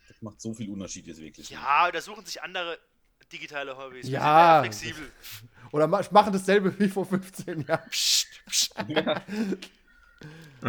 Das 0.09 0.21
macht 0.21 0.41
so 0.41 0.53
viel 0.53 0.71
Unterschied 0.71 1.07
jetzt 1.07 1.21
wirklich. 1.21 1.49
Ja, 1.49 1.91
da 1.91 2.01
suchen 2.01 2.27
sich 2.27 2.43
andere 2.43 2.79
digitale 3.33 3.77
Hobbys. 3.77 4.07
Ja. 4.09 4.61
flexibel. 4.61 5.11
Oder 5.73 5.87
ma 5.87 6.03
machen 6.11 6.33
dasselbe 6.33 6.79
wie 6.79 6.89
vor 6.89 7.07
15 7.07 7.63
Jahren. 7.63 7.89
Psst, 7.89 8.29
psst. 8.47 8.75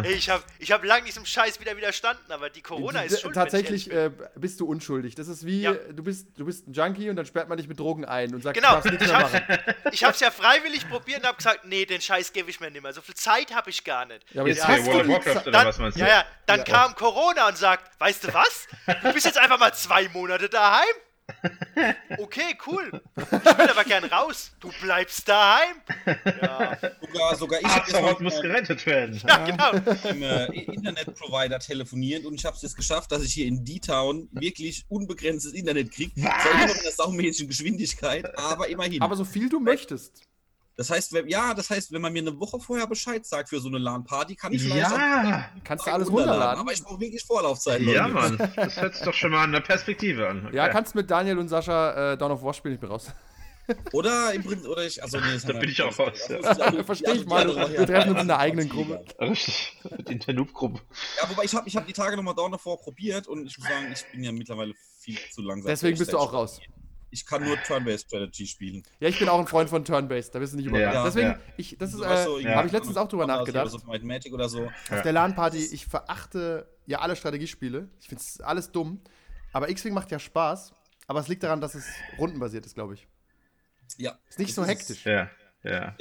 Ey, 0.02 0.14
ich 0.14 0.28
habe 0.28 0.42
ich 0.58 0.72
hab 0.72 0.82
lang 0.84 1.04
diesem 1.04 1.24
Scheiß 1.24 1.60
wieder 1.60 1.76
widerstanden, 1.76 2.32
aber 2.32 2.50
die 2.50 2.62
Corona 2.62 3.02
ist 3.02 3.20
schuld. 3.20 3.24
wenn 3.26 3.30
ich 3.30 3.34
Tatsächlich 3.52 3.90
äh, 3.92 4.10
bist 4.34 4.58
du 4.58 4.66
unschuldig. 4.66 5.14
Das 5.14 5.28
ist 5.28 5.46
wie, 5.46 5.60
Ja. 5.62 5.72
du, 5.74 6.02
bist, 6.02 6.26
du 6.36 6.44
bist 6.44 6.66
ein 6.66 6.72
Junkie 6.72 7.10
und 7.10 7.14
dann 7.14 7.26
sperrt 7.26 7.48
man 7.48 7.58
dich 7.58 7.68
mit 7.68 7.78
Drogen 7.78 8.04
ein 8.04 8.34
und 8.34 8.42
sagt, 8.42 8.56
Genau, 8.56 8.80
du 8.80 8.88
darfst 8.88 8.90
nichts 8.90 9.06
ich 9.06 9.12
mehr 9.12 9.20
machen. 9.20 9.74
ich 9.92 10.02
hab's 10.02 10.18
ja 10.18 10.32
freiwillig 10.32 10.88
probiert 10.88 11.20
und 11.20 11.26
hab 11.28 11.36
gesagt, 11.38 11.60
nee, 11.66 11.86
den 11.86 12.00
Scheiß 12.00 12.32
gebe 12.32 12.50
ich 12.50 12.58
mir 12.58 12.72
nicht 12.72 12.82
mehr. 12.82 12.92
So 12.92 13.02
viel 13.02 13.14
Zeit 13.14 13.54
habe 13.54 13.70
ich 13.70 13.84
gar 13.84 14.04
nicht. 14.04 14.24
Ja, 14.32 14.40
aber 14.40 14.48
jetzt 14.48 14.58
Jetzt 14.58 14.66
hast 14.66 14.78
du 14.80 14.86
World 14.86 14.96
of 14.96 15.04
die 15.06 15.12
Warcraft 15.12 15.32
Zeit- 15.34 15.42
oder 15.46 15.52
Dann, 15.58 15.66
was 15.68 15.78
meinst 15.78 15.96
du? 15.96 16.00
ja, 16.00 16.08
ja, 16.08 16.24
dann 16.46 16.58
Ja. 16.58 16.64
kam 16.64 16.94
Corona 16.96 17.46
und 17.48 17.56
sagt, 17.56 18.00
weißt 18.00 18.24
du 18.24 18.34
was? 18.34 18.66
Du 19.04 19.12
bist 19.12 19.26
jetzt 19.26 19.38
einfach 19.38 19.60
mal 19.60 19.72
zwei 19.74 20.08
Monate 20.08 20.48
daheim. 20.48 20.82
Okay, 22.18 22.56
cool. 22.66 23.02
Ich 23.16 23.30
will 23.32 23.68
aber 23.70 23.84
gern 23.84 24.04
raus. 24.04 24.52
Du 24.60 24.70
bleibst 24.82 25.28
daheim. 25.28 25.76
Ja, 26.06 26.78
Sogar, 27.00 27.36
sogar 27.36 27.60
ich 27.60 27.66
habe 27.66 27.82
Azeroth 27.82 28.20
muss 28.20 28.34
mit 28.34 28.42
gerettet 28.42 28.86
werden. 28.86 29.20
ja 29.26 29.44
genau. 29.44 29.72
meinem 30.04 30.22
äh, 30.22 30.46
Internetprovider 30.62 31.58
telefoniert 31.58 32.24
und 32.24 32.34
ich 32.34 32.44
habe 32.44 32.56
es 32.56 32.62
jetzt 32.62 32.76
geschafft, 32.76 33.12
dass 33.12 33.22
ich 33.22 33.32
hier 33.32 33.46
in 33.46 33.64
D-Town 33.64 34.28
wirklich 34.32 34.84
unbegrenztes 34.88 35.52
Internet 35.52 35.92
kriege. 35.92 36.12
Zwar 36.20 36.52
immer 36.52 36.66
noch 36.66 36.76
in 36.76 36.82
der 36.82 36.92
saumäßigen 36.92 37.48
Geschwindigkeit, 37.48 38.38
aber 38.38 38.68
immerhin. 38.68 39.02
Aber 39.02 39.16
so 39.16 39.24
viel 39.24 39.48
du 39.48 39.60
möchtest. 39.60 40.22
Das 40.76 40.90
heißt, 40.90 41.12
wenn, 41.12 41.28
ja, 41.28 41.54
das 41.54 41.70
heißt, 41.70 41.92
wenn 41.92 42.02
man 42.02 42.12
mir 42.12 42.20
eine 42.22 42.38
Woche 42.40 42.58
vorher 42.58 42.86
Bescheid 42.86 43.24
sagt 43.24 43.48
für 43.48 43.60
so 43.60 43.68
eine 43.68 43.78
LAN-Party, 43.78 44.34
kann 44.36 44.52
ich 44.52 44.62
vielleicht 44.62 44.86
auch 44.92 44.98
Ja, 44.98 45.48
Kannst 45.62 45.86
du 45.86 45.90
alles 45.92 46.10
runterladen. 46.10 46.60
Aber 46.60 46.72
ich 46.72 46.82
brauche 46.82 47.00
wirklich 47.00 47.24
Vorlaufzeit. 47.24 47.80
ja, 47.82 48.06
Leute. 48.06 48.14
Mann. 48.36 48.52
Das 48.56 48.76
hört 48.80 48.94
sich 48.94 49.04
doch 49.04 49.14
schon 49.14 49.30
mal 49.30 49.44
an 49.44 49.52
der 49.52 49.60
Perspektive 49.60 50.28
an. 50.28 50.48
Ja, 50.52 50.64
Okay. 50.64 50.72
kannst 50.72 50.94
mit 50.94 51.10
Daniel 51.10 51.38
und 51.38 51.48
Sascha 51.48 52.12
äh, 52.14 52.18
Dawn 52.18 52.32
of 52.32 52.42
War 52.42 52.54
spielen, 52.54 52.74
ich 52.74 52.80
bin 52.80 52.90
raus. 52.90 53.12
Oder 53.92 54.34
im 54.34 54.44
Prinzip, 54.44 54.68
oder 54.68 54.84
ich, 54.84 55.02
also 55.02 55.18
nee, 55.18 55.38
Da 55.46 55.52
bin 55.54 55.70
ich 55.70 55.80
auch 55.80 55.98
raus, 55.98 56.18
ja. 56.28 56.38
das 56.42 56.50
ist 56.50 56.56
die 56.58 56.62
andere- 56.62 56.84
Versteh 56.84 57.12
die 57.12 57.18
ich 57.20 57.26
mal, 57.26 57.46
wir 57.48 57.86
treffen 57.86 58.10
uns 58.10 58.20
in 58.20 58.28
der 58.28 58.38
eigenen 58.38 58.68
Gruppe. 58.68 59.02
Richtig. 59.20 59.78
Mit 59.96 60.10
in 60.10 60.18
der 60.18 60.34
Noob-Gruppe. 60.34 60.80
Ja, 61.22 61.30
wobei 61.30 61.44
ich 61.44 61.54
habe 61.54 61.66
ich 61.66 61.74
hab 61.76 61.86
die 61.86 61.94
Tage 61.94 62.14
nochmal 62.16 62.34
Dawn 62.34 62.52
davor 62.52 62.78
probiert 62.78 63.26
und 63.26 63.46
ich 63.46 63.56
muss 63.58 63.66
sagen, 63.66 63.86
ich 63.90 64.04
bin 64.12 64.22
ja 64.22 64.32
mittlerweile 64.32 64.74
viel 64.98 65.18
zu 65.32 65.40
langsam. 65.40 65.68
Deswegen 65.68 65.96
bist 65.98 66.12
du 66.12 66.18
auch 66.18 66.32
raus. 66.34 66.60
Ich 67.14 67.24
kann 67.24 67.44
nur 67.44 67.56
Turn-Based 67.62 68.06
Strategy 68.08 68.44
spielen. 68.44 68.82
Ja, 68.98 69.08
ich 69.08 69.20
bin 69.20 69.28
auch 69.28 69.38
ein 69.38 69.46
Freund 69.46 69.70
von 69.70 69.84
Turn-Based, 69.84 70.34
da 70.34 70.40
wirst 70.40 70.52
du 70.52 70.56
nicht 70.56 70.66
überrascht. 70.66 70.94
Ja, 70.94 71.04
Deswegen, 71.04 71.26
ja. 71.28 71.38
ich, 71.56 71.78
das 71.78 71.94
ist, 71.94 72.00
weißt 72.00 72.24
so, 72.24 72.38
äh, 72.38 72.40
irgendwie 72.40 72.56
habe 72.56 72.66
ich 72.66 72.72
letztens 72.72 72.96
auch 72.96 73.06
drüber 73.06 73.28
nachgedacht. 73.28 73.70
So 73.70 73.78
Mathematic 73.86 74.32
oder 74.32 74.48
so. 74.48 74.66
Auf 74.90 75.02
der 75.02 75.12
LAN-Party, 75.12 75.58
ich 75.58 75.86
verachte 75.86 76.68
ja 76.86 76.98
alle 76.98 77.14
Strategiespiele. 77.14 77.88
Ich 78.00 78.08
finde 78.08 78.20
es 78.20 78.40
alles 78.40 78.72
dumm. 78.72 79.00
Aber 79.52 79.68
X-Wing 79.68 79.94
macht 79.94 80.10
ja 80.10 80.18
Spaß. 80.18 80.74
Aber 81.06 81.20
es 81.20 81.28
liegt 81.28 81.44
daran, 81.44 81.60
dass 81.60 81.76
es 81.76 81.86
rundenbasiert 82.18 82.66
ist, 82.66 82.74
glaube 82.74 82.94
ich. 82.94 83.06
Ja. 83.96 84.18
Ist 84.28 84.40
nicht 84.40 84.52
so 84.52 84.62
Das 84.62 84.70
hektisch. 84.70 85.04
Ja, 85.04 85.30
ja. 85.62 85.94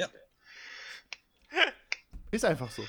Ist 2.32 2.44
einfach 2.44 2.72
so. 2.72 2.84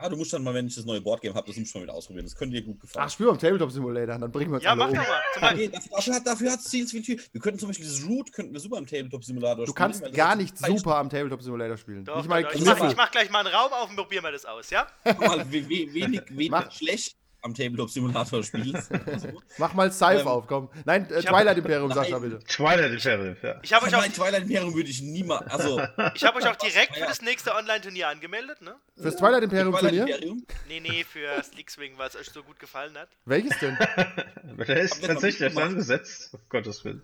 Ah, 0.00 0.08
du 0.08 0.16
musst 0.16 0.32
dann 0.32 0.44
mal, 0.44 0.54
wenn 0.54 0.68
ich 0.68 0.76
das 0.76 0.84
neue 0.84 1.00
Boardgame 1.00 1.34
habe, 1.34 1.48
das 1.48 1.56
muss 1.56 1.68
ich 1.70 1.74
mal 1.74 1.82
wieder 1.82 1.92
ausprobieren. 1.94 2.24
Das 2.24 2.36
könnte 2.36 2.54
dir 2.54 2.62
gut 2.62 2.78
gefallen. 2.80 3.04
Ach, 3.08 3.10
spiel 3.10 3.26
mal 3.26 3.32
im 3.32 3.38
Tabletop 3.40 3.72
Simulator, 3.72 4.16
dann 4.16 4.30
bringen 4.30 4.52
wir 4.52 4.54
uns 4.54 4.64
Ja, 4.64 4.70
alle 4.70 4.78
mach 4.78 4.88
um. 4.90 4.94
doch 4.94 5.40
mal. 5.42 5.54
Nee, 5.56 5.68
dafür, 5.68 6.20
dafür 6.20 6.52
hat 6.52 6.62
ziemlich 6.62 7.04
viel. 7.04 7.20
Wir 7.32 7.40
könnten 7.40 7.58
zum 7.58 7.68
Beispiel 7.68 7.84
das 7.88 8.04
Root 8.06 8.32
könnten 8.32 8.52
wir 8.52 8.60
super 8.60 8.78
im 8.78 8.86
Tabletop 8.86 9.24
Simulator 9.24 9.66
Du 9.66 9.72
spielen. 9.72 9.74
kannst 9.74 10.00
weil 10.02 10.10
das 10.10 10.16
gar 10.16 10.36
nicht 10.36 10.56
super 10.56 10.98
am 10.98 11.10
Tabletop 11.10 11.42
Simulator 11.42 11.76
spielen. 11.76 12.04
doch, 12.04 12.14
nicht 12.14 12.26
doch, 12.26 12.30
mal 12.30 12.42
doch. 12.44 12.54
Ich, 12.54 12.64
mach, 12.64 12.90
ich 12.90 12.96
mach 12.96 13.10
gleich 13.10 13.28
mal 13.30 13.44
einen 13.44 13.52
Raum 13.52 13.72
auf 13.72 13.90
und 13.90 13.96
probieren 13.96 14.22
wir 14.22 14.30
das 14.30 14.44
aus, 14.44 14.70
ja? 14.70 14.86
Guck 15.04 15.18
mal, 15.20 15.38
we, 15.50 15.68
we, 15.68 15.92
wenig, 15.92 16.22
wenig 16.30 16.50
Mach. 16.50 16.70
schlecht 16.70 17.17
am 17.42 17.54
Tabletop 17.54 17.88
Simulator 17.90 18.42
spielst. 18.42 18.90
Also, 19.06 19.28
Mach 19.58 19.72
mal 19.74 19.92
Scythe 19.92 20.20
Ähm, 20.22 20.26
auf, 20.28 20.46
komm. 20.46 20.68
Nein, 20.84 21.08
äh, 21.10 21.20
ich 21.20 21.26
hab- 21.26 21.34
Twilight 21.36 21.56
Imperium, 21.58 21.88
Nein. 21.88 21.96
Sascha, 21.98 22.18
bitte. 22.18 22.38
Twilight 22.40 22.92
Imperium, 22.92 23.36
ja. 23.42 23.60
Ich 23.62 23.72
habe 23.72 23.86
euch, 23.86 23.94
auch- 23.94 24.00
Nein, 24.00 24.12
Twilight 24.12 24.42
Imperium 24.42 24.74
würde 24.74 24.90
ich 24.90 25.00
niemals. 25.02 25.46
Also, 25.50 25.80
ich 26.14 26.24
hab 26.24 26.34
euch 26.36 26.46
auch 26.48 26.56
direkt 26.56 26.94
für 26.94 27.00
Ja. 27.00 27.06
das 27.06 27.22
nächste 27.22 27.54
Online-Turnier 27.54 28.08
angemeldet, 28.08 28.60
ne? 28.62 28.74
Fürs 29.00 29.16
Twilight 29.16 29.42
Imperium 29.44 29.72
Twilight 29.74 29.94
Turnier? 29.94 30.14
Imperium. 30.16 30.46
Nee, 30.68 30.80
nee, 30.80 31.04
für 31.04 31.42
Slickswing, 31.44 31.92
weil 31.96 32.08
es 32.08 32.16
euch 32.16 32.28
so 32.30 32.42
gut 32.42 32.58
gefallen 32.58 32.96
hat. 32.98 33.08
Welches 33.24 33.58
denn? 33.60 33.78
Der 34.66 34.76
ist 34.80 35.04
tatsächlich 35.04 35.56
angesetzt. 35.56 36.30
Um 36.34 36.40
Gottes 36.48 36.84
Willen. 36.84 37.02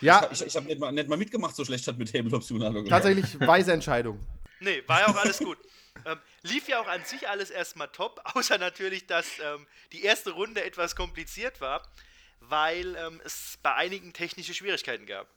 Ja, 0.00 0.28
Ich, 0.32 0.44
ich 0.44 0.54
habe 0.56 0.66
nicht, 0.66 0.78
mal- 0.80 0.92
nicht 0.92 1.08
mal 1.08 1.16
mitgemacht, 1.16 1.54
so 1.56 1.64
schlecht 1.64 1.86
hat 1.86 1.96
mit 1.96 2.12
Tabletop 2.12 2.42
Simulator 2.42 2.74
gemacht. 2.82 2.90
tatsächlich 2.90 3.40
weise 3.40 3.72
Entscheidung. 3.72 4.20
Nee, 4.60 4.82
war 4.86 5.00
ja 5.00 5.08
auch 5.08 5.16
alles 5.16 5.38
gut. 5.38 5.56
Ähm, 6.04 6.18
lief 6.42 6.68
ja 6.68 6.80
auch 6.80 6.88
an 6.88 7.04
sich 7.04 7.28
alles 7.28 7.50
erstmal 7.50 7.88
top, 7.88 8.20
außer 8.34 8.58
natürlich, 8.58 9.06
dass 9.06 9.26
ähm, 9.40 9.66
die 9.92 10.02
erste 10.04 10.30
Runde 10.32 10.64
etwas 10.64 10.96
kompliziert 10.96 11.60
war, 11.60 11.82
weil 12.40 12.96
ähm, 12.96 13.20
es 13.24 13.58
bei 13.62 13.74
einigen 13.74 14.12
technische 14.12 14.54
Schwierigkeiten 14.54 15.06
gab. 15.06 15.28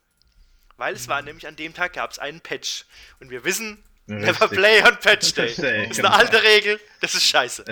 Weil 0.78 0.94
es 0.94 1.08
war 1.08 1.22
nämlich 1.22 1.48
an 1.48 1.56
dem 1.56 1.74
Tag 1.74 1.94
gab 1.94 2.12
es 2.12 2.20
einen 2.20 2.42
Patch. 2.42 2.86
Und 3.20 3.30
wir 3.30 3.46
wissen, 3.46 3.82
never 4.08 4.42
Richtig. 4.52 4.58
play 4.60 4.84
on 4.84 4.98
Patch 5.00 5.34
Day. 5.36 5.48
Das 5.48 5.58
ist 5.58 5.96
genau. 5.98 6.10
eine 6.10 6.18
alte 6.18 6.44
Regel, 6.44 6.80
das 7.00 7.16
ist 7.16 7.24
scheiße. 7.24 7.64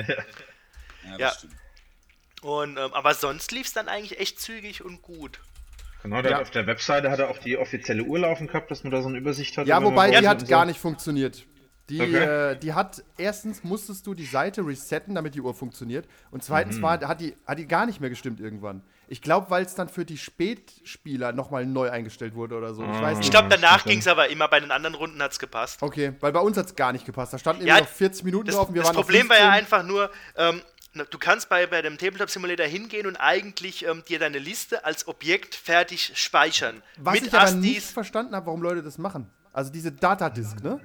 Ja, 1.06 1.18
das 1.18 1.44
Ja. 1.44 1.50
Und, 2.44 2.78
ähm, 2.78 2.94
aber 2.94 3.14
sonst 3.14 3.52
lief 3.52 3.68
es 3.68 3.74
dann 3.74 3.88
eigentlich 3.88 4.20
echt 4.20 4.40
zügig 4.40 4.84
und 4.84 5.02
gut. 5.02 5.40
Genau, 6.02 6.20
Ja. 6.20 6.42
auf 6.42 6.52
der 6.52 6.68
Webseite 6.68 7.10
hat 7.10 7.20
er 7.20 7.30
auch 7.30 7.38
die 7.38 7.58
offizielle 7.58 8.04
Uhr 8.04 8.20
laufen 8.20 8.48
gehabt, 8.48 8.70
dass 8.70 8.84
man 8.84 8.92
da 8.92 9.02
so 9.02 9.08
eine 9.08 9.18
Übersicht 9.18 9.58
hat. 9.58 9.68
Ja, 9.68 9.82
wobei 9.82 10.12
die 10.12 10.28
hat 10.28 10.42
so. 10.42 10.48
gar 10.48 10.66
nicht 10.66 10.80
funktioniert. 10.80 11.46
Die, 11.90 12.00
Okay. 12.02 12.52
äh, 12.52 12.56
die 12.58 12.74
hat, 12.74 13.04
erstens 13.18 13.64
musstest 13.64 14.08
du 14.08 14.14
die 14.14 14.26
Seite 14.26 14.66
resetten, 14.66 15.16
damit 15.16 15.36
die 15.36 15.42
Uhr 15.42 15.54
funktioniert. 15.54 16.08
Und 16.32 16.42
zweitens 16.44 16.78
Mhm. 16.78 16.82
war, 16.82 17.00
hat, 17.02 17.20
die, 17.20 17.36
hat 17.46 17.58
die 17.60 17.68
gar 17.68 17.86
nicht 17.86 18.00
mehr 18.00 18.10
gestimmt 18.10 18.40
irgendwann. 18.40 18.82
Ich 19.10 19.22
glaube, 19.22 19.50
weil 19.50 19.66
es 19.66 19.76
dann 19.76 19.90
für 19.90 20.06
die 20.06 20.18
Spätspieler 20.18 21.34
nochmal 21.34 21.66
neu 21.66 21.90
eingestellt 21.90 22.36
wurde 22.36 22.56
oder 22.58 22.74
so. 22.74 22.84
Ich 22.84 23.02
weiß 23.02 23.18
Ich 23.20 23.26
nicht. 23.26 23.32
glaube, 23.32 23.50
danach 23.50 23.84
ging 23.86 24.00
es 24.00 24.08
aber 24.08 24.30
immer, 24.30 24.48
bei 24.48 24.60
den 24.62 24.72
anderen 24.72 24.96
Runden 24.96 25.22
hat 25.22 25.34
es 25.34 25.40
gepasst. 25.40 25.82
Okay, 25.84 26.14
weil 26.22 26.32
bei 26.32 26.40
uns 26.40 26.58
hat 26.58 26.68
es 26.68 26.76
gar 26.76 26.94
nicht 26.94 27.06
gepasst. 27.06 27.34
Da 27.34 27.38
standen 27.38 27.66
Ja, 27.68 27.76
irgendwie 27.76 27.90
noch 27.92 27.98
40 27.98 28.24
Minuten 28.24 28.46
Das, 28.48 28.56
drauf 28.56 28.70
und 28.70 28.76
wir 28.76 28.82
das 28.82 28.88
waren 28.88 28.96
Problem 28.96 29.28
war 29.30 29.38
ja 29.38 29.52
15. 29.52 29.60
einfach 29.66 29.84
nur, 29.84 30.10
ähm, 30.38 30.62
du 31.10 31.18
kannst 31.18 31.50
bei, 31.50 31.68
bei 31.68 31.82
dem 31.82 31.98
Tabletop 31.98 32.30
Simulator 32.30 32.66
hingehen 32.66 33.08
und 33.08 33.18
eigentlich 33.18 33.86
ähm, 33.86 34.04
dir 34.08 34.20
deine 34.20 34.40
Liste 34.40 34.86
als 34.86 35.06
Objekt 35.10 35.54
fertig 35.54 36.14
speichern. 36.16 36.82
Was 36.98 37.16
mit 37.16 37.28
ich 37.28 37.34
aber 37.34 37.44
Astis. 37.44 37.60
nicht 37.62 37.84
verstanden 37.88 38.36
habe, 38.36 38.46
warum 38.46 38.62
Leute 38.62 38.82
das 38.82 38.98
machen. 38.98 39.30
Also 39.52 39.72
diese 39.72 39.92
Datadisk, 39.92 40.64
ne? 40.64 40.80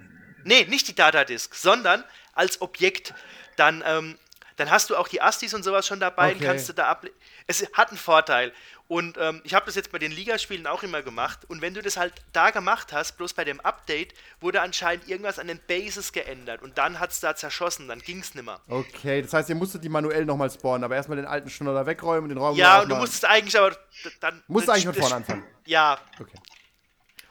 Nee, 0.45 0.65
nicht 0.69 0.89
die 0.89 0.95
Datadisk, 0.95 1.55
sondern 1.55 2.05
als 2.35 2.61
Objekt. 2.61 3.15
Dann, 3.57 3.83
ähm, 3.87 4.19
dann 4.57 4.71
hast 4.71 4.91
du 4.91 4.97
auch 4.97 5.09
die 5.09 5.21
Astis 5.21 5.55
und 5.55 5.63
sowas 5.65 5.87
schon 5.87 6.01
dabei 6.01 6.31
und 6.31 6.37
Okay. 6.37 6.47
kannst 6.47 6.69
du 6.69 6.73
da 6.73 6.87
ab. 6.87 7.05
Es 7.47 7.65
hat 7.75 7.89
einen 7.89 7.99
Vorteil. 7.99 8.53
Und 8.87 9.19
ähm, 9.19 9.43
ich 9.45 9.53
habe 9.53 9.67
das 9.67 9.75
jetzt 9.75 9.93
bei 9.93 9.99
den 9.99 10.11
Ligaspielen 10.13 10.67
auch 10.67 10.83
immer 10.83 11.03
gemacht. 11.03 11.41
Und 11.49 11.61
wenn 11.61 11.75
du 11.75 11.83
das 11.83 11.99
halt 11.99 12.15
da 12.33 12.49
gemacht 12.51 12.91
hast, 12.95 13.19
bloß 13.19 13.35
bei 13.35 13.45
dem 13.45 13.61
Update, 13.61 14.15
wurde 14.41 14.63
anscheinend 14.63 15.07
irgendwas 15.09 15.39
an 15.39 15.47
den 15.47 15.61
Bases 15.69 16.13
geändert. 16.13 16.63
Und 16.63 16.79
dann 16.79 16.99
hat 16.99 17.11
es 17.11 17.21
da 17.21 17.37
zerschossen, 17.37 17.87
dann 17.87 17.99
ging 17.99 18.21
es 18.21 18.35
nimmer. 18.35 18.61
Okay, 18.67 19.21
das 19.21 19.35
heißt, 19.35 19.51
ihr 19.51 19.57
musstet 19.57 19.85
die 19.85 19.91
manuell 19.91 20.25
nochmal 20.25 20.51
spawnen, 20.51 20.85
aber 20.85 20.97
erstmal 20.97 21.17
den 21.17 21.27
alten 21.27 21.51
Schnuller 21.51 21.85
wegräumen, 21.85 22.31
den 22.31 22.39
Raum 22.39 22.57
Ja, 22.57 22.81
und 22.81 22.89
du 22.89 22.97
musstest 22.97 23.27
eigentlich 23.27 23.59
aber 23.59 23.77
dann. 24.21 24.43
Musst 24.47 24.71
eigentlich 24.71 24.85
von 24.87 24.95
das- 24.95 25.01
vorne 25.03 25.17
anfangen. 25.17 25.45
Ja, 25.67 25.99
Okay. 26.19 26.39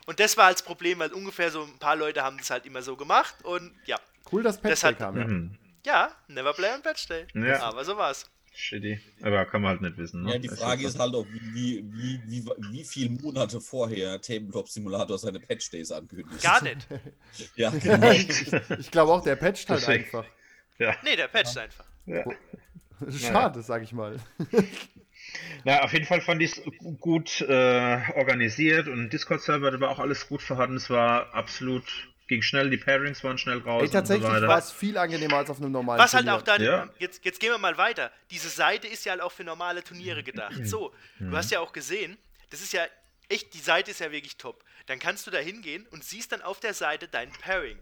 Und 0.07 0.19
das 0.19 0.35
war 0.37 0.45
halt 0.47 0.55
das 0.57 0.63
Problem, 0.63 0.97
weil 0.99 1.13
ungefähr 1.13 1.51
so 1.51 1.61
ein 1.63 1.77
paar 1.77 1.95
Leute 1.95 2.23
haben 2.23 2.37
das 2.39 2.49
halt 2.49 2.65
immer 2.65 2.81
so 2.81 2.95
gemacht 2.95 3.35
und 3.43 3.71
ja. 3.85 3.99
Cool, 4.31 4.41
dass 4.43 4.57
Patch 4.59 4.71
Das 4.71 4.79
Day 4.81 4.87
hat- 4.89 4.97
kam, 4.97 5.17
ja. 5.17 5.25
Mhm. 5.27 5.57
Ja, 5.85 6.11
never 6.27 6.53
play 6.53 6.73
on 6.73 6.81
Patch 6.81 7.07
Day. 7.07 7.27
Ja. 7.35 7.61
Aber 7.61 7.85
so 7.85 7.95
war's. 7.95 8.29
Shitty. 8.53 8.99
Aber 9.21 9.45
kann 9.45 9.61
man 9.61 9.69
halt 9.73 9.81
nicht 9.81 9.97
wissen. 9.97 10.23
Ne? 10.23 10.33
Ja, 10.33 10.39
die 10.39 10.49
Frage 10.49 10.81
so. 10.81 10.87
ist 10.89 10.99
halt 10.99 11.13
auch, 11.13 11.25
wie, 11.29 11.53
wie, 11.53 11.83
wie, 11.93 12.21
wie, 12.25 12.45
wie 12.71 12.83
viele 12.83 13.11
Monate 13.11 13.61
vorher 13.61 14.19
Tabletop 14.19 14.67
Simulator 14.67 15.17
seine 15.19 15.39
Patch 15.39 15.69
Days 15.69 15.91
ankündigt. 15.91 16.41
Gar 16.41 16.63
nicht. 16.63 16.87
Ja, 17.55 17.69
genau. 17.69 18.09
ich 18.11 18.51
ich 18.79 18.89
glaube 18.91 19.11
auch, 19.13 19.23
der 19.23 19.35
patcht 19.35 19.69
halt 19.69 19.81
Deswegen. 19.81 20.03
einfach. 20.05 20.25
Ja. 20.79 20.95
Nee, 21.03 21.15
der 21.15 21.27
patcht 21.27 21.55
einfach. 21.57 21.85
ja. 22.07 22.25
Schade, 23.11 23.61
sag 23.61 23.83
ich 23.83 23.93
mal. 23.93 24.17
Na, 25.65 25.81
auf 25.83 25.93
jeden 25.93 26.05
Fall 26.05 26.21
fand 26.21 26.41
ich 26.41 26.57
es 26.57 26.61
gut 26.99 27.41
äh, 27.41 27.99
organisiert 28.15 28.87
und 28.87 29.09
Discord-Server, 29.11 29.71
da 29.71 29.79
war 29.79 29.89
auch 29.89 29.99
alles 29.99 30.27
gut 30.27 30.41
vorhanden. 30.41 30.77
Es 30.77 30.89
war 30.89 31.33
absolut, 31.33 31.83
ging 32.27 32.41
schnell, 32.41 32.69
die 32.69 32.77
Pairings 32.77 33.23
waren 33.23 33.37
schnell 33.37 33.59
raus. 33.59 33.83
Ey, 33.83 33.89
tatsächlich 33.89 34.25
so 34.27 34.47
war 34.47 34.57
es 34.57 34.71
viel 34.71 34.97
angenehmer 34.97 35.37
als 35.37 35.49
auf 35.49 35.57
einem 35.59 35.71
normalen 35.71 35.99
Was 35.99 36.13
halt 36.13 36.25
Turnier. 36.25 36.37
auch 36.39 36.43
dann, 36.43 36.61
Ja. 36.61 36.89
jetzt, 36.99 37.23
jetzt 37.25 37.39
gehen 37.39 37.51
wir 37.51 37.57
mal 37.57 37.77
weiter. 37.77 38.11
Diese 38.31 38.49
Seite 38.49 38.87
ist 38.87 39.05
ja 39.05 39.11
halt 39.11 39.21
auch 39.21 39.31
für 39.31 39.43
normale 39.43 39.83
Turniere 39.83 40.23
gedacht. 40.23 40.59
So, 40.65 40.93
du 41.19 41.35
hast 41.35 41.51
ja 41.51 41.59
auch 41.59 41.73
gesehen, 41.73 42.17
das 42.49 42.61
ist 42.61 42.73
ja 42.73 42.81
echt, 43.29 43.53
die 43.53 43.59
Seite 43.59 43.91
ist 43.91 43.99
ja 43.99 44.11
wirklich 44.11 44.37
top. 44.37 44.63
Dann 44.85 44.99
kannst 44.99 45.27
du 45.27 45.31
da 45.31 45.39
hingehen 45.39 45.85
und 45.91 46.03
siehst 46.03 46.31
dann 46.31 46.41
auf 46.41 46.59
der 46.61 46.73
Seite 46.73 47.07
dein 47.09 47.29
Pairing. 47.31 47.77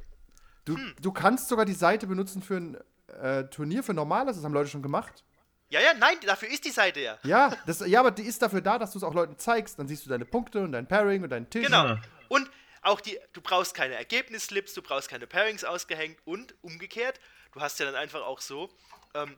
Du, 0.66 0.76
Hm. 0.78 0.96
du 1.00 1.12
kannst 1.12 1.50
sogar 1.50 1.66
die 1.66 1.74
Seite 1.74 2.08
benutzen 2.08 2.42
für 2.42 2.56
ein 2.58 2.78
äh, 3.22 3.44
Turnier, 3.50 3.84
für 3.84 3.94
normales, 3.94 4.36
das 4.38 4.44
haben 4.46 4.54
Leute 4.54 4.70
schon 4.72 4.82
gemacht. 4.82 5.24
Ja, 5.70 5.80
ja, 5.82 5.94
nein, 5.96 6.18
dafür 6.26 6.48
ist 6.50 6.64
die 6.64 6.72
Seite 6.72 7.00
ja. 7.00 7.18
Ja, 7.24 7.56
das, 7.66 7.86
ja, 7.86 8.00
aber 8.00 8.12
die 8.12 8.24
ist 8.24 8.42
dafür 8.42 8.62
da, 8.62 8.78
dass 8.78 8.92
du 8.92 9.00
es 9.00 9.04
auch 9.04 9.14
Leuten 9.14 9.38
zeigst. 9.38 9.80
Dann 9.80 9.88
siehst 9.88 10.06
du 10.06 10.10
deine 10.10 10.26
Punkte 10.26 10.62
und 10.64 10.72
dein 10.74 10.88
Pairing 10.88 11.24
und 11.24 11.30
deinen 11.30 11.50
Tisch. 11.50 11.66
Genau. 11.66 11.86
Ja. 11.86 12.02
Und 12.28 12.50
auch 12.82 13.02
die, 13.02 13.18
du 13.34 13.42
brauchst 13.42 13.74
keine 13.74 13.96
Ergebnisslips, 13.96 14.74
du 14.76 14.82
brauchst 14.84 15.10
keine 15.10 15.26
Pairings 15.26 15.64
ausgehängt 15.64 16.20
und 16.26 16.54
umgekehrt, 16.62 17.20
du 17.54 17.62
hast 17.62 17.80
ja 17.80 17.86
dann 17.88 17.96
einfach 17.96 18.22
auch 18.22 18.42
so, 18.42 18.70
ähm, 19.16 19.36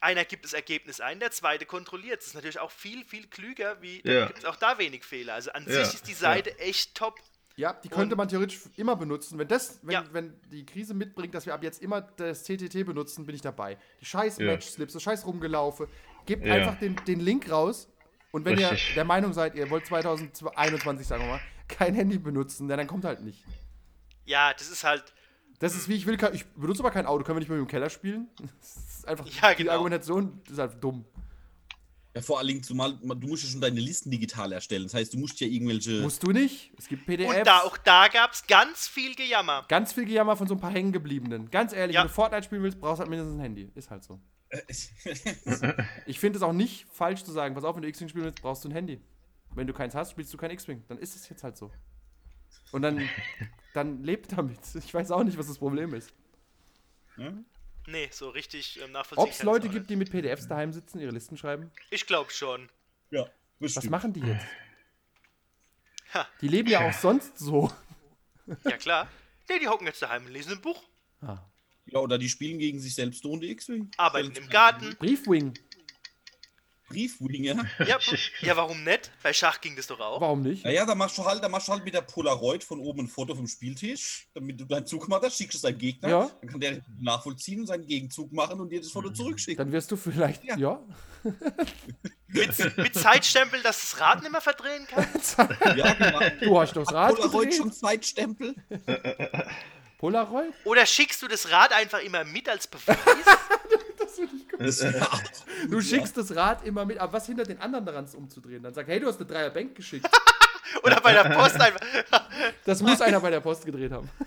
einer 0.00 0.24
gibt 0.24 0.44
das 0.44 0.52
Ergebnis 0.52 1.00
ein, 1.00 1.20
der 1.20 1.30
zweite 1.32 1.66
kontrolliert. 1.66 2.20
Das 2.20 2.28
ist 2.28 2.34
natürlich 2.34 2.58
auch 2.58 2.70
viel, 2.70 3.04
viel 3.04 3.26
klüger, 3.28 3.80
wie 3.82 4.00
Ja. 4.04 4.26
gibt 4.26 4.38
es 4.38 4.44
auch 4.46 4.56
da 4.56 4.78
wenig 4.78 5.04
Fehler. 5.04 5.34
Also 5.34 5.52
an 5.52 5.66
Ja, 5.68 5.84
sich 5.84 5.94
ist 5.94 6.08
die 6.08 6.14
Seite 6.14 6.58
echt 6.58 6.94
top. 6.94 7.18
Ja, 7.62 7.72
die 7.74 7.88
könnte 7.88 8.14
Und- 8.14 8.18
man 8.18 8.28
theoretisch 8.28 8.60
immer 8.76 8.96
benutzen. 8.96 9.38
Wenn, 9.38 9.46
das, 9.46 9.78
wenn, 9.82 9.92
Ja. 9.92 10.04
wenn 10.12 10.34
die 10.50 10.66
Krise 10.66 10.94
mitbringt, 10.94 11.32
dass 11.34 11.46
wir 11.46 11.54
ab 11.54 11.62
jetzt 11.62 11.80
immer 11.80 12.00
das 12.02 12.42
TTT 12.42 12.84
benutzen, 12.84 13.24
bin 13.24 13.34
ich 13.36 13.40
dabei. 13.40 13.78
Die 14.00 14.04
scheiß 14.04 14.38
Ja. 14.38 14.46
Match-Slips, 14.46 14.94
das 14.94 15.02
scheiß 15.02 15.24
Rumgelaufe. 15.26 15.88
Gebt 16.26 16.44
Ja. 16.44 16.54
einfach 16.54 16.78
den, 16.80 16.96
den 17.06 17.20
Link 17.20 17.50
raus. 17.50 17.88
Und 18.32 18.44
wenn 18.44 18.58
Richtig. 18.58 18.88
ihr 18.90 18.94
der 18.96 19.04
Meinung 19.04 19.32
seid, 19.32 19.54
ihr 19.54 19.70
wollt 19.70 19.86
2021, 19.86 21.06
sagen 21.06 21.22
wir 21.22 21.30
mal, 21.32 21.40
kein 21.68 21.94
Handy 21.94 22.18
benutzen, 22.18 22.66
dann 22.66 22.86
kommt 22.86 23.04
halt 23.04 23.22
nicht. 23.22 23.44
Ja, 24.24 24.52
das 24.52 24.70
ist 24.70 24.82
halt. 24.84 25.12
Das 25.58 25.76
ist 25.76 25.88
wie 25.88 25.94
ich 25.94 26.06
will, 26.06 26.18
ich 26.32 26.44
benutze 26.54 26.80
aber 26.82 26.90
kein 26.90 27.06
Auto, 27.06 27.22
können 27.22 27.36
wir 27.36 27.40
nicht 27.40 27.48
mehr 27.48 27.58
im 27.58 27.68
Keller 27.68 27.88
spielen? 27.90 28.28
Das 28.60 28.76
ist 28.98 29.08
einfach 29.08 29.26
Ja, 29.26 29.50
die 29.50 29.62
genau. 29.62 29.72
Argumentation 29.72 30.40
ist 30.50 30.58
halt 30.58 30.82
dumm. 30.82 31.04
Ja, 32.14 32.20
vor 32.20 32.38
allen 32.38 32.48
Dingen, 32.48 32.62
zumal 32.62 32.92
du 32.98 33.26
musst 33.26 33.42
ja 33.44 33.48
schon 33.50 33.60
deine 33.62 33.80
Listen 33.80 34.10
digital 34.10 34.52
erstellen. 34.52 34.82
Das 34.82 34.92
heißt, 34.92 35.14
du 35.14 35.18
musst 35.18 35.40
ja 35.40 35.46
irgendwelche. 35.46 36.02
Musst 36.02 36.22
du 36.22 36.30
nicht. 36.30 36.70
Es 36.78 36.86
gibt 36.86 37.06
PDFs. 37.06 37.34
Und 37.38 37.46
da, 37.46 37.60
auch 37.60 37.78
da 37.78 38.08
gab 38.08 38.32
es 38.32 38.46
ganz 38.46 38.86
viel 38.86 39.14
Gejammer. 39.14 39.64
Ganz 39.68 39.94
viel 39.94 40.04
Gejammer 40.04 40.36
von 40.36 40.46
so 40.46 40.54
ein 40.54 40.60
paar 40.60 40.72
hängengebliebenen. 40.72 41.50
Ganz 41.50 41.72
ehrlich, 41.72 41.94
Ja. 41.94 42.02
wenn 42.02 42.08
du 42.08 42.12
Fortnite 42.14 42.44
spielen 42.44 42.62
willst, 42.62 42.78
brauchst 42.78 42.98
du 42.98 43.00
halt 43.00 43.10
mindestens 43.10 43.36
ein 43.38 43.40
Handy. 43.40 43.70
Ist 43.74 43.90
halt 43.90 44.04
so. 44.04 44.20
Ich 46.06 46.20
finde 46.20 46.36
es 46.36 46.42
auch 46.42 46.52
nicht 46.52 46.86
falsch 46.92 47.24
zu 47.24 47.32
sagen, 47.32 47.54
pass 47.54 47.64
auf, 47.64 47.74
wenn 47.76 47.82
du 47.82 47.88
X-Wing 47.88 48.08
spielen 48.08 48.24
willst, 48.26 48.42
brauchst 48.42 48.64
du 48.64 48.68
ein 48.68 48.72
Handy. 48.72 49.00
Wenn 49.54 49.66
du 49.66 49.72
keins 49.72 49.94
hast, 49.94 50.10
spielst 50.10 50.32
du 50.32 50.36
kein 50.36 50.50
X-Wing. 50.50 50.84
Dann 50.88 50.98
ist 50.98 51.16
es 51.16 51.28
jetzt 51.30 51.42
halt 51.42 51.56
so. 51.56 51.70
Und 52.72 52.82
dann, 52.82 53.00
dann 53.74 54.02
lebt 54.04 54.32
damit. 54.32 54.58
Ich 54.74 54.92
weiß 54.92 55.10
auch 55.12 55.24
nicht, 55.24 55.38
was 55.38 55.46
das 55.46 55.56
Problem 55.58 55.94
ist. 55.94 56.12
Nee, 57.86 58.08
so 58.12 58.30
richtig 58.30 58.80
ähm, 58.82 58.92
nachvollziehen. 58.92 59.24
Ob 59.24 59.30
es 59.30 59.42
Leute 59.42 59.68
gibt, 59.68 59.90
die 59.90 59.96
mit 59.96 60.10
PDFs 60.10 60.46
daheim 60.48 60.72
sitzen, 60.72 61.00
ihre 61.00 61.10
Listen 61.12 61.36
schreiben. 61.36 61.70
Ich 61.90 62.06
glaube 62.06 62.30
schon. 62.30 62.68
ja, 63.10 63.22
Was 63.58 63.74
bestimmt. 63.74 63.90
machen 63.90 64.12
die 64.12 64.20
jetzt? 64.20 64.46
Ha. 66.14 66.28
Die 66.40 66.48
leben 66.48 66.68
ja 66.68 66.86
auch 66.88 66.92
sonst 66.92 67.38
so. 67.38 67.72
Ja, 68.64 68.76
klar. 68.76 69.08
Nee, 69.48 69.58
die 69.58 69.68
hocken 69.68 69.86
jetzt 69.86 70.02
daheim 70.02 70.26
und 70.26 70.32
lesen 70.32 70.52
ein 70.52 70.60
Buch. 70.60 70.82
Ah. 71.20 71.38
Ja, 71.86 71.98
oder 71.98 72.18
die 72.18 72.28
spielen 72.28 72.58
gegen 72.58 72.78
sich 72.80 72.94
selbst 72.94 73.24
ohne 73.24 73.46
X-Wing. 73.46 73.90
Arbeiten 73.96 74.32
im 74.36 74.48
Garten. 74.48 74.94
Briefwing. 74.98 75.54
Briefwing, 76.92 77.44
ja. 77.44 77.54
Ja, 77.86 77.98
ja, 78.40 78.56
warum 78.56 78.84
nicht? 78.84 79.10
Bei 79.22 79.32
Schach 79.32 79.60
ging 79.60 79.74
das 79.76 79.86
doch 79.86 79.98
auch. 80.00 80.20
Warum 80.20 80.42
nicht? 80.42 80.64
Naja, 80.64 80.84
da 80.86 80.94
machst 80.94 81.16
du 81.18 81.24
halt, 81.24 81.42
da 81.42 81.48
machst 81.48 81.68
du 81.68 81.72
halt 81.72 81.84
mit 81.84 81.94
der 81.94 82.02
Polaroid 82.02 82.62
von 82.62 82.78
oben 82.80 83.00
ein 83.04 83.08
Foto 83.08 83.34
vom 83.34 83.46
Spieltisch, 83.46 84.28
damit 84.34 84.60
du 84.60 84.64
deinen 84.64 84.86
Zug 84.86 85.04
gemacht 85.04 85.22
hast, 85.24 85.36
schickst 85.38 85.56
es 85.56 85.62
deinem 85.62 85.78
Gegner, 85.78 86.08
Ja. 86.08 86.30
dann 86.40 86.50
kann 86.50 86.60
der 86.60 86.80
nachvollziehen 87.00 87.60
und 87.60 87.66
seinen 87.66 87.86
Gegenzug 87.86 88.32
machen 88.32 88.60
und 88.60 88.70
dir 88.70 88.80
das 88.80 88.90
Foto 88.90 89.10
zurückschicken. 89.10 89.58
Dann 89.64 89.72
wirst 89.72 89.90
du 89.90 89.96
vielleicht. 89.96 90.44
Ja. 90.44 90.56
Ja. 90.56 90.80
Mit, 92.28 92.76
mit 92.78 92.94
Zeitstempel, 92.94 93.62
dass 93.62 93.80
das 93.80 94.00
Rad 94.00 94.22
nicht 94.22 94.32
mehr 94.32 94.40
verdrehen 94.40 94.86
kann. 94.86 95.06
Ja, 95.76 95.92
genau. 95.94 96.20
Du 96.40 96.60
hast 96.60 96.74
doch 96.74 96.84
das 96.84 96.92
Rad 96.94 97.14
Polaroid 97.16 97.32
gedreht. 97.50 97.54
schon 97.54 97.72
Zeitstempel? 97.72 98.54
Polaroid? 99.98 100.52
Oder 100.64 100.84
schickst 100.86 101.22
du 101.22 101.28
das 101.28 101.50
Rad 101.50 101.72
einfach 101.72 102.00
immer 102.00 102.24
mit 102.24 102.48
als 102.48 102.66
Beweis? 102.66 102.96
Ich 104.22 104.48
gut. 104.48 104.92
Ja. 104.92 105.08
Du 105.68 105.80
schickst 105.80 106.16
das 106.16 106.34
Rad 106.34 106.64
immer 106.66 106.84
mit, 106.84 106.98
aber 106.98 107.12
was 107.14 107.26
hindert 107.26 107.48
den 107.48 107.60
anderen 107.60 107.84
daran, 107.86 108.04
es 108.04 108.14
umzudrehen? 108.14 108.62
Dann 108.62 108.72
sag, 108.74 108.86
hey, 108.86 109.00
du 109.00 109.06
hast 109.06 109.18
eine 109.20 109.26
Dreierbank 109.26 109.74
geschickt. 109.74 110.08
Oder 110.84 111.00
bei 111.00 111.12
der 111.12 111.24
Post 111.24 111.60
einfach. 111.60 111.80
Das 112.64 112.80
muss 112.80 113.00
einer 113.00 113.20
bei 113.20 113.30
der 113.30 113.40
Post 113.40 113.64
gedreht 113.64 113.92
haben. 113.92 114.08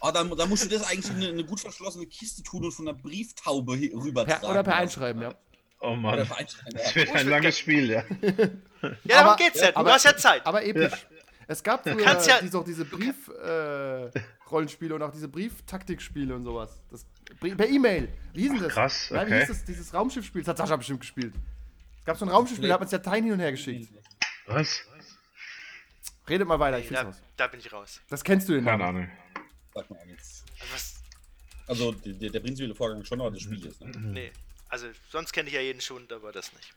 Ah, 0.00 0.12
dann, 0.12 0.28
dann 0.36 0.48
musst 0.50 0.64
du 0.64 0.68
das 0.68 0.86
eigentlich 0.86 1.08
in 1.10 1.16
eine, 1.16 1.28
eine 1.28 1.44
gut 1.44 1.60
verschlossene 1.60 2.04
Kiste 2.06 2.42
tun 2.42 2.62
und 2.64 2.72
von 2.72 2.86
einer 2.86 2.96
Brieftaube 2.96 3.72
hi- 3.74 3.88
Per, 3.88 3.98
rübertragen. 4.04 4.48
oder 4.50 4.62
per 4.62 4.76
Einschreiben, 4.76 5.22
ja. 5.22 5.34
Oh 5.80 5.88
Oder 5.88 5.96
Mann. 5.96 6.26
per 6.26 6.36
Einschreiben, 6.36 6.74
Das 6.78 6.94
wird 6.94 7.14
ein 7.14 7.28
langes 7.28 7.58
Spiel, 7.58 7.90
ja. 7.90 8.04
Ja, 9.04 9.22
darum 9.22 9.36
geht's 9.36 9.60
ja. 9.62 9.70
Du 9.72 9.78
aber- 9.78 9.92
hast 9.94 10.04
ja 10.04 10.14
Zeit. 10.16 10.44
Aber 10.46 10.62
episch. 10.62 11.06
Es 11.46 11.62
gab 11.62 11.82
früher 11.82 12.00
ja- 12.26 12.40
diese, 12.40 12.58
auch 12.58 12.64
diese 12.64 12.84
Brief-Rollenspiele 12.84 14.94
und 14.94 15.02
auch 15.02 15.12
diese 15.12 15.28
Brieftaktikspiele 15.28 16.34
und 16.34 16.44
sowas. 16.44 16.80
Das, 16.90 17.04
per 17.40 17.68
E-Mail. 17.68 18.08
Wie 18.32 18.42
hieß 18.42 18.52
denn 18.52 18.62
das? 18.62 18.72
krass, 18.72 19.08
Ja, 19.10 19.22
wie 19.22 19.26
okay. 19.26 19.38
hieß 19.40 19.48
das? 19.48 19.64
Dieses 19.64 19.92
Raumschiffspiel. 19.94 20.42
Das 20.42 20.48
hat 20.50 20.58
Sascha 20.58 20.76
bestimmt 20.76 21.00
gespielt. 21.00 21.34
Es 22.00 22.04
gab 22.04 22.16
so 22.18 22.24
ein 22.24 22.28
Raumschiffspiel, 22.30 22.68
da 22.68 22.74
hat 22.74 22.80
man 22.80 22.88
sich 22.88 22.98
Dateien 22.98 23.24
hin 23.24 23.32
und 23.34 23.40
her 23.40 23.50
geschickt. 23.52 23.92
Was? 24.46 24.80
Redet 26.28 26.48
mal 26.48 26.58
weiter, 26.58 26.78
ich 26.78 26.86
find's 26.86 27.02
Da, 27.02 27.06
raus. 27.08 27.22
da 27.36 27.46
bin 27.48 27.60
ich 27.60 27.72
raus. 27.72 28.00
Das 28.08 28.24
kennst 28.24 28.48
du 28.48 28.54
den 28.54 28.64
Keine. 28.64 28.84
Ahnung. 28.84 29.08
Sag 29.74 29.90
mal 29.90 30.06
nichts. 30.06 30.44
Also, 30.58 30.72
was, 30.74 30.94
Also 31.66 31.92
der, 31.92 32.30
der 32.30 32.40
prinzipielle 32.40 32.74
Vorgang 32.74 33.04
schon, 33.04 33.20
aber 33.20 33.30
das 33.30 33.42
Spiel 33.42 33.64
ist. 33.66 33.80
Ne? 33.82 33.90
nee. 33.96 34.32
Also, 34.68 34.86
sonst 35.10 35.32
kenne 35.32 35.48
ich 35.48 35.54
ja 35.54 35.60
jeden 35.60 35.80
Schund, 35.80 36.12
aber 36.12 36.32
das 36.32 36.52
nicht. 36.54 36.72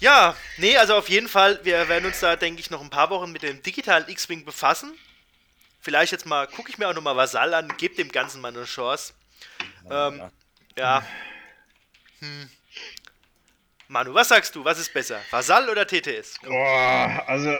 Ja, 0.00 0.34
nee, 0.56 0.76
also 0.78 0.94
auf 0.96 1.10
jeden 1.10 1.28
Fall, 1.28 1.60
wir 1.62 1.88
werden 1.88 2.06
uns 2.06 2.20
da, 2.20 2.34
denke 2.34 2.60
ich, 2.60 2.70
noch 2.70 2.80
ein 2.80 2.90
paar 2.90 3.10
Wochen 3.10 3.32
mit 3.32 3.42
dem 3.42 3.62
digitalen 3.62 4.08
X-Wing 4.08 4.46
befassen. 4.46 4.92
Vielleicht 5.80 6.12
jetzt 6.12 6.26
mal, 6.26 6.46
gucke 6.46 6.70
ich 6.70 6.78
mir 6.78 6.88
auch 6.88 6.94
nochmal 6.94 7.16
Vasall 7.16 7.52
an, 7.52 7.72
gebe 7.76 7.94
dem 7.94 8.10
Ganzen 8.10 8.40
mal 8.40 8.48
eine 8.48 8.64
Chance. 8.64 9.12
Ähm, 9.90 10.22
ja. 10.76 11.02
Hm. 12.20 12.50
Manu, 13.88 14.14
was 14.14 14.28
sagst 14.28 14.54
du? 14.54 14.64
Was 14.64 14.78
ist 14.78 14.94
besser? 14.94 15.20
Vasall 15.30 15.68
oder 15.68 15.86
TTS? 15.86 16.38
Boah, 16.44 17.24
also, 17.26 17.56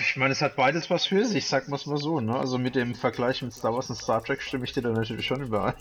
ich 0.00 0.16
meine, 0.16 0.32
es 0.32 0.40
hat 0.40 0.56
beides 0.56 0.88
was 0.88 1.06
für 1.06 1.24
sich, 1.26 1.46
sag 1.46 1.68
mal 1.68 1.78
so, 1.78 2.20
ne? 2.20 2.38
Also 2.38 2.58
mit 2.58 2.74
dem 2.74 2.94
Vergleich 2.94 3.42
mit 3.42 3.52
Star 3.52 3.74
Wars 3.74 3.90
und 3.90 3.96
Star 3.96 4.24
Trek 4.24 4.40
stimme 4.42 4.64
ich 4.64 4.72
dir 4.72 4.82
da 4.82 4.88
natürlich 4.88 5.26
schon 5.26 5.42
überein. 5.42 5.74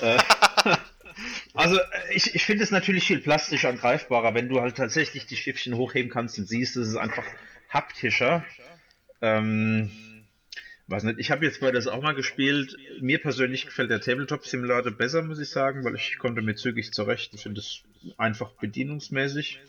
Äh, 1.64 1.66
also, 1.66 1.80
ich, 2.10 2.34
ich 2.34 2.44
finde 2.44 2.64
es 2.64 2.70
natürlich 2.70 3.06
viel 3.06 3.20
plastischer 3.20 3.70
und 3.70 3.80
greifbarer, 3.80 4.34
wenn 4.34 4.48
du 4.48 4.60
halt 4.60 4.76
tatsächlich 4.76 5.26
die 5.26 5.36
Schiffchen 5.36 5.76
hochheben 5.76 6.10
kannst 6.10 6.38
und 6.38 6.46
siehst, 6.46 6.76
es 6.76 6.88
ist 6.88 6.96
einfach 6.96 7.24
haptischer. 7.68 8.44
Ähm, 9.20 9.90
weiß 10.86 11.04
nicht, 11.04 11.18
ich 11.18 11.30
habe 11.30 11.44
jetzt 11.46 11.60
bei 11.60 11.70
das 11.72 11.86
auch 11.86 12.02
mal 12.02 12.14
gespielt. 12.14 12.76
Mir 13.00 13.20
persönlich 13.20 13.64
gefällt 13.64 13.90
der 13.90 14.00
Tabletop 14.00 14.46
Simulator 14.46 14.92
besser, 14.92 15.22
muss 15.22 15.38
ich 15.38 15.48
sagen, 15.48 15.84
weil 15.84 15.94
ich 15.94 16.18
konnte 16.18 16.42
mir 16.42 16.54
zügig 16.54 16.92
zurecht. 16.92 17.32
Ich 17.34 17.42
finde 17.42 17.60
es 17.60 17.82
einfach 18.18 18.50
bedienungsmäßig. 18.52 19.60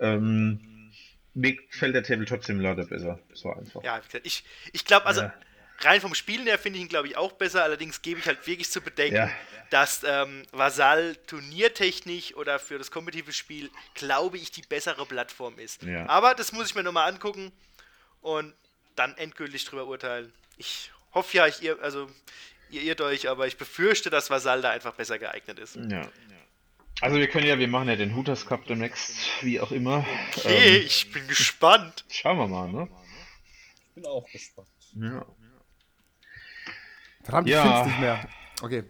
Ähm, 0.00 0.90
mir 1.34 1.54
gefällt 1.54 1.94
der 1.94 2.02
Tabletop 2.02 2.44
Simulator 2.44 2.86
besser. 2.86 3.20
So 3.32 3.52
einfach. 3.52 3.84
Ja, 3.84 4.00
ich, 4.24 4.44
ich 4.72 4.84
glaube, 4.84 5.06
also 5.06 5.22
Ja. 5.22 5.34
Rein 5.80 6.00
vom 6.00 6.14
Spielen 6.14 6.46
her 6.46 6.58
finde 6.58 6.78
ich 6.78 6.84
ihn, 6.84 6.88
glaube 6.88 7.08
ich, 7.08 7.16
auch 7.16 7.32
besser. 7.32 7.62
Allerdings 7.62 8.02
gebe 8.02 8.20
ich 8.20 8.26
halt 8.26 8.46
wirklich 8.46 8.70
zu 8.70 8.80
bedenken, 8.80 9.16
Ja. 9.16 9.30
dass 9.70 10.02
ähm, 10.04 10.44
Vasall 10.52 11.16
turniertechnisch 11.26 12.34
oder 12.34 12.58
für 12.58 12.78
das 12.78 12.90
kompetitive 12.90 13.32
Spiel, 13.32 13.70
glaube 13.94 14.38
ich, 14.38 14.50
die 14.50 14.62
bessere 14.62 15.06
Plattform 15.06 15.58
ist. 15.58 15.82
Ja. 15.82 16.06
Aber 16.08 16.34
das 16.34 16.52
muss 16.52 16.68
ich 16.68 16.74
mir 16.74 16.82
nochmal 16.82 17.10
angucken 17.12 17.52
und 18.20 18.54
dann 18.96 19.16
endgültig 19.16 19.64
drüber 19.64 19.86
urteilen. 19.86 20.32
Ich 20.56 20.90
hoffe 21.14 21.36
ja, 21.36 21.46
ich 21.46 21.62
ihr, 21.62 21.78
also 21.82 22.10
ihr 22.70 22.82
irrt 22.82 23.00
euch, 23.00 23.28
aber 23.28 23.46
ich 23.46 23.56
befürchte, 23.56 24.10
dass 24.10 24.28
Vasall 24.30 24.60
da 24.62 24.70
einfach 24.70 24.94
besser 24.94 25.18
geeignet 25.18 25.58
ist. 25.58 25.76
Ja. 25.76 26.10
Also 27.00 27.16
wir 27.18 27.28
können 27.28 27.46
ja, 27.46 27.56
wir 27.60 27.68
machen 27.68 27.88
ja 27.88 27.94
den 27.94 28.16
Hooters 28.16 28.44
Cup 28.44 28.66
demnächst, 28.66 29.12
wie 29.42 29.60
auch 29.60 29.70
immer. 29.70 30.04
Okay, 30.36 30.78
Ähm, 30.80 30.82
ich 30.86 31.12
bin 31.12 31.28
gespannt. 31.28 32.04
schauen 32.10 32.38
wir 32.38 32.48
mal, 32.48 32.68
ne? 32.72 32.88
Ich 33.86 33.94
bin 33.94 34.06
auch 34.06 34.28
gespannt. 34.28 34.66
Ja. 34.94 35.24
Verdammt, 37.28 37.46
ich 37.46 37.52
Ja. 37.54 37.62
find's 37.62 37.86
nicht 37.88 38.00
mehr. 38.00 38.20
Okay. 38.62 38.84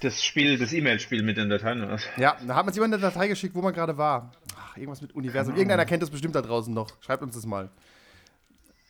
Das 0.00 0.22
Spiel, 0.22 0.58
das 0.58 0.74
E-Mail-Spiel 0.74 1.22
mit 1.22 1.38
den 1.38 1.48
Dateien. 1.48 1.88
was? 1.88 2.02
Ja, 2.18 2.36
da 2.46 2.54
hat 2.56 2.66
man 2.66 2.74
jemand 2.74 2.92
eine 2.92 3.00
Datei 3.02 3.26
geschickt, 3.26 3.54
wo 3.54 3.62
man 3.62 3.72
gerade 3.72 3.96
war. 3.96 4.32
Ach, 4.54 4.76
irgendwas 4.76 5.00
mit 5.00 5.14
Universum. 5.14 5.54
Irgendeiner 5.54 5.86
kennt 5.86 6.02
das 6.02 6.10
bestimmt 6.10 6.34
da 6.34 6.42
draußen 6.42 6.74
noch. 6.74 6.88
Schreibt 7.00 7.22
uns 7.22 7.34
das 7.34 7.46
mal. 7.46 7.70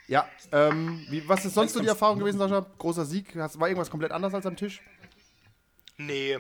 Ja, 0.09 0.29
ähm, 0.51 1.07
wie, 1.09 1.29
was 1.29 1.45
ist 1.45 1.55
sonst 1.55 1.73
so 1.75 1.81
die 1.81 1.87
Erfahrung 1.87 2.19
gewesen, 2.19 2.39
Sascha? 2.39 2.67
Großer 2.79 3.05
Sieg? 3.05 3.37
War 3.37 3.69
irgendwas 3.69 3.91
komplett 3.91 4.11
anders 4.11 4.35
als 4.35 4.45
am 4.45 4.57
Tisch? 4.57 4.81
Nee. 5.97 6.39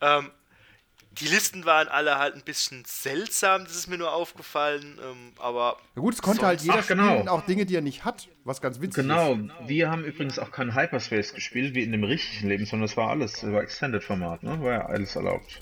Ähm, 0.00 0.30
die 1.20 1.26
Listen 1.26 1.64
waren 1.64 1.88
alle 1.88 2.18
halt 2.18 2.34
ein 2.34 2.42
bisschen 2.42 2.84
seltsam, 2.86 3.64
das 3.64 3.74
ist 3.76 3.86
mir 3.86 3.98
nur 3.98 4.12
aufgefallen, 4.12 4.98
ähm, 5.02 5.32
aber 5.38 5.76
Na 5.94 6.02
gut, 6.02 6.14
es 6.14 6.22
konnte 6.22 6.46
halt 6.46 6.62
jeder 6.62 6.78
Ach, 6.80 6.86
genau. 6.86 7.10
spielen, 7.14 7.28
auch 7.28 7.42
Dinge, 7.46 7.66
die 7.66 7.74
er 7.76 7.80
nicht 7.82 8.04
hat, 8.04 8.28
was 8.44 8.60
ganz 8.60 8.80
witzig 8.80 9.02
Genau, 9.02 9.34
ist. 9.34 9.50
wir 9.66 9.90
haben 9.90 10.04
übrigens 10.04 10.38
auch 10.38 10.50
kein 10.50 10.74
Hyperspace 10.74 11.34
gespielt, 11.34 11.74
wie 11.74 11.82
in 11.82 11.92
dem 11.92 12.04
richtigen 12.04 12.48
Leben, 12.48 12.64
sondern 12.66 12.86
das 12.88 12.96
war 12.96 13.10
alles, 13.10 13.42
war 13.44 13.62
Extended-Format, 13.62 14.42
ne? 14.42 14.60
War 14.62 14.72
ja 14.72 14.86
alles 14.86 15.14
erlaubt. 15.16 15.60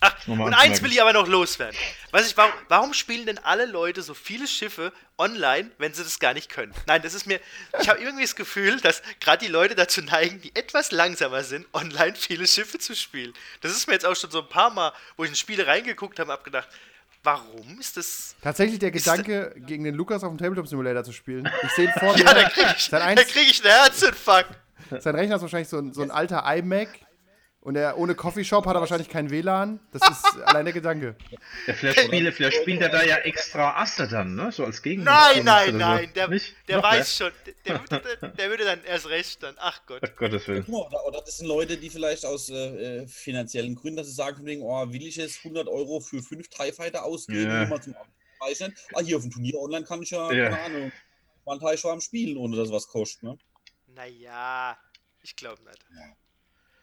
Ach, 0.00 0.28
und 0.28 0.54
eins 0.54 0.82
will 0.82 0.90
ich 0.90 1.00
aber 1.02 1.12
noch 1.12 1.28
loswerden. 1.28 1.76
Weiß 2.10 2.26
ich, 2.26 2.36
warum, 2.36 2.52
warum 2.68 2.94
spielen 2.94 3.26
denn 3.26 3.38
alle 3.38 3.66
Leute 3.66 4.02
so 4.02 4.14
viele 4.14 4.46
Schiffe 4.46 4.92
online, 5.18 5.70
wenn 5.78 5.92
sie 5.92 6.02
das 6.02 6.18
gar 6.18 6.32
nicht 6.32 6.48
können? 6.50 6.72
Nein, 6.86 7.02
das 7.02 7.14
ist 7.14 7.26
mir. 7.26 7.38
Ich 7.80 7.88
habe 7.88 8.00
irgendwie 8.00 8.22
das 8.22 8.34
Gefühl, 8.34 8.80
dass 8.80 9.02
gerade 9.20 9.44
die 9.44 9.50
Leute 9.50 9.74
dazu 9.74 10.00
neigen, 10.00 10.40
die 10.40 10.54
etwas 10.56 10.90
langsamer 10.90 11.44
sind, 11.44 11.66
online 11.74 12.14
viele 12.14 12.46
Schiffe 12.46 12.78
zu 12.78 12.96
spielen. 12.96 13.34
Das 13.60 13.72
ist 13.72 13.86
mir 13.86 13.92
jetzt 13.94 14.06
auch 14.06 14.16
schon 14.16 14.30
so 14.30 14.40
ein 14.40 14.48
paar 14.48 14.70
Mal, 14.70 14.92
wo 15.16 15.24
ich 15.24 15.30
in 15.30 15.36
Spiele 15.36 15.66
reingeguckt 15.66 16.18
habe, 16.18 16.32
hab 16.32 16.44
gedacht, 16.44 16.68
warum 17.22 17.78
ist 17.78 17.96
das. 17.96 18.34
Tatsächlich 18.42 18.78
der 18.78 18.90
Gedanke, 18.90 19.54
gegen 19.58 19.84
den 19.84 19.94
Lukas 19.94 20.24
auf 20.24 20.30
dem 20.30 20.38
Tabletop 20.38 20.66
Simulator 20.66 21.04
zu 21.04 21.12
spielen. 21.12 21.50
Ich 21.62 21.70
sehe 21.72 21.86
ihn 21.86 21.92
vor 21.98 22.12
mir. 22.16 22.24
Ja, 22.24 22.34
da 22.34 22.48
kriege 22.48 22.74
ich, 22.76 22.88
da 22.88 23.14
krieg 23.14 23.50
ich 23.50 23.64
einen 23.64 23.72
Herzinfarkt. 23.74 24.58
sein 24.98 25.14
Rechner 25.14 25.36
ist 25.36 25.42
wahrscheinlich 25.42 25.68
so 25.68 25.78
ein, 25.78 25.92
so 25.92 26.02
ein 26.02 26.10
alter 26.10 26.44
iMac 26.56 26.88
Und 27.62 27.76
er 27.76 27.98
ohne 27.98 28.14
Coffeeshop 28.14 28.64
hat 28.64 28.74
er 28.74 28.80
wahrscheinlich 28.80 29.10
kein 29.10 29.28
WLAN. 29.28 29.80
Das 29.92 30.00
ist 30.08 30.24
allein 30.46 30.64
der 30.64 30.72
Gedanke. 30.72 31.14
Ja, 31.66 31.74
vielleicht, 31.74 32.00
spiele, 32.00 32.32
vielleicht 32.32 32.56
spielt 32.62 32.80
er 32.80 32.88
da 32.88 33.02
ja 33.04 33.16
extra 33.18 33.76
Aster 33.82 34.06
dann, 34.06 34.34
ne? 34.34 34.50
So 34.50 34.64
als 34.64 34.80
Gegner. 34.80 35.04
Nein, 35.04 35.44
nein, 35.44 35.76
nein, 35.76 36.10
der, 36.14 36.28
Nicht? 36.28 36.54
der 36.68 36.78
Noch 36.78 36.84
weiß 36.84 37.16
schon, 37.18 37.30
der, 37.44 37.54
der, 37.66 37.80
würde- 37.90 38.32
der 38.38 38.48
würde 38.50 38.64
dann 38.64 38.82
erst 38.84 39.08
recht 39.10 39.42
dann, 39.42 39.56
ach 39.58 39.84
Gott. 39.84 40.00
mehr? 40.00 40.10
Ach 40.10 40.16
Gottes 40.18 40.48
Willen. 40.48 40.64
Guck 40.64 40.72
mal, 40.72 40.86
Oder, 40.86 41.06
oder 41.06 41.20
das 41.20 41.36
sind 41.36 41.48
Leute, 41.48 41.76
die 41.76 41.90
vielleicht 41.90 42.24
aus 42.24 42.48
äh, 42.48 43.02
äh, 43.02 43.06
finanziellen 43.06 43.74
Gründen, 43.74 43.98
dass 43.98 44.06
sie 44.06 44.14
sagen, 44.14 44.38
von 44.38 44.46
wegen, 44.46 44.62
oh, 44.62 44.90
will 44.90 45.06
ich 45.06 45.16
jetzt 45.16 45.40
100 45.44 45.68
Euro 45.68 46.00
für 46.00 46.22
fünf 46.22 46.48
TIE 46.48 46.72
Fighter 46.72 47.04
ausgeben, 47.04 47.42
Ja. 47.50 47.58
nur 47.60 47.66
mal 47.76 47.82
zum 47.82 47.94
Abzeichnen? 48.40 48.74
Ah, 48.94 49.00
hier 49.00 49.18
auf 49.18 49.22
dem 49.22 49.32
Turnier 49.32 49.58
online 49.60 49.84
kann 49.84 50.00
ich 50.02 50.08
ja, 50.10 50.32
Ja. 50.32 50.48
keine 50.48 50.62
Ahnung, 50.62 50.92
mal 51.44 51.58
ein 51.58 51.60
TIE 51.60 51.76
Schwarm 51.76 52.00
spielen, 52.00 52.38
ohne 52.38 52.56
dass 52.56 52.68
es 52.68 52.72
was 52.74 52.88
kostet, 52.88 53.22
ne? 53.22 53.36
Naja, 53.88 54.78
ich 55.20 55.36
glaube 55.36 55.62
nicht. 55.64 55.84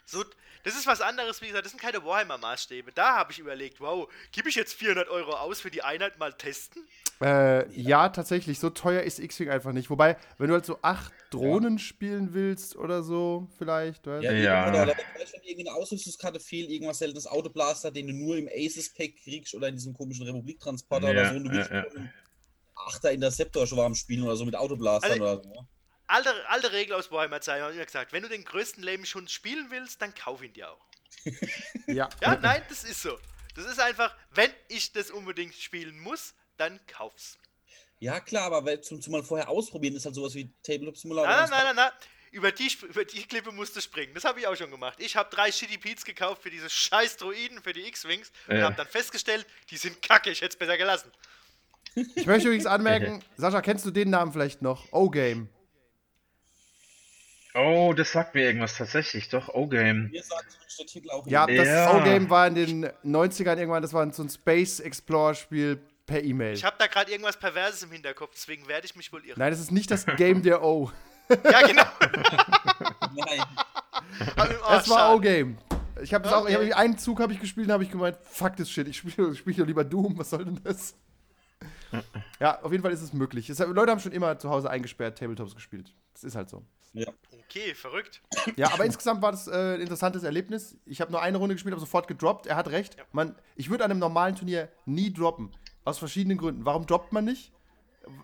So, 0.06 0.24
das 0.68 0.76
ist 0.76 0.86
was 0.86 1.00
anderes, 1.00 1.42
wie 1.42 1.48
gesagt, 1.48 1.64
das 1.64 1.72
sind 1.72 1.80
keine 1.82 2.04
Warhammer-Maßstäbe. 2.04 2.92
Da 2.94 3.16
habe 3.16 3.32
ich 3.32 3.40
überlegt, 3.40 3.80
wow, 3.80 4.10
gebe 4.34 4.50
ich 4.50 4.56
jetzt 4.56 4.74
400 4.74 5.08
Euro 5.08 5.32
aus 5.32 5.62
für 5.62 5.72
die 5.72 5.82
Einheit 5.82 6.20
mal 6.20 6.34
testen? 6.34 6.86
Äh, 7.22 7.72
ja, 7.72 8.10
tatsächlich. 8.10 8.60
So 8.60 8.70
teuer 8.70 9.02
ist 9.04 9.20
X-Wing 9.20 9.50
einfach 9.50 9.72
nicht. 9.72 9.90
Wobei, 9.90 10.18
wenn 10.38 10.50
du 10.50 10.56
halt 10.56 10.66
so 10.66 10.78
acht 10.82 11.14
Drohnen 11.30 11.80
spielen 11.80 12.34
willst 12.34 12.76
oder 12.76 13.02
so, 13.02 13.48
vielleicht. 13.58 14.06
Weißt? 14.08 14.26
Ja, 14.26 14.34
Ja. 14.34 14.70
Oder, 14.70 14.94
vielleicht, 15.14 15.34
wenn 15.34 15.44
irgendeine 15.44 15.78
Ausrüstungskarte 15.78 16.42
fehlt, 16.42 16.70
irgendwas 16.70 17.00
seltenes 17.00 17.28
Autoblaster, 17.28 17.90
den 17.90 18.08
du 18.08 18.14
nur 18.14 18.36
im 18.38 18.50
Aces-Pack 18.54 19.16
kriegst 19.24 19.56
oder 19.56 19.70
in 19.70 19.76
diesem 19.76 19.94
komischen 19.94 20.26
Republik-Transporter 20.26 21.14
Ja, 21.14 21.22
oder 21.22 21.30
so, 21.30 21.36
und 21.38 21.44
du 21.46 21.52
willst 21.52 21.70
ja, 21.70 21.76
ja. 21.78 21.82
nur 21.84 21.92
einen 21.98 22.14
Achter 22.76 23.12
Interceptor-Schwarm 23.14 23.96
spielen 23.96 24.24
oder 24.24 24.36
so 24.36 24.44
mit 24.44 24.56
Autoblastern 24.58 25.12
Also- 25.14 25.24
oder 25.24 25.44
so. 25.44 25.68
Alte, 26.08 26.48
alte 26.50 26.72
Regel 26.72 26.96
aus 26.96 27.12
Warhammer-Zeiten 27.12 27.62
habe 27.62 27.72
ich 27.74 27.78
immer 27.78 27.86
gesagt, 27.86 28.14
wenn 28.14 28.24
du 28.24 28.30
den 28.30 28.46
größten 28.46 28.82
Lebenshund 28.84 29.30
spielen 29.30 29.68
willst, 29.70 30.02
dann 30.02 30.14
kauf 30.16 30.42
ihn 30.42 30.54
dir 30.54 30.72
auch. 30.72 30.86
Ja. 31.88 32.10
Ja, 32.22 32.36
nein, 32.36 32.62
das 32.70 32.84
ist 32.84 33.02
so. 33.02 33.18
Das 33.56 33.66
ist 33.66 33.80
einfach, 33.80 34.14
wenn 34.32 34.52
ich 34.68 34.92
das 34.92 35.10
unbedingt 35.10 35.56
spielen 35.56 35.98
muss, 36.00 36.34
dann 36.58 36.80
kauf's. 36.88 37.38
Ja, 38.00 38.20
klar, 38.20 38.44
aber 38.46 38.66
weil, 38.66 38.82
zum, 38.82 39.02
zum 39.02 39.14
mal 39.14 39.24
vorher 39.24 39.50
ausprobieren 39.50 39.96
ist 39.96 40.06
halt 40.06 40.14
sowas 40.16 40.36
wie 40.36 40.52
Tabletop 40.64 40.98
Simulator. 40.98 41.30
Nein, 41.30 41.50
nein, 41.50 41.50
nein, 41.50 41.76
nein, 41.76 41.76
nein. 41.76 41.92
Über 42.32 42.52
die, 42.52 42.70
über 42.84 43.06
die 43.06 43.24
Klippe 43.24 43.52
musst 43.52 43.76
du 43.76 43.82
springen. 43.82 44.14
Das 44.14 44.26
habe 44.26 44.40
ich 44.40 44.48
auch 44.48 44.56
schon 44.56 44.70
gemacht. 44.70 45.00
Ich 45.00 45.16
habe 45.16 45.30
drei 45.34 45.52
Shitty 45.52 45.78
Peats 45.78 46.04
gekauft 46.06 46.44
für 46.44 46.50
diese 46.52 46.70
scheiß 46.70 47.18
Droiden, 47.18 47.62
für 47.64 47.74
die 47.74 47.88
X-Wings 47.88 48.32
und 48.48 48.58
Ja. 48.58 48.66
habe 48.66 48.76
dann 48.76 48.88
festgestellt, 48.88 49.46
die 49.72 49.78
sind 49.78 50.02
kacke, 50.02 50.30
ich 50.30 50.42
hätte 50.42 50.54
es 50.54 50.58
besser 50.60 50.78
gelassen. 50.78 51.12
Ich 52.16 52.28
möchte 52.28 52.50
übrigens 52.50 52.68
anmerken, 52.68 53.24
Sascha, 53.38 53.62
kennst 53.62 53.86
du 53.86 53.92
den 53.92 54.10
Namen 54.12 54.32
vielleicht 54.34 54.62
noch? 54.62 54.92
O-Game. 54.92 55.50
Oh, 57.58 57.94
das 57.94 58.12
sagt 58.12 58.36
mir 58.36 58.44
irgendwas 58.46 58.78
tatsächlich. 58.78 59.30
Doch, 59.30 59.50
O-Game. 59.50 60.10
Mir 60.12 60.24
sagt 60.24 60.46
der 60.80 60.86
Titel 60.86 61.10
auch 61.10 61.26
Ja, 61.28 61.48
das 61.48 61.68
Ja. 61.68 61.98
O-Game 61.98 62.30
war 62.30 62.48
in 62.48 62.56
den 62.56 62.86
90ern 63.04 63.58
irgendwann, 63.58 63.82
das 63.82 63.94
war 63.94 64.12
so 64.14 64.24
ein 64.24 64.30
Space 64.30 64.80
Explorer-Spiel 64.80 65.80
per 66.06 66.24
E-Mail. 66.24 66.54
Ich 66.54 66.64
habe 66.64 66.76
da 66.80 66.88
gerade 66.88 67.12
irgendwas 67.12 67.38
Perverses 67.38 67.84
im 67.84 67.92
Hinterkopf, 67.92 68.32
deswegen 68.34 68.68
werde 68.68 68.86
ich 68.86 68.96
mich 68.96 69.12
wohl 69.12 69.26
irren. 69.26 69.40
Nein, 69.40 69.52
das 69.52 69.60
ist 69.60 69.72
nicht 69.72 69.90
das 69.92 70.06
Game 70.18 70.42
der 70.44 70.64
O. 70.64 70.92
Ja, 71.44 71.68
genau. 71.68 71.84
Nein. 73.16 73.42
Oh, 74.38 74.44
Das 74.70 74.90
war 74.90 74.98
schade. 75.00 75.16
O-Game. 75.18 75.58
Ich 76.02 76.14
habe 76.14 76.34
auch, 76.34 76.48
ich 76.48 76.56
Okay. 76.56 76.70
hab, 76.72 76.80
einen 76.80 76.98
Zug 76.98 77.20
habe 77.20 77.34
ich 77.34 77.40
gespielt 77.42 77.68
und 77.68 77.74
habe 77.74 77.84
ich 77.84 77.92
gemeint, 77.92 78.18
fuck 78.24 78.56
this 78.56 78.70
shit, 78.72 78.88
ich 78.88 78.98
spiele 78.98 79.36
spiel 79.36 79.54
doch 79.56 79.66
lieber 79.66 79.84
Doom, 79.84 80.18
was 80.18 80.30
soll 80.30 80.46
denn 80.46 80.60
das? 80.64 80.96
ja, 82.40 82.62
auf 82.62 82.72
jeden 82.72 82.84
Fall 82.84 82.92
ist 82.94 83.02
es 83.02 83.14
möglich. 83.14 83.50
Es, 83.50 83.60
Leute 83.60 83.92
haben 83.92 84.00
schon 84.00 84.12
immer 84.12 84.38
zu 84.38 84.50
Hause 84.50 84.70
eingesperrt 84.70 85.18
Tabletops 85.18 85.56
gespielt. 85.56 85.94
Das 86.14 86.24
ist 86.24 86.36
halt 86.36 86.50
so. 86.50 86.64
Ja. 86.94 87.08
Okay, 87.44 87.74
verrückt. 87.76 88.22
Ja, 88.56 88.74
aber 88.74 88.86
insgesamt 88.86 89.22
war 89.22 89.32
das 89.32 89.48
äh, 89.48 89.76
ein 89.76 89.82
interessantes 89.82 90.24
Erlebnis. 90.24 90.78
Ich 90.86 91.00
habe 91.02 91.12
nur 91.12 91.22
eine 91.22 91.38
Runde 91.38 91.56
gespielt, 91.56 91.74
habe 91.74 91.80
sofort 91.80 92.08
gedroppt. 92.08 92.48
Er 92.48 92.56
hat 92.56 92.70
recht. 92.70 92.98
Man, 93.12 93.36
ich 93.56 93.70
würde 93.70 93.86
an 93.86 93.92
einem 93.92 94.00
normalen 94.00 94.36
Turnier 94.36 94.70
nie 94.86 95.14
droppen. 95.14 95.52
Aus 95.86 95.98
verschiedenen 95.98 96.38
Gründen. 96.38 96.66
Warum 96.66 96.86
droppt 96.86 97.14
man 97.14 97.26
nicht? 97.26 97.54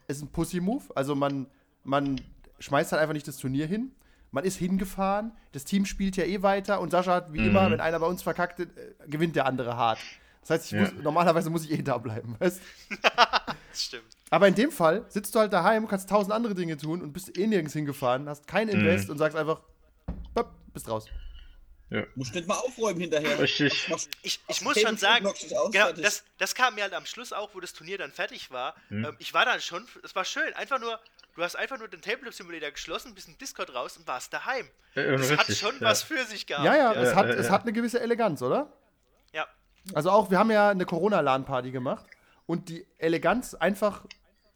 Ist 0.08 0.22
ein 0.22 0.30
Pussy-Move. 0.30 0.84
Also 0.96 1.16
man, 1.16 1.48
man 1.84 2.20
schmeißt 2.60 2.92
halt 2.92 3.02
einfach 3.02 3.14
nicht 3.14 3.28
das 3.28 3.38
Turnier 3.38 3.68
hin. 3.68 3.94
Man 4.32 4.44
ist 4.44 4.58
hingefahren. 4.58 5.32
Das 5.52 5.64
Team 5.64 5.86
spielt 5.86 6.18
ja 6.18 6.26
eh 6.26 6.42
weiter. 6.42 6.82
Und 6.82 6.92
Sascha 6.92 7.14
hat 7.14 7.34
wie 7.34 7.46
immer, 7.46 7.70
wenn 7.72 7.80
einer 7.80 8.00
bei 8.00 8.08
uns 8.08 8.24
verkackt, 8.24 8.60
äh, 8.60 8.68
gewinnt 9.08 9.36
der 9.36 9.46
andere 9.46 9.78
hart. 9.78 10.00
Das 10.44 10.50
heißt, 10.52 10.66
ich 10.68 10.72
Ja. 10.74 10.82
muss, 10.82 10.94
normalerweise 11.02 11.50
muss 11.50 11.64
ich 11.66 11.72
eh 11.72 11.82
da 11.82 11.98
bleiben. 11.98 12.36
Weißt? 12.40 12.62
Das 13.74 13.84
stimmt. 13.86 14.06
Aber 14.30 14.48
in 14.48 14.54
dem 14.54 14.72
Fall 14.72 15.04
sitzt 15.10 15.34
du 15.34 15.40
halt 15.40 15.52
daheim, 15.52 15.88
kannst 15.88 16.08
tausend 16.08 16.32
andere 16.32 16.54
Dinge 16.54 16.78
tun 16.78 17.02
und 17.02 17.12
bist 17.12 17.36
eh 17.38 17.48
nirgends 17.48 17.74
hingefahren, 17.74 18.30
hast 18.30 18.46
kein 18.48 18.70
Invest 18.70 19.10
und 19.10 19.18
sagst 19.18 19.36
einfach, 19.36 19.62
bop, 20.36 20.52
bist 20.74 20.88
raus. 20.88 21.08
Musst 22.16 22.34
nicht 22.36 22.48
mal 22.48 22.56
aufräumen 22.58 23.02
hinterher. 23.02 23.40
Richtig. 23.40 23.88
Machst- 23.90 24.10
Ich, 24.24 24.40
ich 24.48 24.62
muss 24.62 24.80
schon 24.80 24.98
sagen, 24.98 25.28
genau, 25.72 25.92
das, 25.92 26.24
das 26.40 26.54
kam 26.56 26.76
mir 26.76 26.82
halt 26.84 26.94
am 26.94 27.06
Schluss 27.08 27.34
auch, 27.34 27.54
wo 27.54 27.60
das 27.60 27.74
Turnier 27.74 27.98
dann 28.00 28.12
fertig 28.12 28.50
war. 28.52 28.76
Hm. 28.90 29.06
Ähm, 29.06 29.16
ich 29.20 29.34
war 29.34 29.46
dann 29.46 29.60
schon, 29.62 29.88
es 30.04 30.16
war 30.16 30.26
schön, 30.26 30.54
einfach 30.54 30.80
nur, 30.80 31.00
du 31.36 31.44
hast 31.44 31.56
einfach 31.56 31.78
nur 31.80 31.88
den 31.88 32.02
Tabletop 32.02 32.34
Simulator 32.34 32.72
geschlossen, 32.72 33.14
bist 33.16 33.28
in 33.28 33.38
Discord 33.40 33.74
raus 33.76 33.98
und 33.98 34.08
warst 34.08 34.34
daheim. 34.34 34.68
Äh, 34.96 35.18
Das 35.18 35.32
hat 35.32 35.40
richtig, 35.42 35.60
schon 35.60 35.76
ja. 35.76 35.82
was 35.82 36.02
für 36.04 36.24
sich 36.26 36.48
gehabt. 36.48 36.66
Ja, 36.66 36.76
ja, 36.76 36.94
Ja, 36.94 37.02
es, 37.02 37.14
hat, 37.16 37.28
ja, 37.28 37.34
es 37.34 37.48
ja. 37.48 37.52
hat 37.54 37.62
eine 37.64 37.74
gewisse 37.74 38.00
Eleganz, 38.02 38.42
oder? 38.42 38.72
Ja. 39.86 39.96
Also 39.96 40.12
auch, 40.12 40.32
wir 40.32 40.40
haben 40.40 40.52
ja 40.52 40.70
eine 40.70 40.86
Corona-LAN-Party 40.86 41.72
gemacht 41.72 42.06
und 42.46 42.70
die 42.70 42.86
Eleganz 42.98 43.54
einfach 43.54 44.06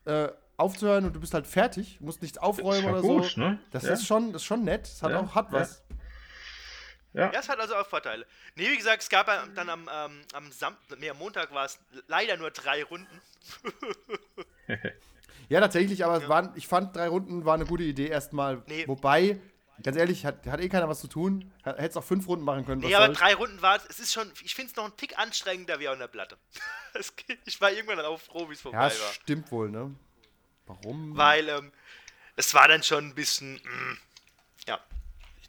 äh, 0.06 0.30
aufzuhören 0.58 1.06
und 1.06 1.14
du 1.16 1.20
bist 1.20 1.34
halt 1.34 1.46
fertig, 1.48 2.00
musst 2.02 2.22
nichts 2.22 2.38
aufräumen 2.38 2.90
oder 2.90 3.02
gut, 3.02 3.26
so. 3.26 3.42
ne? 3.42 3.60
Das 3.72 3.84
Ja. 3.84 3.94
ist 3.94 4.06
schon, 4.08 4.32
das 4.34 4.42
ist 4.42 4.46
schon 4.46 4.64
nett. 4.64 4.88
Es 4.88 5.04
hat 5.04 5.12
Ja, 5.12 5.20
auch 5.20 5.36
hat 5.36 5.52
ja. 5.52 5.60
was. 5.60 5.84
Ja. 7.14 7.32
Ja, 7.32 7.40
es 7.40 7.50
hat 7.50 7.60
also 7.60 7.76
auch 7.76 7.88
Vorteile. 7.88 8.26
Nee, 8.56 8.70
wie 8.70 8.78
gesagt, 8.78 9.02
es 9.02 9.10
gab 9.10 9.28
ja 9.28 9.44
dann 9.56 9.70
am, 9.70 9.90
ähm, 9.94 10.22
am 10.34 10.52
Sam 10.52 10.76
nee, 11.00 11.10
am 11.10 11.18
Montag 11.18 11.52
war 11.54 11.66
es 11.66 11.80
leider 12.08 12.38
nur 12.38 12.52
drei 12.52 12.84
Runden. 12.84 13.22
Ja, 15.50 15.62
tatsächlich, 15.62 16.04
aber 16.04 16.18
es 16.18 16.28
waren, 16.28 16.52
ich 16.56 16.68
fand, 16.68 16.94
drei 16.94 17.08
Runden 17.08 17.46
war 17.46 17.54
eine 17.54 17.66
gute 17.66 17.84
Idee 17.84 18.08
erstmal. 18.08 18.62
Nee. 18.68 18.86
Wobei, 18.86 19.40
ganz 19.84 19.98
ehrlich, 19.98 20.26
hat, 20.26 20.46
hat 20.48 20.60
eh 20.60 20.70
keiner 20.70 20.88
was 20.90 21.00
zu 21.02 21.08
tun. 21.08 21.52
Hätte 21.64 21.82
es 21.82 21.98
auch 21.98 22.04
fünf 22.04 22.28
Runden 22.28 22.46
machen 22.46 22.66
können. 22.66 22.82
Nee, 22.82 22.94
aber 22.96 23.08
soll's. 23.08 23.20
drei 23.20 23.34
Runden 23.36 23.62
war 23.62 23.78
es. 23.78 24.00
Ist 24.00 24.14
schon, 24.14 24.32
ich 24.44 24.56
finde 24.56 24.72
es 24.72 24.76
noch 24.76 24.86
ein 24.86 24.96
Tick 24.98 25.18
anstrengender 25.18 25.80
wie 25.80 25.88
auf 25.88 25.96
einer 25.96 26.08
Platte. 26.08 26.38
Ich 27.46 27.62
war 27.62 27.72
irgendwann 27.72 27.98
dann 27.98 28.08
auch 28.08 28.20
froh, 28.20 28.50
wie 28.50 28.54
es 28.54 28.62
vorbei 28.62 28.78
Ja, 28.78 28.84
war. 28.86 29.14
stimmt 29.14 29.52
wohl, 29.52 29.70
ne? 29.70 29.94
Warum? 30.66 31.16
Weil 31.16 31.48
ähm, 31.48 31.72
es 32.36 32.54
war 32.56 32.68
dann 32.68 32.82
schon 32.82 33.06
ein 33.10 33.14
bisschen, 33.16 33.56
mm, 33.56 33.98
ja, 34.68 34.80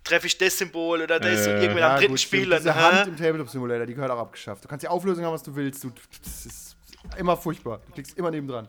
treffe 0.04 0.26
ich 0.26 0.36
das 0.36 0.58
Symbol 0.58 1.00
oder 1.02 1.18
das 1.18 1.46
Äh, 1.46 1.50
und 1.54 1.56
irgendwann 1.62 1.78
Ja, 1.78 1.90
am 1.94 1.98
dritten 1.98 2.12
gut, 2.12 2.20
Spiel 2.20 2.40
stimmt. 2.40 2.52
dann, 2.52 2.62
Diese 2.62 2.74
Hand 2.74 3.04
hä? 3.06 3.08
im 3.10 3.16
Tabletop 3.16 3.48
Simulator, 3.48 3.86
die 3.86 3.94
gehört 3.94 4.10
auch 4.10 4.18
abgeschafft. 4.18 4.64
Du 4.64 4.68
kannst 4.68 4.82
die 4.82 4.88
Auflösung 4.88 5.24
haben, 5.24 5.32
was 5.32 5.42
du 5.42 5.54
willst. 5.56 5.82
Du, 5.84 5.90
das 6.22 6.44
ist 6.46 6.76
immer 7.16 7.36
furchtbar. 7.36 7.80
Du 7.86 7.92
klickst 7.92 8.16
immer 8.18 8.30
nebendran. 8.30 8.68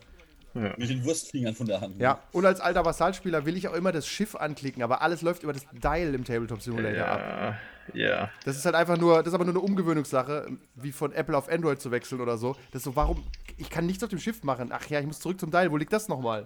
Mit 0.53 0.89
den 0.89 1.03
Wurstfingern 1.05 1.53
von 1.55 1.67
der 1.67 1.79
Hand. 1.81 1.97
ne? 1.97 2.03
Ja, 2.03 2.23
und 2.31 2.45
als 2.45 2.59
alter 2.59 2.83
Vassalspieler 2.83 3.45
will 3.45 3.55
ich 3.55 3.67
auch 3.67 3.73
immer 3.73 3.91
das 3.91 4.07
Schiff 4.07 4.35
anklicken, 4.35 4.81
aber 4.83 5.01
alles 5.01 5.21
läuft 5.21 5.43
über 5.43 5.53
das 5.53 5.65
Dial 5.71 6.13
im 6.13 6.23
Tabletop 6.25 6.61
Simulator 6.61 7.05
ab. 7.07 7.19
Ja, 7.93 8.07
ja. 8.07 8.29
Das 8.45 8.57
ist 8.57 8.65
halt 8.65 8.75
einfach 8.75 8.97
nur, 8.97 9.17
das 9.19 9.27
ist 9.27 9.33
aber 9.35 9.45
nur 9.45 9.53
eine 9.53 9.61
Umgewöhnungssache, 9.61 10.47
wie 10.75 10.91
von 10.91 11.11
Apple 11.13 11.37
auf 11.37 11.49
Android 11.49 11.79
zu 11.81 11.91
wechseln 11.91 12.19
oder 12.21 12.37
so. 12.37 12.53
Das 12.71 12.79
ist 12.79 12.83
so, 12.85 12.95
warum, 12.95 13.23
ich 13.57 13.69
kann 13.69 13.85
nichts 13.85 14.03
auf 14.03 14.09
dem 14.09 14.19
Schiff 14.19 14.43
machen. 14.43 14.71
Ach 14.73 14.85
ja, 14.89 14.99
ich 14.99 15.05
muss 15.05 15.19
zurück 15.19 15.39
zum 15.39 15.51
Dial, 15.51 15.71
wo 15.71 15.77
liegt 15.77 15.93
das 15.93 16.07
nochmal? 16.07 16.45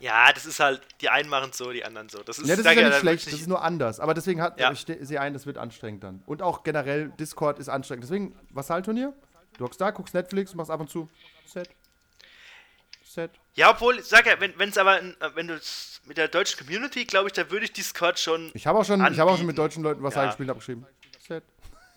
Ja, 0.00 0.32
das 0.32 0.44
ist 0.44 0.58
halt, 0.58 0.80
die 1.00 1.08
einen 1.08 1.28
machen 1.28 1.50
so, 1.52 1.70
die 1.70 1.84
anderen 1.84 2.08
so. 2.08 2.20
Das 2.24 2.38
ist, 2.38 2.48
Ja, 2.48 2.56
das 2.56 2.64
ist 2.66 2.72
ja 2.74 2.80
ja 2.80 2.88
nicht 2.88 2.98
schlecht, 2.98 3.26
das 3.28 3.34
ist 3.34 3.46
nur 3.46 3.62
anders. 3.62 4.00
Aber 4.00 4.12
deswegen 4.12 4.40
hat, 4.42 4.58
Ja. 4.58 4.72
ich 4.72 4.84
sehe 5.00 5.20
ein, 5.20 5.32
das 5.34 5.46
wird 5.46 5.56
anstrengend 5.56 6.02
dann. 6.02 6.22
Und 6.26 6.42
auch 6.42 6.64
generell, 6.64 7.10
Discord 7.20 7.60
ist 7.60 7.68
anstrengend. 7.68 8.02
Deswegen, 8.04 8.34
Vassalturnier, 8.50 9.12
du 9.58 9.64
hockst 9.64 9.80
da, 9.80 9.92
guckst 9.92 10.14
Netflix, 10.14 10.52
machst 10.56 10.70
ab 10.72 10.80
und 10.80 10.90
zu 10.90 11.08
Set. 11.46 11.68
Set. 13.04 13.30
Ja, 13.54 13.70
obwohl, 13.70 14.02
sag 14.02 14.26
ja, 14.26 14.34
wenn 14.40 14.68
es 14.68 14.78
aber, 14.78 15.02
äh, 15.02 15.14
wenn 15.34 15.48
du 15.48 15.54
es 15.54 16.00
mit 16.04 16.16
der 16.16 16.28
deutschen 16.28 16.58
Community, 16.58 17.04
glaube 17.04 17.28
ich, 17.28 17.32
da 17.34 17.50
würde 17.50 17.64
ich 17.66 17.72
Discord 17.72 18.18
schon. 18.18 18.50
Ich 18.54 18.66
habe 18.66 18.78
auch, 18.78 18.84
schon- 18.84 19.00
ich 19.12 19.18
habe 19.18 19.30
auch 19.30 19.36
schon 19.36 19.46
mit 19.46 19.58
deutschen 19.58 19.82
Leuten 19.82 20.02
Vassal 20.02 20.24
Ja. 20.24 20.30
gespielt 20.30 20.50
abgeschrieben. 20.50 20.86
Set. 21.26 21.44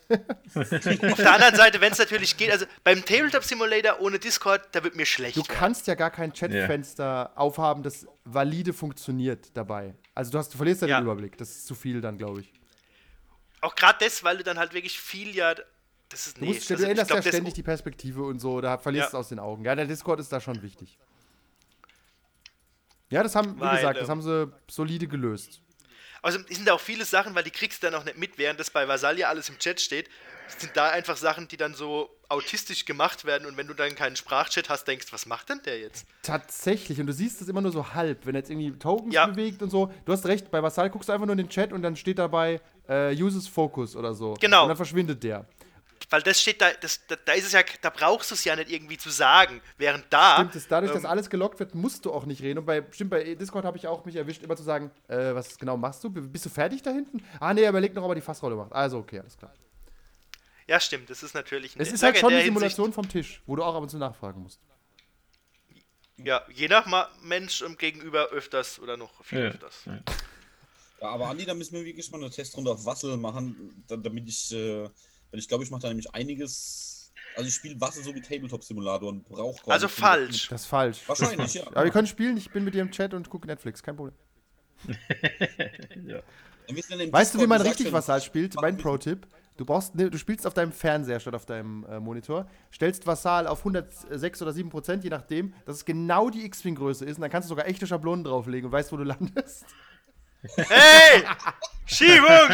Auf 0.10 1.16
der 1.18 1.34
anderen 1.34 1.56
Seite, 1.56 1.82
wenn 1.82 1.92
es 1.92 1.98
natürlich 1.98 2.38
geht, 2.38 2.52
also 2.52 2.66
beim 2.84 3.04
Tabletop 3.04 3.44
Simulator 3.44 4.00
ohne 4.02 4.20
Discord, 4.20 4.62
da 4.74 4.84
wird 4.84 4.96
mir 4.96 5.06
schlecht. 5.08 5.36
Du 5.36 5.42
kannst 5.44 5.88
ja 5.88 5.96
gar 5.96 6.12
kein 6.12 6.32
Chatfenster 6.32 7.32
aufhaben, 7.36 7.82
das 7.82 8.06
valide 8.24 8.72
funktioniert 8.74 9.50
dabei. 9.58 9.96
Also 10.14 10.32
du, 10.32 10.38
hast, 10.38 10.54
du 10.54 10.58
verlierst 10.58 10.84
ja, 10.84 10.90
Ja. 10.90 11.00
den 11.00 11.06
Überblick. 11.06 11.38
Das 11.40 11.50
ist 11.50 11.66
zu 11.66 11.74
viel 11.74 12.02
dann, 12.02 12.20
glaube 12.20 12.42
ich. 12.42 12.54
Auch 13.62 13.74
gerade 13.74 13.98
das, 14.06 14.24
weil 14.24 14.38
du 14.38 14.44
dann 14.44 14.60
halt 14.60 14.74
wirklich 14.76 15.00
viel 15.00 15.34
ja. 15.36 15.56
Das 16.10 16.28
ist 16.28 16.38
Du, 16.38 16.42
nee, 16.42 16.48
musst, 16.54 16.70
also 16.72 16.84
du 16.84 16.90
änderst 16.90 17.10
ja 17.10 17.16
das- 17.18 17.28
ständig 17.28 17.54
die 17.56 17.64
Perspektive 17.64 18.24
und 18.24 18.40
so, 18.40 18.62
da 18.62 18.78
verlierst 18.78 19.08
Ja. 19.08 19.12
du 19.12 19.18
es 19.18 19.20
aus 19.26 19.30
den 19.30 19.40
Augen. 19.40 19.66
Ja, 19.66 19.76
der 19.76 19.86
Discord 19.86 20.20
ist 20.20 20.32
da 20.32 20.40
schon 20.40 20.62
wichtig. 20.62 20.98
Ja, 23.10 23.24
das 23.24 23.36
haben, 23.36 23.56
wie 23.58 23.62
Weil, 23.62 23.76
gesagt, 23.78 23.98
das 23.98 24.06
ähm, 24.06 24.10
haben 24.12 24.22
sie 24.22 24.52
solide 24.70 25.08
gelöst. 25.08 25.62
Also 26.22 26.40
sind 26.50 26.68
da 26.68 26.74
auch 26.74 26.80
viele 26.82 27.06
Sachen, 27.06 27.36
weil 27.36 27.44
die 27.44 27.52
kriegst 27.52 27.84
du 27.84 27.88
dann 27.90 28.00
auch 28.00 28.04
nicht 28.04 28.18
mit, 28.18 28.38
während 28.40 28.60
das 28.60 28.72
bei 28.72 28.88
Vasall 28.88 29.20
ja 29.20 29.30
alles 29.30 29.48
im 29.50 29.60
Chat 29.60 29.80
steht. 29.80 30.10
Sind 30.58 30.72
da 30.76 30.90
einfach 30.90 31.18
Sachen, 31.18 31.48
die 31.48 31.58
dann 31.58 31.76
so 31.76 32.10
autistisch 32.30 32.86
gemacht 32.86 33.26
werden 33.26 33.46
und 33.48 33.58
wenn 33.58 33.68
du 33.68 33.76
dann 33.76 33.94
keinen 33.94 34.16
Sprachchat 34.16 34.70
hast, 34.70 34.86
denkst, 34.88 35.08
was 35.12 35.28
macht 35.28 35.50
denn 35.50 35.62
der 35.66 35.80
jetzt? 35.80 36.08
Tatsächlich, 36.24 37.00
und 37.00 37.06
du 37.06 37.14
siehst 37.14 37.42
es 37.42 37.48
immer 37.48 37.62
nur 37.62 37.72
so 37.72 37.94
halb, 37.94 38.26
wenn 38.26 38.34
er 38.34 38.40
jetzt 38.40 38.50
irgendwie 38.50 38.72
Tokens 38.72 39.14
Ja. 39.14 39.28
bewegt 39.28 39.62
und 39.62 39.70
so. 39.70 39.92
Du 40.06 40.12
hast 40.14 40.26
recht, 40.26 40.50
bei 40.50 40.62
Vassal 40.64 40.90
guckst 40.90 41.10
du 41.10 41.14
einfach 41.14 41.28
nur 41.28 41.34
in 41.34 41.38
den 41.38 41.50
Chat 41.50 41.72
und 41.72 41.84
dann 41.84 41.96
steht 41.96 42.18
dabei 42.18 42.60
äh, 42.88 43.16
uses 43.16 43.48
Focus 43.48 43.96
oder 43.96 44.14
so. 44.16 44.34
Genau. 44.40 44.64
Und 44.64 44.70
dann 44.70 44.78
verschwindet 44.78 45.24
der. 45.24 45.46
Weil 46.10 46.22
das 46.22 46.42
steht 46.42 46.62
da, 46.62 46.72
das, 46.74 47.06
da, 47.08 47.16
da 47.16 47.34
ist 47.34 47.46
es 47.46 47.52
ja, 47.54 47.62
da 47.82 47.90
brauchst 47.90 48.30
du 48.32 48.36
es 48.36 48.44
ja 48.44 48.56
nicht 48.56 48.70
irgendwie 48.70 48.98
zu 48.98 49.10
sagen. 49.10 49.62
Während 49.78 50.06
da. 50.12 50.36
Stimmt, 50.36 50.56
das, 50.56 50.68
dadurch, 50.68 50.92
dass 50.92 51.04
ähm, 51.04 51.10
alles 51.10 51.30
gelockt 51.30 51.60
wird, 51.60 51.74
musst 51.76 52.06
du 52.06 52.14
auch 52.14 52.26
nicht 52.26 52.42
reden. 52.42 52.60
Und 52.60 52.66
bei, 52.66 52.84
stimmt, 52.92 53.10
bei 53.12 53.36
Discord 53.36 53.66
habe 53.66 53.78
ich 53.78 53.88
auch 53.88 54.06
mich 54.06 54.16
erwischt, 54.16 54.44
immer 54.44 54.56
zu 54.56 54.64
sagen, 54.64 54.92
äh, 55.08 55.34
was 55.34 55.58
genau 55.58 55.78
machst 55.78 56.04
du? 56.04 56.10
Bist 56.10 56.46
du 56.46 56.50
fertig 56.50 56.82
da 56.82 56.92
hinten? 56.92 57.24
Ah, 57.40 57.54
nee, 57.54 57.62
er 57.64 57.70
überlegt 57.70 57.96
noch, 57.96 58.04
ob 58.04 58.12
er 58.12 58.16
die 58.16 58.22
Fassrolle 58.22 58.56
macht. 58.56 58.72
Also, 58.74 59.00
okay, 59.00 59.20
alles 59.20 59.38
klar. 59.38 59.54
Ja, 60.68 60.80
stimmt, 60.80 61.10
das 61.10 61.22
ist 61.24 61.34
natürlich. 61.36 61.76
Es 61.78 61.92
ist 61.92 62.02
halt 62.02 62.18
schon 62.18 62.30
der 62.30 62.40
die 62.40 62.46
Hinsicht- 62.46 62.56
Simulation 62.76 62.94
vom 62.94 63.08
Tisch, 63.08 63.42
wo 63.46 63.56
du 63.56 63.64
auch 63.64 63.76
ab 63.76 63.84
und 63.84 63.90
zu 63.90 63.98
nachfragen 63.98 64.42
musst. 64.42 64.60
Ja, 66.18 66.44
je 66.54 66.68
nach 66.68 66.86
Ma 66.86 67.10
Mensch 67.22 67.62
im 67.62 67.78
Gegenüber 67.78 68.28
öfters 68.30 68.80
oder 68.80 68.96
noch 68.98 69.24
viel 69.24 69.40
Ja. 69.40 69.46
öfters. 69.50 69.82
Ja. 69.86 70.00
Ja, 71.02 71.10
aber 71.10 71.28
Andi, 71.28 71.46
da 71.46 71.54
müssen 71.54 71.74
wir 71.74 71.84
wirklich 71.84 72.10
mal 72.10 72.22
eine 72.22 72.30
Testrunde 72.32 72.72
auf 72.72 72.86
Wassel 72.86 73.18
machen, 73.18 73.84
da, 73.88 73.98
damit 73.98 74.30
ich, 74.30 74.52
äh, 74.54 74.90
weil 75.36 75.40
ich 75.40 75.50
glaube, 75.50 75.66
ich 75.66 75.70
mache 75.70 75.82
da 75.82 75.90
nämlich 75.90 76.16
einiges. 76.16 77.12
Also 77.36 77.50
ich 77.50 77.56
spiele 77.56 77.80
Wassel 77.82 78.02
so 78.06 78.16
wie 78.16 78.22
Tabletop-Simulator 78.22 79.10
und 79.10 79.28
brauche 79.28 79.62
gar 79.66 79.74
Also 79.74 79.90
falsch. 79.90 80.48
Das 80.48 80.62
ist 80.62 80.68
falsch. 80.68 81.02
Wahrscheinlich, 81.08 81.56
ja. 81.56 81.68
Aber 81.68 81.84
wir 81.84 81.92
können 81.92 82.08
spielen, 82.08 82.38
ich 82.38 82.52
bin 82.52 82.64
mit 82.64 82.74
dir 82.74 82.82
im 82.82 82.92
Chat 82.92 83.14
und 83.14 83.30
gucke 83.30 83.46
Netflix, 83.46 83.84
kein 83.84 83.98
Problem. 83.98 84.16
ja. 86.08 86.22
Weißt 87.12 87.36
du, 87.36 87.42
wie 87.42 87.48
man 87.48 87.62
richtig 87.62 87.92
Vassal 87.92 88.22
spielt? 88.22 88.56
Mein 88.62 88.78
Pro-Tipp. 88.78 89.28
Du 89.58 89.66
brauchst, 89.66 89.94
ne, 89.96 90.10
du 90.10 90.18
spielst 90.18 90.48
auf 90.48 90.54
deinem 90.54 90.72
Fernseher 90.72 91.20
statt 91.20 91.36
auf 91.36 91.46
deinem 91.46 91.86
äh, 91.86 92.00
Monitor, 92.00 92.48
stellst 92.74 93.06
Vassal 93.06 93.46
auf 93.46 93.60
106 93.60 94.42
oder 94.42 94.54
7 94.54 94.70
Prozent, 94.70 95.04
je 95.04 95.10
nachdem, 95.10 95.54
dass 95.66 95.78
es 95.78 95.86
genau 95.86 96.30
die 96.30 96.46
X-Wing-Größe 96.46 97.04
ist 97.04 97.18
und 97.18 97.22
dann 97.22 97.32
kannst 97.32 97.48
du 97.48 97.50
sogar 97.50 97.68
echte 97.68 97.88
Schablonen 97.88 98.24
drauflegen 98.24 98.68
und 98.68 98.72
weißt, 98.72 98.92
wo 98.94 98.98
du 98.98 99.04
landest. 99.04 99.66
Hey! 100.56 101.24
Schiebung! 101.86 102.50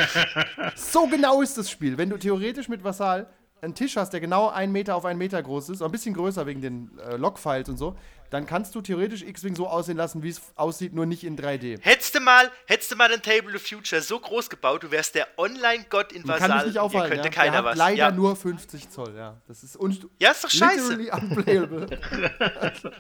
So 0.76 1.08
genau 1.08 1.42
ist 1.42 1.58
das 1.58 1.70
Spiel. 1.70 1.98
Wenn 1.98 2.10
du 2.10 2.18
theoretisch 2.18 2.68
mit 2.68 2.84
Vassal 2.84 3.28
einen 3.62 3.76
Tisch 3.76 3.96
hast, 3.96 4.12
der 4.12 4.20
genau 4.20 4.50
einen 4.50 4.72
Meter 4.72 4.96
auf 4.96 5.06
einen 5.06 5.20
Meter 5.20 5.42
groß 5.42 5.70
ist, 5.70 5.82
ein 5.82 5.92
bisschen 5.92 6.14
größer 6.16 6.46
wegen 6.48 6.62
den 6.62 6.98
äh, 7.00 7.16
Logfiles 7.16 7.70
und 7.70 7.78
so, 7.78 7.96
dann 8.32 8.46
kannst 8.48 8.74
du 8.74 8.82
theoretisch 8.82 9.22
X-Wing 9.22 9.56
so 9.56 9.68
aussehen 9.68 9.98
lassen, 9.98 10.24
wie 10.24 10.30
es 10.30 10.42
aussieht, 10.56 10.94
nur 10.96 11.06
nicht 11.06 11.24
in 11.24 11.38
3D. 11.38 11.80
Hättest 11.82 12.16
du 12.16 12.22
mal, 12.22 12.50
hättest 12.66 12.92
du 12.92 12.96
mal 12.96 13.10
den 13.10 13.22
Table 13.22 13.54
of 13.56 13.62
Future 13.62 14.02
so 14.02 14.20
groß 14.20 14.50
gebaut, 14.50 14.82
du 14.84 14.90
wärst 14.92 15.14
der 15.16 15.28
Online-Gott 15.38 16.12
in 16.12 16.26
Man 16.26 16.40
kann 16.40 16.50
Vasall. 16.50 16.66
nicht 16.66 16.74
Hier 16.74 16.82
aufhalten. 16.84 17.10
könnte 17.22 17.28
Ja? 17.28 17.34
keiner 17.34 17.52
Der 17.52 17.58
hat 17.60 17.66
was. 17.66 17.78
leider 17.78 17.98
ja. 17.98 18.12
nur 18.12 18.36
50 18.36 18.90
Zoll, 18.90 19.14
ja. 19.16 19.38
Das 19.48 19.64
ist 19.64 19.76
un 19.78 19.98
ja, 20.20 20.32
ist 20.32 20.44
doch 20.44 20.50
scheiße. 20.50 20.96
literally 20.96 21.12
unplayable. 21.12 21.86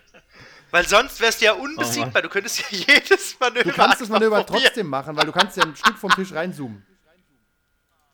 Weil 0.71 0.87
sonst 0.87 1.19
wärst 1.21 1.41
du 1.41 1.45
ja 1.45 1.53
unbesiegbar. 1.53 2.21
Du 2.21 2.29
könntest 2.29 2.59
ja 2.61 2.65
jedes 2.95 3.37
Manöver. 3.39 3.63
Du 3.63 3.71
kannst 3.75 4.01
das 4.01 4.09
Manöver 4.09 4.45
trotzdem 4.45 4.87
machen, 4.87 5.15
weil 5.17 5.25
du 5.25 5.31
kannst 5.31 5.57
ja 5.57 5.63
ein 5.63 5.75
Stück 5.75 5.97
vom 5.97 6.11
Tisch 6.11 6.33
reinzoomen. 6.33 6.85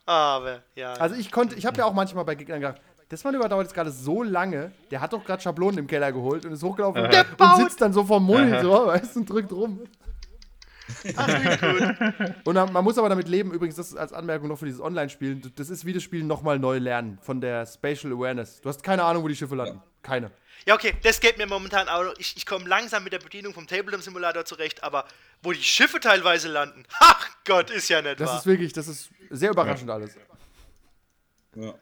Aber, 0.06 0.62
ja. 0.76 0.94
Also 0.94 1.16
ich 1.16 1.32
konnte, 1.32 1.56
ich 1.56 1.66
habe 1.66 1.78
ja 1.80 1.86
auch 1.86 1.94
manchmal 1.94 2.24
bei 2.26 2.36
Gegnern 2.36 2.62
gedacht, 2.62 2.82
das 3.10 3.24
Manöver 3.24 3.48
dauert 3.50 3.66
jetzt 3.68 3.74
gerade 3.74 3.92
so 3.92 4.24
lange, 4.24 4.72
der 4.92 5.02
hat 5.02 5.14
doch 5.14 5.24
gerade 5.24 5.42
Schablonen 5.42 5.78
im 5.80 5.88
Keller 5.88 6.12
geholt 6.12 6.46
und 6.46 6.52
ist 6.54 6.64
hochgelaufen 6.64 7.04
und, 7.04 7.14
und 7.16 7.38
baut- 7.38 7.58
sitzt 7.58 7.82
dann 7.82 7.94
so 7.94 8.04
vorm 8.04 8.24
Monitor, 8.26 8.88
weißt 8.88 9.16
du, 9.16 9.20
und 9.22 9.30
drückt 9.30 9.52
rum. 9.52 9.82
Ach, 11.18 11.28
gut. 11.60 12.34
Und 12.46 12.72
man 12.74 12.84
muss 12.84 12.98
aber 12.98 13.10
damit 13.10 13.28
leben, 13.28 13.52
übrigens, 13.52 13.76
das 13.76 13.90
ist 13.90 13.98
als 13.98 14.14
Anmerkung 14.14 14.48
noch 14.48 14.58
für 14.58 14.66
dieses 14.66 14.80
Online-Spielen, 14.82 15.52
das 15.56 15.70
ist 15.70 15.86
wie 15.86 15.92
das 15.94 16.04
Spiel 16.04 16.24
nochmal 16.24 16.60
neu 16.60 16.78
lernen 16.78 17.18
von 17.22 17.42
der 17.42 17.66
Spatial 17.66 18.14
Awareness. 18.14 18.62
Du 18.62 18.70
hast 18.70 18.84
keine 18.84 19.04
Ahnung, 19.04 19.24
wo 19.24 19.28
die 19.28 19.36
Schiffe 19.36 19.56
landen. 19.56 19.82
Keine. 20.02 20.32
Ja, 20.66 20.76
okay, 20.76 20.94
das 21.04 21.20
geht 21.20 21.38
mir 21.38 21.46
momentan 21.48 21.88
auch 21.88 22.04
noch. 22.04 22.14
Ich, 22.18 22.36
ich 22.36 22.46
komme 22.46 22.68
langsam 22.68 23.04
mit 23.04 23.14
der 23.14 23.20
Bedienung 23.20 23.54
vom 23.54 23.68
Tabletop 23.68 24.02
Simulator 24.02 24.44
zurecht, 24.46 24.84
aber 24.84 25.06
wo 25.42 25.52
die 25.54 25.64
Schiffe 25.64 26.00
teilweise 26.00 26.50
landen, 26.50 26.84
ach 27.00 27.30
Gott, 27.46 27.70
ist 27.70 27.88
ja 27.90 28.02
nicht 28.02 28.20
Das 28.20 28.30
wahr. 28.30 28.38
ist 28.40 28.46
wirklich, 28.46 28.74
das 28.74 28.88
ist 28.88 29.10
sehr 29.30 29.52
überraschend 29.52 29.90
alles. 29.90 30.16
Ja. 31.56 31.74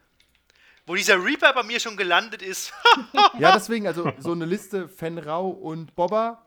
wo 0.85 0.95
dieser 0.95 1.21
Reaper 1.23 1.51
bei 1.53 1.63
mir 1.63 1.79
schon 1.79 1.97
gelandet 1.97 2.41
ist. 2.41 2.71
Ja, 3.39 3.53
deswegen, 3.53 3.87
also 3.87 4.11
so 4.19 4.31
eine 4.31 4.45
Liste 4.45 4.87
Fenrau 4.87 5.49
und 5.49 5.95
Bobber 5.95 6.45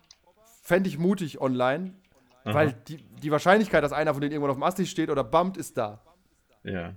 fände 0.63 0.89
ich 0.89 0.97
mutig 0.99 1.41
online, 1.41 1.95
weil 2.45 2.73
die, 2.73 2.97
die 2.97 3.31
Wahrscheinlichkeit, 3.31 3.83
dass 3.85 3.93
einer 3.93 4.13
von 4.15 4.21
denen 4.23 4.33
irgendwann 4.33 4.51
auf 4.53 4.57
dem 4.57 4.63
Asti 4.63 4.87
steht 4.87 5.11
oder 5.11 5.23
bumpt, 5.25 5.57
ist 5.59 5.77
da. 5.77 6.01
ja. 6.63 6.95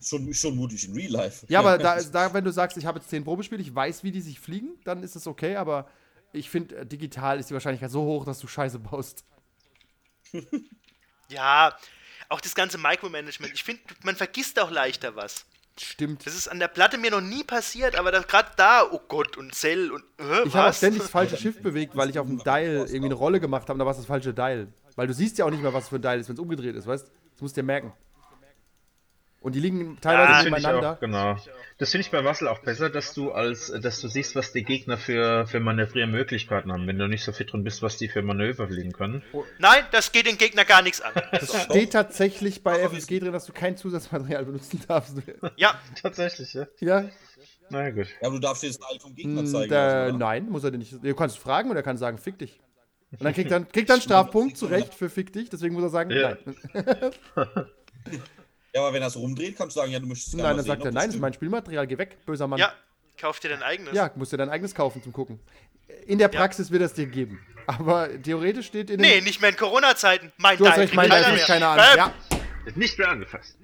Schon, 0.00 0.32
schon 0.32 0.56
mutig 0.56 0.86
in 0.88 0.94
Real 0.94 1.10
Life. 1.10 1.46
Ja, 1.48 1.60
aber 1.60 1.78
da, 1.78 1.94
ist- 1.96 2.12
da 2.12 2.32
wenn 2.32 2.44
du 2.44 2.52
sagst, 2.52 2.76
ich 2.76 2.86
habe 2.86 2.98
jetzt 2.98 3.10
zehn 3.10 3.24
Probespiele, 3.24 3.60
ich 3.62 3.74
weiß, 3.74 4.04
wie 4.04 4.12
die 4.12 4.20
sich 4.20 4.38
fliegen, 4.40 4.78
dann 4.84 5.02
ist 5.02 5.16
es 5.16 5.26
okay, 5.26 5.56
aber 5.56 5.88
ich 6.32 6.50
finde, 6.50 6.76
äh, 6.76 6.86
digital 6.86 7.38
ist 7.40 7.50
die 7.50 7.54
Wahrscheinlichkeit 7.54 7.90
so 7.90 8.02
hoch, 8.02 8.24
dass 8.24 8.38
du 8.38 8.46
Scheiße 8.46 8.78
baust. 8.78 9.24
ja, 11.30 11.76
auch 12.28 12.40
das 12.40 12.54
ganze 12.54 12.78
Micromanagement. 12.78 13.52
Ich 13.54 13.64
finde, 13.64 13.80
man 14.02 14.16
vergisst 14.16 14.58
auch 14.60 14.70
leichter 14.70 15.16
was. 15.16 15.44
Stimmt. 15.80 16.26
Das 16.26 16.34
ist 16.34 16.48
an 16.48 16.58
der 16.58 16.66
Platte 16.68 16.98
mir 16.98 17.12
noch 17.12 17.20
nie 17.20 17.44
passiert, 17.44 17.94
aber 17.96 18.10
gerade 18.10 18.50
da, 18.56 18.82
oh 18.90 19.00
Gott, 19.06 19.36
und 19.36 19.54
Cell 19.54 19.92
und 19.92 20.02
äh, 20.18 20.42
Ich 20.44 20.54
habe 20.54 20.72
ständig 20.72 21.02
das 21.02 21.10
falsche 21.10 21.36
Schiff 21.40 21.62
bewegt, 21.62 21.96
weil 21.96 22.10
ich 22.10 22.18
auf 22.18 22.26
dem 22.26 22.38
Dial 22.38 22.64
irgendwie 22.88 23.04
eine 23.06 23.14
Rolle 23.14 23.38
gemacht 23.38 23.62
habe, 23.62 23.74
und 23.74 23.78
da 23.78 23.84
war 23.84 23.92
es 23.92 23.98
das 23.98 24.06
falsche 24.06 24.34
Dial. 24.34 24.66
Weil 24.96 25.06
du 25.06 25.14
siehst 25.14 25.38
ja 25.38 25.44
auch 25.44 25.50
nicht 25.50 25.62
mehr, 25.62 25.72
was 25.72 25.88
für 25.88 25.96
ein 25.96 26.02
Dial 26.02 26.18
ist, 26.18 26.28
wenn 26.28 26.34
es 26.34 26.40
umgedreht 26.40 26.74
ist, 26.74 26.86
weißt 26.86 27.06
du? 27.06 27.10
Das 27.32 27.40
musst 27.40 27.56
du 27.56 27.60
dir 27.60 27.66
merken. 27.66 27.92
Und 29.40 29.54
die 29.54 29.60
liegen 29.60 29.98
teilweise 30.00 30.30
Ah, 30.30 30.34
Das 30.34 30.42
finde 30.42 30.58
ich 30.58 30.64
nebeneinander. 30.66 30.92
auch, 30.94 31.00
genau. 31.00 31.36
Das 31.78 31.92
finde 31.92 32.00
ich 32.04 32.10
bei 32.10 32.24
Wassel 32.24 32.48
auch 32.48 32.58
besser, 32.58 32.90
dass 32.90 33.14
du 33.14 33.30
als, 33.30 33.72
dass 33.80 34.00
du 34.00 34.08
siehst, 34.08 34.34
was 34.34 34.50
die 34.52 34.64
Gegner 34.64 34.98
für, 34.98 35.46
für 35.46 35.60
Manövriermöglichkeiten 35.60 36.72
haben, 36.72 36.88
wenn 36.88 36.98
du 36.98 37.06
nicht 37.06 37.22
so 37.22 37.30
fit 37.30 37.52
drin 37.52 37.62
bist, 37.62 37.80
was 37.80 37.96
die 37.98 38.08
für 38.08 38.20
Manöver 38.22 38.66
fliegen 38.66 38.90
können. 38.92 39.22
Nein, 39.58 39.84
das 39.92 40.10
geht 40.10 40.26
den 40.26 40.38
Gegner 40.38 40.64
gar 40.64 40.82
nichts 40.82 41.00
an. 41.00 41.12
Das 41.30 41.62
steht 41.62 41.92
tatsächlich 41.92 42.64
bei 42.64 42.80
FSG 42.80 43.20
drin, 43.20 43.32
dass 43.32 43.46
du 43.46 43.52
kein 43.52 43.76
Zusatzmaterial 43.76 44.44
benutzen 44.44 44.82
darfst. 44.88 45.16
Ja, 45.54 45.80
Tatsächlich, 46.02 46.52
ja. 46.54 46.66
Ja, 46.80 47.08
Na 47.70 47.84
ja, 47.84 47.90
gut. 47.90 48.08
Ja, 48.20 48.26
aber 48.26 48.34
du 48.36 48.40
darfst 48.40 48.64
dir 48.64 48.68
das 48.68 48.78
Teil 48.80 48.98
vom 48.98 49.14
Gegner 49.14 49.40
Hm, 49.42 49.46
zeigen. 49.46 49.72
lassen, 49.72 49.96
oder? 50.08 50.12
nein, 50.18 50.48
muss 50.50 50.64
er 50.64 50.72
dir 50.72 50.78
nicht. 50.78 50.92
Du 51.00 51.14
kannst 51.14 51.38
fragen 51.38 51.70
und 51.70 51.76
er 51.76 51.84
kann 51.84 51.96
sagen, 51.96 52.18
fick 52.18 52.38
dich. 52.40 52.58
Und 53.12 53.22
dann 53.22 53.32
kriegt 53.34 53.52
er, 53.52 53.60
kriegt 53.64 53.88
einen 53.90 54.00
Strafpunkt, 54.02 54.56
zu 54.58 54.66
Recht, 54.66 54.94
für 54.94 55.08
fick 55.08 55.32
dich. 55.32 55.48
Deswegen 55.48 55.74
muss 55.74 55.84
er 55.84 55.90
sagen, 55.90 56.10
Ja. 56.10 56.36
nein. 56.74 57.12
Ja, 58.74 58.82
aber 58.82 58.92
wenn 58.92 59.02
er 59.02 59.08
es 59.08 59.16
rumdreht, 59.16 59.56
kannst 59.56 59.76
du 59.76 59.80
sagen, 59.80 59.92
ja, 59.92 59.98
du 59.98 60.06
möchtest 60.06 60.34
Nein, 60.36 60.56
dann 60.56 60.64
sagt 60.64 60.84
er, 60.84 60.92
nein, 60.92 61.06
das 61.06 61.14
ist 61.14 61.20
mein 61.20 61.32
Spielmaterial, 61.32 61.86
geh 61.86 61.96
weg, 61.98 62.24
böser 62.26 62.46
Mann. 62.46 62.58
ja, 62.58 62.72
kauf 63.18 63.40
dir 63.40 63.48
dein 63.48 63.62
eigenes. 63.62 63.94
Ja, 63.94 64.10
musst 64.14 64.32
dir 64.32 64.36
dein 64.36 64.50
eigenes 64.50 64.74
kaufen 64.74 65.02
zum 65.02 65.12
Gucken. 65.12 65.40
In 66.06 66.18
der 66.18 66.28
Praxis 66.28 66.70
wird 66.70 66.82
es 66.82 66.92
dir 66.92 67.06
geben. 67.06 67.40
Aber 67.66 68.08
theoretisch 68.22 68.66
steht 68.66 68.90
in 68.90 68.98
den. 68.98 69.10
Nee, 69.10 69.20
nicht 69.20 69.40
mehr 69.40 69.50
in 69.50 69.56
Corona-Zeiten. 69.56 70.32
Mein 70.38 70.56
du 70.56 70.64
hast 70.66 70.74
Teil 70.74 70.80
recht, 70.84 70.94
mein 70.94 71.08
mehr. 71.08 71.34
ist 71.34 71.46
keine 71.46 71.66
Ahnung. 71.66 71.84
Bäm. 71.86 71.96
Ja, 71.98 72.14
Wird 72.64 72.76
nicht 72.76 72.98
mehr 72.98 73.08
angefasst. 73.08 73.56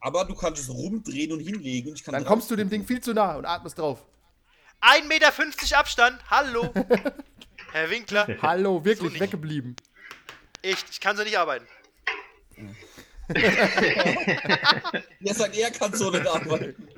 Aber 0.00 0.24
du 0.24 0.34
kannst 0.34 0.62
es 0.62 0.70
rumdrehen 0.70 1.32
und 1.32 1.40
hinlegen. 1.40 1.90
Und 1.90 1.96
ich 1.96 2.04
kann 2.04 2.14
dann 2.14 2.24
kommst 2.24 2.50
du 2.50 2.56
dem 2.56 2.70
Ding 2.70 2.84
viel 2.86 3.00
zu 3.00 3.12
nah 3.12 3.34
und 3.36 3.44
atmest 3.44 3.78
drauf. 3.78 4.04
1,50 4.80 5.06
Meter 5.08 5.78
Abstand, 5.78 6.18
hallo. 6.30 6.72
Herr 7.72 7.90
Winkler, 7.90 8.26
Hallo, 8.42 8.84
wirklich 8.84 9.12
nicht. 9.12 9.20
weggeblieben. 9.20 9.76
echt, 10.62 10.86
ich 10.90 11.00
kann 11.00 11.16
so 11.16 11.22
nicht 11.22 11.38
arbeiten. 11.38 11.66
Ja, 15.20 15.34
sagt 15.34 15.56
er, 15.56 15.70
kann 15.70 15.92
so 15.94 16.10
nicht 16.10 16.26
arbeiten. 16.26 16.88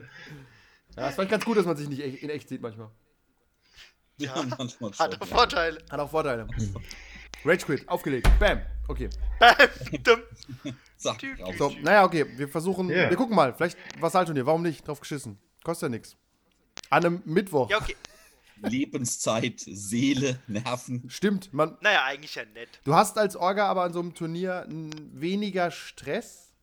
Ja, 0.96 1.08
ist 1.08 1.14
vielleicht 1.14 1.30
ganz 1.30 1.44
gut, 1.44 1.56
dass 1.56 1.66
man 1.66 1.76
sich 1.76 1.88
nicht 1.88 2.00
in 2.22 2.30
echt 2.30 2.48
sieht 2.48 2.60
manchmal. 2.62 2.88
Ja, 4.18 4.34
manchmal 4.58 4.92
Hat 4.92 5.20
auch 5.20 5.26
Vorteile. 5.26 5.82
Hat 5.90 6.00
auch 6.00 6.10
Vorteile. 6.10 6.46
Rage 7.44 7.64
Quit, 7.64 7.88
aufgelegt. 7.88 8.28
Bam. 8.38 8.60
Okay. 8.88 9.08
Tü- 9.40 11.36
drauf. 11.38 11.54
So, 11.58 11.70
naja, 11.82 12.04
okay. 12.04 12.26
Wir 12.36 12.48
versuchen. 12.48 12.88
Ja. 12.90 13.08
Wir 13.10 13.16
gucken 13.16 13.34
mal. 13.34 13.54
Vielleicht 13.54 13.76
Vassalturnier. 13.98 14.46
Warum 14.46 14.62
nicht? 14.62 14.86
Drauf 14.86 15.00
geschissen. 15.00 15.38
Kostet 15.64 15.86
ja 15.86 15.88
nichts. 15.88 16.16
An 16.90 17.04
einem 17.04 17.22
Mittwoch. 17.24 17.70
Ja, 17.70 17.78
okay. 17.78 17.96
Lebenszeit, 18.62 19.60
Seele, 19.60 20.38
Nerven. 20.46 21.04
Stimmt. 21.08 21.52
Man, 21.52 21.76
Naja, 21.80 22.04
eigentlich 22.04 22.34
ja 22.34 22.44
nett. 22.54 22.80
Du 22.84 22.94
hast 22.94 23.18
als 23.18 23.36
Orga 23.36 23.66
aber 23.66 23.82
an 23.82 23.92
so 23.92 24.00
einem 24.00 24.14
Turnier 24.14 24.66
n- 24.68 24.90
weniger 25.12 25.70
Stress, 25.70 26.54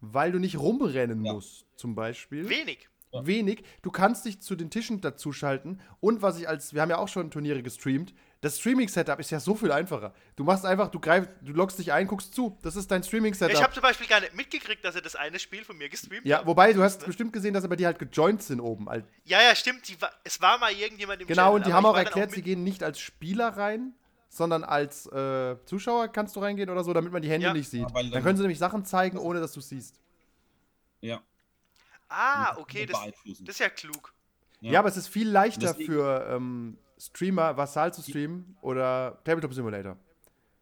weil 0.00 0.32
du 0.32 0.38
nicht 0.38 0.58
rumrennen 0.58 1.24
Ja. 1.24 1.32
musst, 1.34 1.66
zum 1.76 1.94
Beispiel. 1.94 2.48
Wenig. 2.48 2.88
Wenig. 3.24 3.62
Du 3.82 3.90
kannst 3.90 4.24
dich 4.24 4.40
zu 4.40 4.56
den 4.56 4.70
Tischen 4.70 5.00
dazuschalten. 5.02 5.80
Und 6.00 6.22
was 6.22 6.38
ich 6.38 6.48
als, 6.48 6.72
wir 6.72 6.80
haben 6.80 6.88
ja 6.90 6.96
auch 6.98 7.08
schon 7.08 7.30
Turniere 7.30 7.62
gestreamt, 7.62 8.14
das 8.42 8.58
Streaming-Setup 8.58 9.18
ist 9.20 9.30
ja 9.30 9.40
so 9.40 9.54
viel 9.54 9.72
einfacher. 9.72 10.12
Du 10.36 10.44
machst 10.44 10.66
einfach, 10.66 10.88
du 10.90 10.98
greifst, 11.00 11.30
du 11.40 11.52
loggst 11.52 11.78
dich 11.78 11.92
ein, 11.92 12.06
guckst 12.06 12.34
zu. 12.34 12.58
Das 12.62 12.76
ist 12.76 12.90
dein 12.90 13.00
Ich 13.00 13.06
Streaming-Setup. 13.06 13.62
habe 13.62 13.72
zum 13.72 13.82
Beispiel 13.82 14.06
gar 14.08 14.20
nicht 14.20 14.34
mitgekriegt, 14.34 14.84
dass 14.84 14.94
er 14.96 15.00
das 15.00 15.16
eine 15.16 15.38
Spiel 15.38 15.64
von 15.64 15.78
mir 15.78 15.88
gestreamt 15.88 16.26
Ja, 16.26 16.38
hat. 16.40 16.46
wobei 16.46 16.72
du 16.74 16.82
hast 16.82 17.06
bestimmt 17.06 17.32
gesehen, 17.32 17.54
dass 17.54 17.64
aber 17.64 17.76
die 17.76 17.86
halt 17.86 17.98
gejoint 17.98 18.42
sind 18.42 18.60
oben. 18.60 18.86
Ja, 19.24 19.40
ja, 19.40 19.54
stimmt. 19.54 19.88
Die 19.88 19.98
war, 20.02 20.10
es 20.24 20.40
war 20.42 20.58
mal 20.58 20.72
irgendjemand 20.72 21.22
im 21.22 21.28
Genau, 21.28 21.42
Channel, 21.44 21.54
und 21.56 21.66
die 21.66 21.72
haben 21.72 21.84
ich 21.84 21.90
auch 21.90 21.96
erklärt, 21.96 22.30
sie 22.32 22.36
mit- 22.38 22.44
gehen 22.44 22.64
nicht 22.64 22.82
als 22.82 22.98
Spieler 23.00 23.48
rein, 23.56 23.94
sondern 24.28 24.64
als 24.64 25.06
äh, 25.06 25.56
Zuschauer 25.64 26.08
kannst 26.08 26.34
du 26.36 26.40
reingehen 26.40 26.68
oder 26.68 26.82
so, 26.82 26.92
damit 26.92 27.12
man 27.12 27.22
die 27.22 27.30
Hände 27.30 27.46
Ja. 27.46 27.52
nicht 27.52 27.68
sieht. 27.70 27.82
Ja, 27.82 27.88
Dann 27.94 28.10
dann- 28.10 28.22
können 28.24 28.36
sie 28.36 28.42
nämlich 28.42 28.58
Sachen 28.58 28.84
zeigen, 28.84 29.18
ohne 29.18 29.38
dass 29.40 29.52
du 29.52 29.60
siehst. 29.60 30.00
Ja. 31.00 31.22
Ah, 32.08 32.56
okay, 32.58 32.86
das, 32.86 32.98
das 33.24 33.48
ist 33.54 33.60
ja 33.60 33.68
klug. 33.68 34.12
Ja, 34.60 34.80
aber 34.80 34.88
es 34.88 34.96
ist 34.96 35.08
viel 35.08 35.28
leichter 35.28 35.68
Deswegen- 35.68 35.92
für 35.92 36.26
ähm, 36.28 36.78
Streamer, 37.02 37.56
Vassal 37.56 37.92
zu 37.92 38.02
streamen 38.02 38.56
oder 38.62 39.20
Tabletop 39.24 39.52
Simulator. 39.52 39.96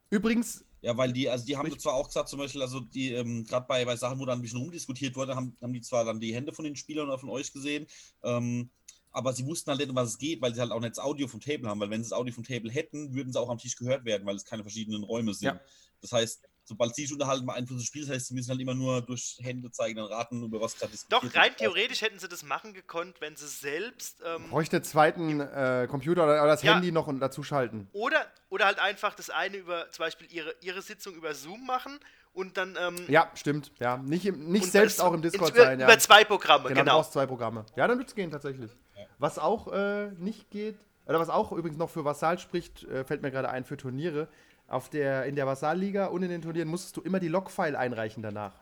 Übrigens, 0.08 0.64
Ja, 0.82 0.96
weil 0.96 1.12
die, 1.12 1.28
also 1.28 1.44
die 1.44 1.56
haben 1.56 1.78
zwar 1.78 1.94
auch 1.94 2.06
gesagt, 2.06 2.30
zum 2.30 2.38
Beispiel, 2.38 2.62
also 2.62 2.80
die, 2.80 3.12
ähm, 3.12 3.44
gerade 3.44 3.66
bei, 3.66 3.84
bei 3.84 3.96
Sachen, 3.96 4.18
wo 4.18 4.24
dann 4.24 4.38
ein 4.38 4.42
bisschen 4.42 4.60
rumdiskutiert 4.60 5.14
wurde, 5.16 5.36
haben, 5.36 5.54
haben 5.60 5.72
die 5.74 5.82
zwar 5.82 6.04
dann 6.04 6.20
die 6.20 6.34
Hände 6.34 6.52
von 6.52 6.64
den 6.64 6.76
Spielern 6.76 7.08
oder 7.08 7.18
von 7.18 7.28
euch 7.28 7.52
gesehen, 7.52 7.86
ähm, 8.22 8.70
aber 9.12 9.34
sie 9.34 9.44
wussten 9.44 9.70
halt 9.70 9.80
nicht, 9.80 9.90
um 9.90 9.96
was 9.96 10.10
es 10.10 10.18
geht, 10.18 10.40
weil 10.40 10.54
sie 10.54 10.60
halt 10.60 10.72
auch 10.72 10.80
nicht 10.80 10.92
das 10.96 11.04
Audio 11.04 11.28
vom 11.28 11.40
Table 11.40 11.68
haben, 11.68 11.80
weil 11.80 11.90
wenn 11.90 12.02
sie 12.02 12.08
das 12.08 12.18
Audio 12.18 12.32
vom 12.32 12.44
Table 12.44 12.70
hätten, 12.70 13.14
würden 13.14 13.32
sie 13.32 13.40
auch 13.40 13.50
am 13.50 13.58
Tisch 13.58 13.76
gehört 13.76 14.04
werden, 14.06 14.26
weil 14.26 14.36
es 14.36 14.44
keine 14.44 14.62
verschiedenen 14.62 15.02
Räume 15.02 15.34
sind. 15.34 15.48
Ja. 15.48 15.60
Das 16.00 16.12
heißt, 16.12 16.48
sobald 16.64 16.94
sie 16.94 17.02
sich 17.02 17.12
unterhalten, 17.12 17.46
beeinflussen 17.46 17.78
das 17.80 17.86
Spiel, 17.86 18.02
das 18.06 18.14
heißt, 18.14 18.28
sie 18.28 18.34
müssen 18.34 18.50
halt 18.50 18.60
immer 18.60 18.74
nur 18.74 19.02
durch 19.02 19.38
Hände 19.42 19.70
zeigen, 19.70 19.96
dann 19.96 20.06
raten, 20.06 20.42
über 20.44 20.60
was 20.60 20.76
gerade 20.76 20.92
diskutiert 20.92 21.22
Doch, 21.34 21.40
rein 21.40 21.52
theoretisch 21.56 22.02
hätten 22.02 22.18
sie 22.18 22.28
das 22.28 22.42
machen 22.42 22.74
gekonnt, 22.74 23.20
wenn 23.20 23.36
sie 23.36 23.48
selbst. 23.48 24.20
Ähm, 24.24 24.48
Bräuchte 24.50 24.76
einen 24.76 24.84
zweiten 24.84 25.40
äh, 25.40 25.86
Computer 25.90 26.24
oder, 26.24 26.34
oder 26.42 26.46
das 26.52 26.62
Ja. 26.62 26.74
Handy 26.74 26.92
noch 26.92 27.06
und 27.06 27.20
dazu 27.20 27.42
schalten. 27.42 27.88
oder, 27.92 28.26
oder 28.48 28.66
halt 28.66 28.78
einfach 28.78 29.14
das 29.14 29.30
eine 29.30 29.56
über 29.56 29.90
zum 29.90 30.04
Beispiel 30.04 30.26
ihre, 30.30 30.54
ihre 30.60 30.82
Sitzung 30.82 31.14
über 31.14 31.34
Zoom 31.34 31.66
machen 31.66 31.98
und 32.32 32.56
dann. 32.56 32.76
Ähm, 32.80 32.96
Ja, 33.08 33.30
stimmt. 33.34 33.72
Ja, 33.80 33.96
nicht, 33.96 34.24
im, 34.26 34.50
nicht 34.50 34.64
und 34.64 34.70
selbst 34.70 35.00
auch 35.00 35.12
im 35.12 35.22
Discord 35.22 35.50
über, 35.54 35.64
sein. 35.64 35.80
Ja. 35.80 35.86
Über 35.86 35.98
zwei 35.98 36.24
Programme, 36.24 36.64
Genau, 36.68 36.74
du 36.74 36.80
genau. 36.84 36.96
brauchst 36.98 37.12
zwei 37.12 37.26
Programme. 37.26 37.66
Ja, 37.76 37.88
dann 37.88 37.98
wird 37.98 38.08
es 38.08 38.14
gehen 38.14 38.30
tatsächlich. 38.30 38.70
Was 39.18 39.38
auch 39.38 39.72
äh, 39.72 40.12
nicht 40.18 40.50
geht, 40.50 40.78
oder 41.06 41.18
was 41.18 41.28
auch 41.28 41.52
übrigens 41.52 41.76
noch 41.78 41.90
für 41.90 42.04
Vassal 42.04 42.38
spricht, 42.38 42.84
äh, 42.84 43.04
fällt 43.04 43.20
mir 43.22 43.30
gerade 43.30 43.48
ein 43.50 43.64
für 43.64 43.76
Turniere. 43.76 44.28
Auf 44.70 44.88
der, 44.88 45.24
in 45.24 45.34
der 45.34 45.46
Vassal-Liga 45.46 46.06
und 46.06 46.22
in 46.22 46.30
den 46.30 46.40
Turnieren 46.40 46.68
musstest 46.68 46.96
du 46.96 47.00
immer 47.02 47.18
die 47.18 47.28
Logfile 47.28 47.76
einreichen 47.78 48.22
danach. 48.22 48.52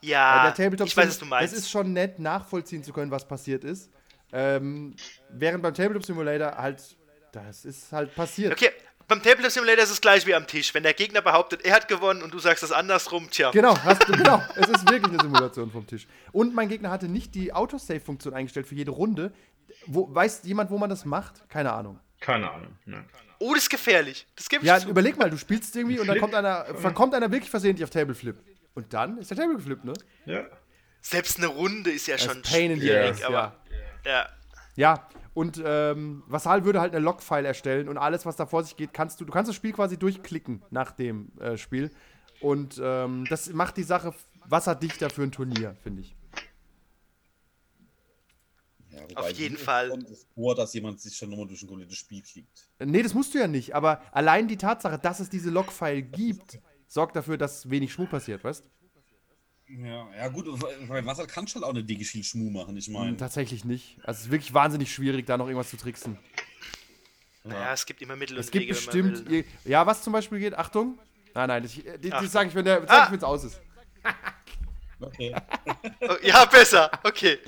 Ja, 0.00 0.44
der 0.44 0.54
Tabletop 0.54 0.86
ich 0.86 0.96
weiß, 0.96 1.08
was 1.08 1.18
du 1.18 1.24
meinst. 1.24 1.52
Es 1.52 1.60
ist 1.60 1.70
schon 1.70 1.92
nett, 1.92 2.18
nachvollziehen 2.18 2.84
zu 2.84 2.92
können, 2.92 3.10
was 3.10 3.26
passiert 3.26 3.64
ist. 3.64 3.90
Ähm, 4.32 4.94
während 5.30 5.62
beim 5.62 5.74
Tabletop 5.74 6.04
Simulator 6.04 6.56
halt, 6.56 6.82
das 7.32 7.64
ist 7.64 7.90
halt 7.92 8.14
passiert. 8.14 8.52
okay, 8.52 8.70
beim 9.08 9.22
Tabletop 9.22 9.50
Simulator 9.50 9.82
ist 9.82 9.90
es 9.90 10.00
gleich 10.02 10.26
wie 10.26 10.34
am 10.34 10.46
Tisch. 10.46 10.74
Wenn 10.74 10.82
der 10.82 10.92
Gegner 10.92 11.22
behauptet, 11.22 11.64
er 11.64 11.74
hat 11.74 11.88
gewonnen 11.88 12.22
und 12.22 12.34
du 12.34 12.38
sagst 12.38 12.62
das 12.62 12.70
andersrum, 12.70 13.30
tja. 13.30 13.50
Genau, 13.50 13.76
hast 13.82 14.06
du, 14.06 14.12
genau. 14.12 14.42
Es 14.54 14.68
ist 14.68 14.88
wirklich 14.88 15.12
eine 15.12 15.22
Simulation 15.22 15.70
vom 15.70 15.86
Tisch. 15.86 16.06
Und 16.30 16.54
mein 16.54 16.68
Gegner 16.68 16.90
hatte 16.90 17.08
nicht 17.08 17.34
die 17.34 17.54
Autosave-Funktion 17.54 18.34
eingestellt 18.34 18.66
für 18.66 18.74
jede 18.74 18.90
Runde. 18.90 19.32
Wo, 19.86 20.14
weiß 20.14 20.42
jemand, 20.44 20.70
wo 20.70 20.76
man 20.76 20.90
das 20.90 21.06
macht? 21.06 21.48
Keine 21.48 21.72
Ahnung. 21.72 21.98
Keine 22.20 22.50
Ahnung. 22.50 22.76
Ne. 22.84 23.04
Oh, 23.38 23.54
das 23.54 23.64
ist 23.64 23.70
gefährlich. 23.70 24.26
Das 24.36 24.48
gebe 24.48 24.62
ich 24.64 24.68
Ja, 24.68 24.78
zu. 24.80 24.88
überleg 24.88 25.16
mal, 25.16 25.30
du 25.30 25.38
spielst 25.38 25.74
irgendwie 25.76 25.98
und 26.00 26.06
dann 26.06 26.14
Flip. 26.14 26.22
kommt 26.22 26.34
einer, 26.34 26.64
verkommt 26.74 27.14
einer 27.14 27.30
wirklich 27.30 27.50
versehentlich 27.50 27.84
auf 27.84 27.90
Tableflip. 27.90 28.36
Und 28.74 28.92
dann 28.92 29.18
ist 29.18 29.30
der 29.30 29.36
Tableflip, 29.38 29.84
ne? 29.84 29.92
Ja. 30.26 30.44
Selbst 31.00 31.38
eine 31.38 31.46
Runde 31.46 31.90
ist 31.90 32.06
ja 32.08 32.16
Das 32.16 32.24
schon 32.24 32.42
Pain 32.42 32.72
in 32.72 32.80
the 32.80 32.86
schwierig, 32.86 33.10
ass, 33.12 33.22
aber 33.22 33.56
ja. 34.04 34.28
Ja, 34.74 35.08
und 35.34 35.62
ähm, 35.64 36.24
Vassal 36.26 36.64
würde 36.64 36.80
halt 36.80 36.92
eine 36.94 37.04
Logfile 37.04 37.46
erstellen 37.46 37.88
und 37.88 37.96
alles, 37.98 38.26
was 38.26 38.34
da 38.36 38.46
vor 38.46 38.64
sich 38.64 38.76
geht, 38.76 38.92
kannst 38.92 39.20
du, 39.20 39.24
du 39.24 39.32
kannst 39.32 39.48
das 39.48 39.54
Spiel 39.56 39.72
quasi 39.72 39.96
durchklicken 39.96 40.62
nach 40.70 40.90
dem 40.92 41.30
äh, 41.40 41.56
Spiel. 41.56 41.90
Und 42.40 42.80
ähm, 42.82 43.24
das 43.28 43.52
macht 43.52 43.76
die 43.76 43.82
Sache 43.84 44.14
wasserdichter 44.46 45.10
für 45.10 45.22
ein 45.22 45.32
Turnier, 45.32 45.76
finde 45.82 46.02
ich. 46.02 46.16
Ja, 48.90 49.16
Auf 49.16 49.30
jeden 49.32 49.56
Fall. 49.58 49.90
kommt 49.90 50.08
es 50.08 50.26
vor, 50.34 50.54
dass 50.54 50.72
jemand 50.74 51.00
sich 51.00 51.14
schon 51.16 51.28
nochmal 51.30 51.46
durch 51.46 51.62
ein 51.62 51.68
komplettes 51.68 51.96
Spiel. 51.98 52.22
Äh, 52.78 52.86
Nee, 52.86 53.02
das 53.02 53.12
musst 53.14 53.34
du 53.34 53.38
ja 53.38 53.46
nicht, 53.46 53.74
aber 53.74 54.02
allein 54.12 54.48
die 54.48 54.56
Tatsache, 54.56 54.98
dass 54.98 55.20
es 55.20 55.28
diese 55.28 55.50
Logfile 55.50 56.02
gibt, 56.02 56.58
sorgt 56.86 57.14
dafür, 57.16 57.36
dass 57.36 57.68
wenig 57.68 57.92
Schmuh 57.92 58.06
passiert, 58.06 58.42
weißt 58.44 58.64
Ja, 59.68 60.08
ja 60.16 60.28
gut, 60.28 60.46
bei 60.88 61.04
Wasser 61.04 61.26
kannst 61.26 61.54
du 61.54 61.56
halt 61.60 61.64
auch 61.66 61.74
eine 61.74 61.84
dicke 61.84 62.04
viel 62.04 62.24
Schmuh 62.24 62.50
machen, 62.50 62.76
ich 62.78 62.88
meine. 62.88 63.16
Tatsächlich 63.18 63.64
nicht. 63.66 63.98
Also 64.04 64.18
es 64.20 64.24
ist 64.26 64.30
wirklich 64.30 64.54
wahnsinnig 64.54 64.92
schwierig, 64.92 65.26
da 65.26 65.36
noch 65.36 65.46
irgendwas 65.48 65.68
zu 65.70 65.76
tricksen. 65.76 66.16
Naja, 67.44 67.72
es 67.74 67.84
gibt 67.86 68.00
immer 68.02 68.16
Mittel 68.16 68.36
und 68.36 68.40
Es 68.40 68.50
gibt 68.50 68.64
Wege, 68.66 68.74
wenn 68.74 69.02
man 69.04 69.12
bestimmt. 69.12 69.30
will. 69.30 69.40
ne? 69.42 69.44
Ja, 69.64 69.86
was 69.86 70.02
zum 70.02 70.12
Beispiel 70.14 70.38
geht? 70.38 70.54
Achtung. 70.54 70.98
Nein, 71.34 71.48
nein, 71.48 71.62
das, 71.62 71.74
das, 71.74 72.12
Ach. 72.12 72.22
das 72.22 72.32
sage 72.32 72.48
ich, 72.48 72.54
wenn 72.54 72.64
der, 72.64 72.82
Ah. 72.90 73.12
es 73.14 73.22
aus 73.22 73.44
ist. 73.44 73.60
Okay, 75.00 75.34
Oh, 76.00 76.16
ja, 76.22 76.44
besser. 76.46 76.90
Okay. 77.04 77.38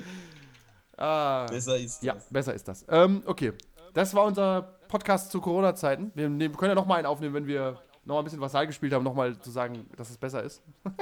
Ah. 1.01 1.45
besser 1.47 1.77
ist 1.77 2.03
Ja, 2.03 2.13
das. 2.13 2.29
besser 2.29 2.53
ist 2.53 2.67
das. 2.67 2.85
Ähm, 2.89 3.23
okay. 3.25 3.53
Das 3.93 4.13
war 4.13 4.25
unser 4.25 4.61
Podcast 4.87 5.31
zu 5.31 5.41
Corona-Zeiten. 5.41 6.11
Wir 6.15 6.29
nehmen, 6.29 6.55
können 6.55 6.69
ja 6.71 6.75
nochmal 6.75 6.97
einen 6.99 7.07
aufnehmen, 7.07 7.33
wenn 7.33 7.47
wir 7.47 7.81
noch 8.05 8.17
ein 8.17 8.23
bisschen 8.23 8.39
Vassal 8.41 8.67
gespielt 8.67 8.93
haben, 8.93 9.03
nochmal 9.03 9.37
zu 9.39 9.51
sagen, 9.51 9.87
dass 9.97 10.09
es 10.09 10.17
besser 10.17 10.43
ist. 10.43 10.61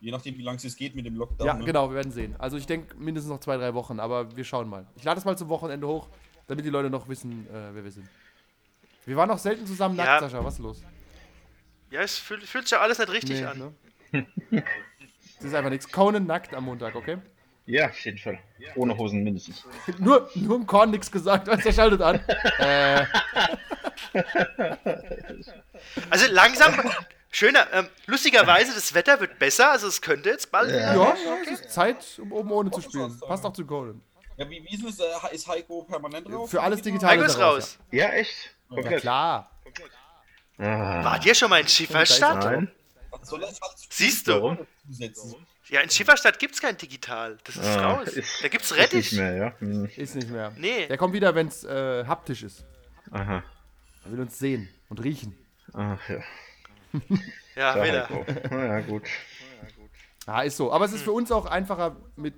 Je 0.00 0.10
nachdem, 0.10 0.36
wie 0.38 0.42
lange 0.42 0.56
es 0.64 0.76
geht 0.76 0.94
mit 0.96 1.04
dem 1.04 1.14
Lockdown. 1.16 1.46
Ja, 1.46 1.54
ne? 1.54 1.64
genau, 1.64 1.88
wir 1.90 1.96
werden 1.96 2.10
sehen. 2.12 2.34
Also 2.38 2.56
ich 2.56 2.66
denke 2.66 2.96
mindestens 2.96 3.30
noch 3.30 3.40
zwei, 3.40 3.56
drei 3.58 3.74
Wochen, 3.74 4.00
aber 4.00 4.34
wir 4.34 4.44
schauen 4.44 4.68
mal. 4.68 4.86
Ich 4.96 5.04
lade 5.04 5.18
es 5.18 5.24
mal 5.26 5.36
zum 5.36 5.48
Wochenende 5.50 5.86
hoch, 5.86 6.08
damit 6.46 6.64
die 6.64 6.70
Leute 6.70 6.88
noch 6.88 7.06
wissen, 7.08 7.46
äh, 7.50 7.74
wer 7.74 7.84
wir 7.84 7.90
sind. 7.90 8.08
Wir 9.04 9.16
waren 9.16 9.28
noch 9.28 9.38
selten 9.38 9.66
zusammen 9.66 9.96
Ja. 9.96 10.04
nackt, 10.04 10.20
Sascha. 10.22 10.42
Was 10.44 10.54
ist 10.54 10.60
los? 10.60 10.82
Ja, 11.90 12.00
es 12.00 12.16
fühlt, 12.18 12.44
fühlt 12.44 12.64
sich 12.64 12.72
ja 12.72 12.80
alles 12.80 12.98
nicht 12.98 13.10
richtig 13.12 13.40
Nee, 13.40 13.44
an. 13.46 13.74
ne? 14.12 14.26
Das 15.36 15.44
ist 15.48 15.54
einfach 15.54 15.70
nichts. 15.70 15.90
Conan 15.90 16.26
nackt 16.26 16.52
am 16.54 16.64
Montag, 16.64 16.94
okay? 16.94 17.16
Ja, 17.70 17.86
auf 17.88 18.00
jeden 18.04 18.18
Fall. 18.18 18.38
Ohne 18.74 18.96
Hosen 18.98 19.22
mindestens. 19.22 19.64
Nur, 19.98 20.28
nur 20.34 20.56
im 20.56 20.66
Korn 20.66 20.90
nichts 20.90 21.10
gesagt, 21.10 21.48
als 21.48 21.64
er 21.64 21.72
schaltet 21.72 22.02
an. 22.02 22.16
äh, 22.58 23.04
Also 26.10 26.26
langsam, 26.32 26.74
schöner, 27.30 27.66
ähm, 27.72 27.88
lustigerweise, 28.06 28.74
das 28.74 28.92
Wetter 28.92 29.20
wird 29.20 29.38
besser, 29.38 29.70
also 29.70 29.86
es 29.86 30.00
könnte 30.02 30.30
jetzt 30.30 30.50
bald 30.50 30.68
wieder. 30.68 30.94
ja, 30.94 30.94
ja, 30.94 31.14
es 31.44 31.60
ist 31.60 31.70
Zeit, 31.70 32.18
um 32.20 32.32
oben 32.32 32.50
ohne 32.50 32.70
zu 32.70 32.80
spielen. 32.80 33.18
Passt 33.20 33.44
auch 33.44 33.52
zu 33.52 33.64
Conan. 33.64 34.00
Ja, 34.36 34.48
wie, 34.50 34.64
wie 34.64 34.74
ist 34.74 34.84
es? 34.84 34.98
Äh, 35.00 35.34
ist 35.34 35.46
Heiko 35.46 35.82
permanent 35.82 36.28
drauf? 36.28 36.50
Für 36.50 36.62
alles 36.62 36.82
digital. 36.82 37.10
Heiko 37.10 37.22
ist 37.24 37.38
raus, 37.38 37.54
raus. 37.56 37.78
Ja, 37.92 38.08
echt? 38.10 38.54
Ja, 38.70 38.74
Komplett. 38.74 39.00
klar. 39.00 39.50
Ah, 40.58 41.04
Wart 41.04 41.24
ihr 41.24 41.34
schon 41.34 41.50
mal 41.50 41.60
in 41.60 41.68
Schifferstadt? 41.68 42.44
Nein. 42.44 42.70
Was 43.10 43.28
soll 43.28 43.40
das 43.40 43.60
alles 43.62 43.86
Siehst 43.90 44.26
du? 44.26 44.32
Warum? 44.32 44.58
Ja, 45.70 45.80
in 45.80 45.90
Schifferstadt 45.90 46.38
gibt 46.38 46.54
es 46.54 46.60
kein 46.60 46.76
Digital. 46.76 47.38
Das 47.44 47.56
ist 47.56 47.64
Ah, 47.64 47.92
raus. 47.92 48.08
ist- 48.08 48.42
da 48.42 48.48
gibt's 48.48 48.70
Ist 48.70 48.76
nicht 48.76 48.92
Rettich. 48.92 49.12
mehr, 49.12 49.34
ja. 49.36 49.54
Hm. 49.60 49.88
Ist 49.96 50.14
nicht 50.16 50.28
mehr. 50.30 50.52
Nee. 50.56 50.86
Der 50.88 50.96
kommt 50.96 51.14
wieder, 51.14 51.34
wenn 51.34 51.46
es 51.48 51.62
äh, 51.64 52.04
haptisch 52.06 52.42
ist. 52.42 52.64
Aha. 53.10 53.42
Er 54.04 54.12
will 54.12 54.20
uns 54.20 54.38
sehen 54.38 54.68
und 54.88 55.02
riechen. 55.02 55.36
Ach 55.72 55.98
ja. 56.08 56.18
Ja, 57.56 57.74
Da 57.74 57.84
wieder. 57.84 58.08
Na 58.50 58.64
ja, 58.66 58.80
gut. 58.80 59.02
Ja, 60.26 60.42
ist 60.42 60.56
so. 60.56 60.72
Aber 60.72 60.84
es 60.84 60.92
ist 60.92 61.02
für 61.02 61.12
uns 61.12 61.30
auch 61.32 61.46
einfacher 61.46 61.96
mit, 62.16 62.34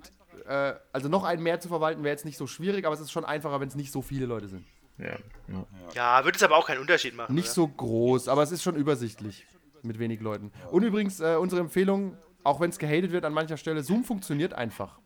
äh, 0.47 0.73
also 0.91 1.07
noch 1.09 1.23
einen 1.23 1.41
mehr 1.41 1.59
zu 1.59 1.67
verwalten 1.69 2.03
wäre 2.03 2.13
jetzt 2.13 2.25
nicht 2.25 2.37
so 2.37 2.45
schwierig, 2.47 2.85
aber 2.85 2.93
es 2.95 3.01
ist 3.01 3.11
schon 3.11 3.23
einfacher, 3.25 3.59
wenn 3.59 3.67
es 3.67 3.75
nicht 3.75 3.91
so 3.91 4.01
viele 4.01 4.25
Leute 4.25 4.47
sind. 4.47 4.65
Ja. 4.97 5.15
ja. 5.47 5.65
Ja, 5.93 6.23
würde 6.25 6.35
es 6.35 6.43
aber 6.43 6.55
auch 6.57 6.67
keinen 6.67 6.79
Unterschied 6.81 7.15
machen. 7.15 7.33
Nicht 7.33 7.45
oder? 7.45 7.53
so 7.53 7.67
groß, 7.67 8.27
aber 8.27 8.43
es 8.43 8.51
ist 8.51 8.61
schon 8.63 8.75
übersichtlich 8.75 9.45
mit 9.81 9.97
wenig 9.99 10.19
Leuten. 10.21 10.51
Und 10.71 10.83
übrigens, 10.83 11.19
äh, 11.19 11.35
unsere 11.35 11.61
Empfehlung, 11.61 12.17
auch 12.43 12.59
wenn 12.59 12.69
es 12.69 12.77
gehatet 12.79 13.11
wird 13.11 13.25
an 13.25 13.33
mancher 13.33 13.57
Stelle, 13.57 13.83
Zoom 13.83 14.03
funktioniert 14.03 14.53
einfach. 14.53 14.99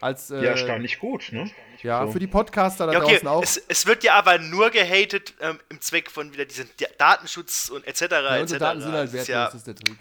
Als, 0.00 0.30
äh, 0.30 0.36
ja, 0.36 0.50
erstaunlich 0.50 1.00
gut, 1.00 1.32
ne? 1.32 1.50
Ja, 1.82 2.06
So. 2.06 2.12
für 2.12 2.18
die 2.20 2.28
Podcaster 2.28 2.86
da 2.86 2.92
Ja, 2.92 3.00
okay, 3.02 3.14
draußen 3.14 3.28
auch. 3.28 3.42
es, 3.42 3.56
es 3.68 3.84
wird 3.86 4.04
ja 4.04 4.14
aber 4.14 4.38
nur 4.38 4.70
gehatet 4.70 5.34
ähm, 5.40 5.58
im 5.70 5.80
Zweck 5.80 6.08
von 6.10 6.32
wieder 6.32 6.44
diesen 6.44 6.68
Di- 6.78 6.86
Datenschutz 6.98 7.68
und 7.68 7.84
etc. 7.86 8.02
ja, 8.02 8.06
etc. 8.36 8.40
unsere 8.42 8.60
Daten 8.60 8.80
sind 8.80 8.92
halt 8.92 9.12
wertlos, 9.12 9.26
ja, 9.28 9.44
das 9.46 9.54
ist 9.56 9.66
der 9.66 9.74
Trick. 9.74 9.96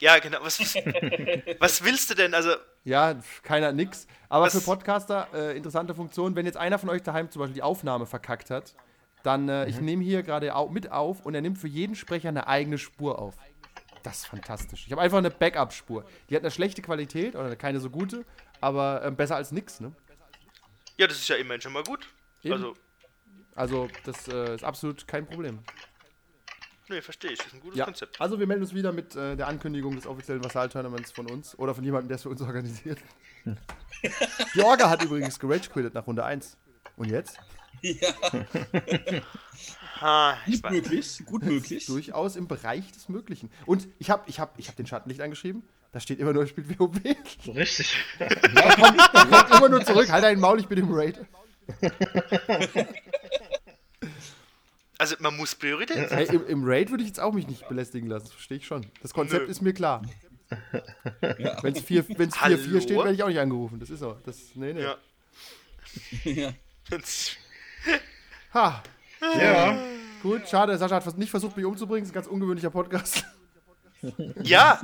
ja, 0.00 0.18
genau. 0.20 0.38
Was, 0.40 0.58
was 1.60 1.84
willst 1.84 2.08
du 2.10 2.14
denn? 2.14 2.32
Also, 2.32 2.52
Ja, 2.84 3.14
keiner 3.42 3.72
nix. 3.72 4.06
Aber 4.30 4.46
Was- 4.46 4.54
für 4.54 4.60
Podcaster, 4.62 5.28
äh, 5.34 5.54
interessante 5.56 5.94
Funktion, 5.94 6.34
wenn 6.34 6.46
jetzt 6.46 6.56
einer 6.56 6.78
von 6.78 6.88
euch 6.88 7.02
daheim 7.02 7.30
zum 7.30 7.40
Beispiel 7.40 7.56
die 7.56 7.62
Aufnahme 7.62 8.06
verkackt 8.06 8.48
hat, 8.48 8.74
dann, 9.22 9.50
äh, 9.50 9.64
Mhm. 9.64 9.68
ich 9.68 9.80
nehme 9.82 10.02
hier 10.02 10.22
gerade 10.22 10.54
au 10.54 10.68
mit 10.68 10.90
auf 10.90 11.26
und 11.26 11.34
er 11.34 11.42
nimmt 11.42 11.58
für 11.58 11.68
jeden 11.68 11.94
Sprecher 11.94 12.28
eine 12.30 12.46
eigene 12.46 12.78
Spur 12.78 13.18
auf. 13.18 13.34
Das 14.08 14.20
ist 14.20 14.26
fantastisch. 14.26 14.86
Ich 14.86 14.92
habe 14.92 15.02
einfach 15.02 15.18
eine 15.18 15.28
Backup-Spur. 15.30 16.02
Die 16.30 16.34
hat 16.34 16.42
eine 16.42 16.50
schlechte 16.50 16.80
Qualität 16.80 17.36
oder 17.36 17.54
keine 17.56 17.78
so 17.78 17.90
gute, 17.90 18.24
aber 18.58 19.02
ähm, 19.04 19.16
besser 19.16 19.36
als 19.36 19.52
nix, 19.52 19.80
ne? 19.80 19.92
ja, 20.96 21.06
das 21.06 21.18
ist 21.18 21.28
ja 21.28 21.36
immerhin 21.36 21.60
schon 21.60 21.74
mal 21.74 21.82
gut. 21.82 22.08
Eben. 22.42 22.54
Also, 22.54 22.74
Also, 23.54 23.88
das 24.04 24.26
äh, 24.28 24.54
ist 24.54 24.64
absolut 24.64 25.06
kein 25.06 25.26
Problem. 25.26 25.58
nee, 26.88 27.02
verstehe 27.02 27.32
ich. 27.32 27.38
Das 27.38 27.48
ist 27.48 27.52
ein 27.54 27.60
gutes 27.60 27.78
Ja. 27.78 27.84
Konzept. 27.84 28.18
Also, 28.18 28.38
wir 28.40 28.46
melden 28.46 28.62
uns 28.62 28.72
wieder 28.72 28.92
mit 28.92 29.14
äh, 29.14 29.36
der 29.36 29.46
Ankündigung 29.46 29.94
des 29.94 30.06
offiziellen 30.06 30.42
Vassal-Tournaments 30.42 31.12
von 31.12 31.30
uns 31.30 31.58
oder 31.58 31.74
von 31.74 31.84
jemandem, 31.84 32.08
der 32.08 32.14
es 32.14 32.22
für 32.22 32.30
uns 32.30 32.40
organisiert. 32.40 32.98
die 34.54 34.62
Orga 34.62 34.88
hat 34.88 35.02
übrigens 35.02 35.38
gerage-quittet 35.38 35.92
nach 35.92 36.06
Runde 36.06 36.24
1. 36.24 36.56
Und 36.96 37.10
jetzt? 37.10 37.38
Ja, 37.82 38.08
Ha, 40.00 40.36
ich 40.46 40.54
gut 40.54 40.62
war, 40.64 40.70
möglich. 40.72 41.22
Gut 41.26 41.42
möglich. 41.46 41.86
durchaus 41.86 42.36
im 42.36 42.48
Bereich 42.48 42.92
des 42.92 43.08
Möglichen. 43.08 43.50
Und 43.66 43.88
ich 43.98 44.10
habe 44.10 44.22
ich 44.26 44.38
hab, 44.40 44.58
ich 44.58 44.68
hab 44.68 44.76
den 44.76 44.86
Schattenlicht 44.86 45.20
angeschrieben. 45.20 45.62
Da 45.92 46.00
steht 46.00 46.18
immer 46.18 46.32
nur, 46.32 46.42
er 46.42 46.48
spielt 46.48 46.78
WoW. 46.78 47.00
So 47.44 47.52
richtig. 47.52 47.96
Da 48.18 48.28
kommt, 48.28 48.98
kommt 48.98 49.50
immer 49.50 49.68
nur 49.70 49.84
zurück. 49.84 50.10
Halt 50.10 50.22
deinen 50.22 50.40
Maul, 50.40 50.60
ich 50.60 50.68
bin 50.68 50.78
im 50.78 50.92
Raid. 50.92 51.18
also, 54.98 55.16
man 55.20 55.36
muss 55.36 55.54
Priorität 55.54 56.10
Hey, 56.10 56.26
im, 56.26 56.46
Im 56.46 56.62
Raid 56.64 56.90
würde 56.90 57.02
ich 57.02 57.08
jetzt 57.08 57.20
auch 57.20 57.32
mich 57.32 57.46
nicht 57.46 57.66
belästigen 57.68 58.08
lassen. 58.08 58.26
Das 58.26 58.32
verstehe 58.32 58.58
ich 58.58 58.66
schon. 58.66 58.86
Das 59.00 59.14
Konzept 59.14 59.46
Nö. 59.46 59.50
ist 59.50 59.62
mir 59.62 59.72
klar. 59.72 60.02
Ja. 61.20 61.62
Wenn 61.62 61.74
es 61.74 61.84
4-4 61.84 62.36
Hallo? 62.36 62.80
steht, 62.80 62.96
werde 62.96 63.12
ich 63.12 63.22
auch 63.22 63.28
nicht 63.28 63.38
angerufen. 63.40 63.80
Das 63.80 63.90
ist 63.90 64.00
so. 64.00 64.16
Das, 64.24 64.54
nee, 64.54 64.72
nee. 64.72 64.82
Ja. 64.82 64.96
ja. 66.24 66.52
Ha. 68.54 68.82
Ja. 69.20 69.76
Gut, 70.22 70.48
schade. 70.48 70.76
Sascha 70.78 70.96
hat 71.04 71.18
nicht 71.18 71.30
versucht, 71.30 71.56
mich 71.56 71.64
umzubringen. 71.66 72.02
Das 72.02 72.08
ist 72.10 72.12
ein 72.12 72.20
ganz 72.22 72.26
ungewöhnlicher 72.26 72.70
Podcast. 72.70 73.24
Ja, 74.42 74.80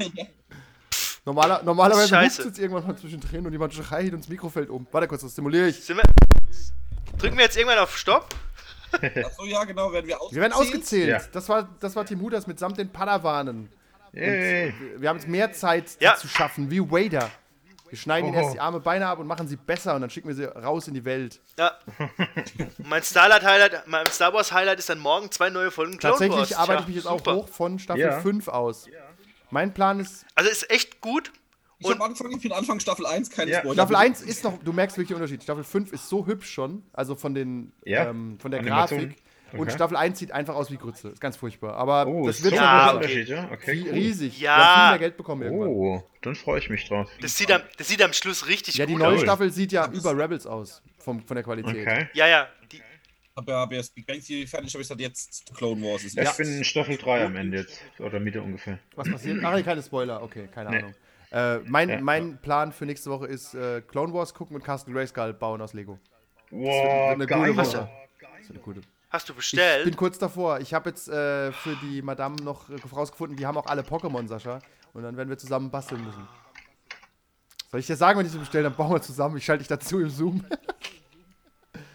Normaler, 1.24 1.62
normalerweise 1.62 2.20
hupst 2.20 2.44
jetzt 2.44 2.58
irgendwann 2.58 2.86
mal 2.86 2.96
zwischendrin 2.96 3.46
und 3.46 3.52
jemand 3.52 3.72
schreit 3.72 4.12
und 4.12 4.20
das 4.20 4.28
Mikro 4.28 4.48
fällt 4.50 4.68
um. 4.68 4.86
Warte 4.92 5.06
kurz, 5.08 5.22
das 5.22 5.32
stimuliere 5.32 5.68
ich. 5.68 5.82
sind 5.84 5.96
wir. 5.98 6.02
Drücken 7.18 7.36
wir 7.36 7.44
jetzt 7.44 7.56
irgendwann 7.56 7.78
auf 7.78 7.96
Stopp? 7.96 8.34
Achso, 8.92 9.44
ja, 9.44 9.64
genau, 9.64 9.92
werden 9.92 10.06
wir 10.06 10.16
Wir 10.30 10.40
werden 10.42 10.52
ausgezählt. 10.52 11.08
Ja. 11.08 11.20
Das 11.32 11.48
war, 11.48 11.68
das 11.80 11.96
war 11.96 12.04
Team 12.04 12.20
Hudas 12.20 12.46
mitsamt 12.46 12.76
den 12.76 12.90
Padawanen. 12.90 13.68
Yay. 14.12 14.74
Wir 14.98 15.08
haben 15.08 15.16
jetzt 15.16 15.28
mehr 15.28 15.52
Zeit 15.52 15.96
Ja. 16.00 16.16
zu 16.16 16.28
schaffen, 16.28 16.70
wie 16.70 16.80
Wader. 16.80 17.30
Wir 17.94 17.98
schneiden 17.98 18.26
ihnen 18.30 18.36
erst 18.42 18.54
die 18.54 18.58
Arme, 18.58 18.80
Beine 18.80 19.06
ab 19.06 19.20
und 19.20 19.28
machen 19.28 19.46
sie 19.46 19.54
besser 19.54 19.94
und 19.94 20.00
dann 20.00 20.10
schicken 20.10 20.26
wir 20.26 20.34
sie 20.34 20.46
raus 20.46 20.88
in 20.88 20.94
die 20.94 21.04
Welt. 21.04 21.40
Ja. 21.56 21.70
mein 22.78 23.04
Starlight 23.04 23.44
Highlight, 23.44 23.86
mein 23.86 24.04
Star 24.08 24.32
Wars 24.32 24.50
Highlight 24.50 24.80
ist 24.80 24.88
dann 24.88 24.98
morgen 24.98 25.30
zwei 25.30 25.48
neue 25.48 25.70
Folgen 25.70 25.96
Clone 25.98 26.12
Tatsächlich 26.14 26.38
Wars. 26.50 26.52
arbeite 26.54 26.80
ich 26.82 26.86
mich 26.88 26.96
jetzt 26.96 27.04
super. 27.06 27.30
auch 27.30 27.36
hoch 27.44 27.48
von 27.48 27.78
Staffel 27.78 28.00
Ja. 28.02 28.20
5 28.20 28.48
aus. 28.48 28.86
Mein 29.50 29.72
Plan 29.72 30.00
ist, 30.00 30.26
Also 30.34 30.50
ist 30.50 30.68
echt 30.72 31.00
gut. 31.00 31.30
Ich 31.78 31.88
habe 31.88 32.02
angefangen, 32.02 32.32
ich 32.36 32.42
bin 32.42 32.50
Anfang 32.50 32.80
Staffel 32.80 33.06
1, 33.06 33.30
keine 33.30 33.52
Ja. 33.52 33.58
Spoiler. 33.60 33.74
Staffel 33.74 33.94
1 33.96 34.22
ist 34.22 34.42
noch, 34.42 34.58
du 34.60 34.72
merkst 34.72 34.96
wirklich 34.96 35.08
den 35.10 35.16
Unterschied. 35.18 35.44
Staffel 35.44 35.62
5 35.62 35.92
ist 35.92 36.08
so 36.08 36.26
hübsch 36.26 36.50
schon, 36.52 36.82
also 36.92 37.14
von 37.14 37.32
den, 37.32 37.72
Ja. 37.84 38.06
ähm, 38.08 38.38
von 38.40 38.50
der 38.50 38.58
Animation. 38.58 39.00
Grafik. 39.00 39.22
Und 39.52 39.60
Okay. 39.60 39.70
Staffel 39.70 39.96
1 39.96 40.18
sieht 40.18 40.32
einfach 40.32 40.54
aus 40.56 40.70
wie 40.72 40.76
Grütze. 40.78 41.10
Ist 41.10 41.20
ganz 41.20 41.36
furchtbar. 41.36 41.74
Aber 41.76 42.06
Oh, 42.08 42.26
das 42.26 42.42
wird 42.42 42.54
so 42.54 42.56
schon 42.58 42.64
Ja, 42.66 42.86
okay. 42.88 42.96
Unterschied, 42.96 43.28
ja? 43.28 43.50
Okay, 43.52 43.72
Wie- 43.72 43.82
cool. 43.84 43.90
Riesig. 43.92 44.40
Ja. 44.40 44.56
Wir 44.56 44.64
haben 44.64 44.74
viel 44.82 44.90
mehr 44.90 44.98
Geld 44.98 45.16
bekommen 45.16 45.42
irgendwann. 45.42 45.68
Oh, 45.68 46.02
dann 46.22 46.34
freue 46.34 46.58
ich 46.58 46.70
mich 46.70 46.88
drauf. 46.88 47.08
Das 47.20 47.36
sieht 47.36 47.52
am, 47.52 47.62
das 47.78 47.86
sieht 47.88 48.02
am 48.02 48.12
Schluss 48.12 48.48
richtig 48.48 48.74
Ja, 48.76 48.86
die 48.86 48.94
gut 48.94 49.02
neue 49.02 49.14
aus. 49.16 49.22
Staffel 49.22 49.50
sieht 49.52 49.70
ja 49.72 49.88
über 49.92 50.16
Rebels 50.16 50.46
aus, 50.46 50.82
vom, 50.98 51.20
von 51.24 51.34
der 51.36 51.44
Qualität. 51.44 51.76
Okay. 51.86 52.08
Ja, 52.14 52.26
ja. 52.26 52.48
Die, 52.72 52.76
Ich 52.78 52.82
habe 53.36 53.52
ja, 53.52 53.60
hab 53.60 53.70
ja 53.72 53.78
das 53.78 53.90
Big 53.90 54.06
Bang 54.06 54.20
Theory 54.20 54.46
fertig, 54.46 54.74
aber 54.74 54.80
ich 54.82 54.86
sage 54.88 55.02
jetzt 55.02 55.54
Clone 55.56 55.80
Wars 55.82 56.02
ist 56.04 56.16
Ja, 56.16 56.24
jetzt. 56.24 56.40
Ich 56.40 56.46
bin 56.46 56.56
in 56.58 56.64
Staffel 56.64 56.96
3 56.96 57.24
am 57.26 57.36
Ende 57.36 57.58
jetzt. 57.58 57.80
Oder 58.00 58.18
Mitte 58.18 58.42
ungefähr. 58.42 58.78
Was 58.96 59.08
passiert? 59.08 59.38
Ach, 59.44 59.54
nee, 59.54 59.62
keine 59.62 59.82
Spoiler. 59.82 60.20
Okay, 60.22 60.48
keine 60.52 60.70
Nee. 60.70 60.78
Ahnung. 60.78 60.94
Äh, 61.30 61.58
mein, 61.68 61.88
Ja. 61.88 62.00
mein 62.00 62.40
Plan 62.40 62.72
für 62.72 62.86
nächste 62.86 63.10
Woche 63.10 63.26
ist 63.26 63.54
äh, 63.54 63.82
Clone 63.82 64.12
Wars 64.14 64.34
gucken 64.34 64.56
und 64.56 64.64
Castle 64.64 64.92
Grayskull 64.92 65.32
bauen 65.34 65.60
aus 65.60 65.74
Lego. 65.74 65.98
Wow, 66.50 67.12
eine 67.12 67.26
geil. 67.26 67.52
gute 67.52 67.56
Woche. 67.56 67.88
Das 68.20 68.40
ist 68.42 68.50
eine 68.50 68.60
gute. 68.60 68.80
Hast 69.14 69.28
du 69.28 69.32
Ich 69.32 69.36
bestellt? 69.38 69.84
bin 69.84 69.96
kurz 69.96 70.18
davor. 70.18 70.60
Ich 70.60 70.74
habe 70.74 70.90
jetzt 70.90 71.08
äh, 71.08 71.52
für 71.52 71.74
die 71.76 72.02
Madame 72.02 72.36
noch 72.42 72.66
rausgefunden, 72.92 73.36
die 73.36 73.46
haben 73.46 73.56
auch 73.56 73.66
alle 73.66 73.82
Pokémon, 73.82 74.28
Sascha. 74.28 74.58
Und 74.92 75.02
dann 75.02 75.16
werden 75.16 75.28
wir 75.30 75.38
zusammen 75.38 75.70
basteln 75.70 76.04
müssen. 76.04 76.28
Soll 77.70 77.80
ich 77.80 77.86
dir 77.86 77.96
sagen, 77.96 78.18
wenn 78.18 78.26
ich 78.26 78.32
sie 78.32 78.38
bestelle, 78.38 78.64
dann 78.64 78.76
bauen 78.76 78.92
wir 78.92 79.02
zusammen. 79.02 79.36
Ich 79.38 79.44
schalte 79.44 79.60
dich 79.60 79.68
dazu 79.68 80.00
im 80.00 80.10
Zoom. 80.10 80.44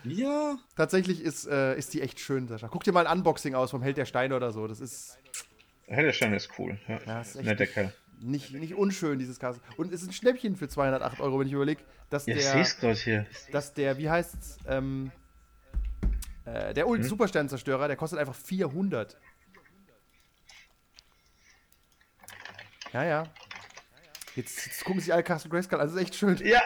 Ja. 0.03 0.57
Tatsächlich 0.75 1.21
ist, 1.21 1.45
äh, 1.47 1.77
ist 1.77 1.93
die 1.93 2.01
echt 2.01 2.19
schön, 2.19 2.47
Sascha. 2.47 2.67
Guck 2.69 2.83
dir 2.83 2.91
mal 2.93 3.05
ein 3.05 3.17
Unboxing 3.19 3.53
aus 3.53 3.71
vom 3.71 3.81
Held 3.81 3.97
der 3.97 4.05
Steine 4.05 4.35
oder 4.35 4.51
so. 4.51 4.65
Das 4.67 4.79
ist 4.79 5.17
Ja, 5.87 6.01
der 6.01 6.13
Stein 6.13 6.33
ist 6.33 6.49
cool. 6.57 6.79
Ja, 6.87 6.99
Ja, 7.05 7.21
ist 7.21 7.35
echt 7.35 7.45
Netter 7.45 7.63
nicht- 7.65 7.73
Kerl. 7.73 7.93
nicht, 8.21 8.53
nicht 8.53 8.75
unschön, 8.75 9.19
dieses 9.19 9.39
Castle. 9.39 9.61
Und 9.77 9.91
es 9.93 10.01
ist 10.01 10.07
ein 10.09 10.13
Schnäppchen 10.13 10.55
für 10.55 10.67
208 10.69 11.19
Euro, 11.19 11.39
wenn 11.39 11.47
ich 11.47 11.53
überlege, 11.53 11.81
dass 12.09 12.25
Ja, 12.27 12.35
ich 12.35 12.43
der. 12.45 12.63
gerade 12.79 12.93
hier. 12.99 13.25
dass 13.51 13.73
der, 13.73 13.97
wie 13.97 14.09
heißt's, 14.09 14.57
ähm, 14.67 15.11
äh, 16.53 16.73
der 16.73 16.85
Hm? 16.85 16.91
Ult 16.91 17.05
Supersternzerstörer, 17.05 17.87
der 17.87 17.97
kostet 17.97 18.19
einfach 18.19 18.35
400. 18.35 19.17
Ja, 22.93 23.03
ja. 23.03 23.23
Jetzt, 24.35 24.65
jetzt 24.65 24.85
gucken 24.85 25.01
sich 25.01 25.11
alle 25.11 25.23
Castle 25.23 25.49
Grayskull 25.49 25.79
das 25.79 25.91
ist 25.91 25.97
echt 25.99 26.15
schön. 26.15 26.37
Ja, 26.37 26.61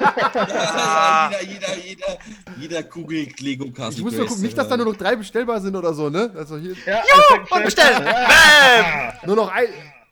ja, 0.00 1.30
jeder, 1.40 1.42
jeder, 1.42 1.76
jeder, 1.76 2.18
jeder 2.58 2.82
googelt 2.84 3.40
Lego 3.40 3.70
Castle 3.70 3.98
Ich 3.98 4.02
muss 4.02 4.14
nur 4.14 4.26
gucken, 4.26 4.42
nicht, 4.42 4.56
dass 4.56 4.68
da 4.68 4.76
nur 4.76 4.86
noch 4.86 4.96
drei 4.96 5.16
bestellbar 5.16 5.60
sind 5.60 5.74
oder 5.74 5.92
so, 5.92 6.08
ne? 6.08 6.30
Also 6.36 6.56
hier 6.56 6.76
ja. 6.86 7.02
Und 7.50 7.64
bestellen! 7.64 8.04
Bam! 8.04 9.12
nur 9.26 9.36
noch 9.36 9.50
ein. 9.50 9.66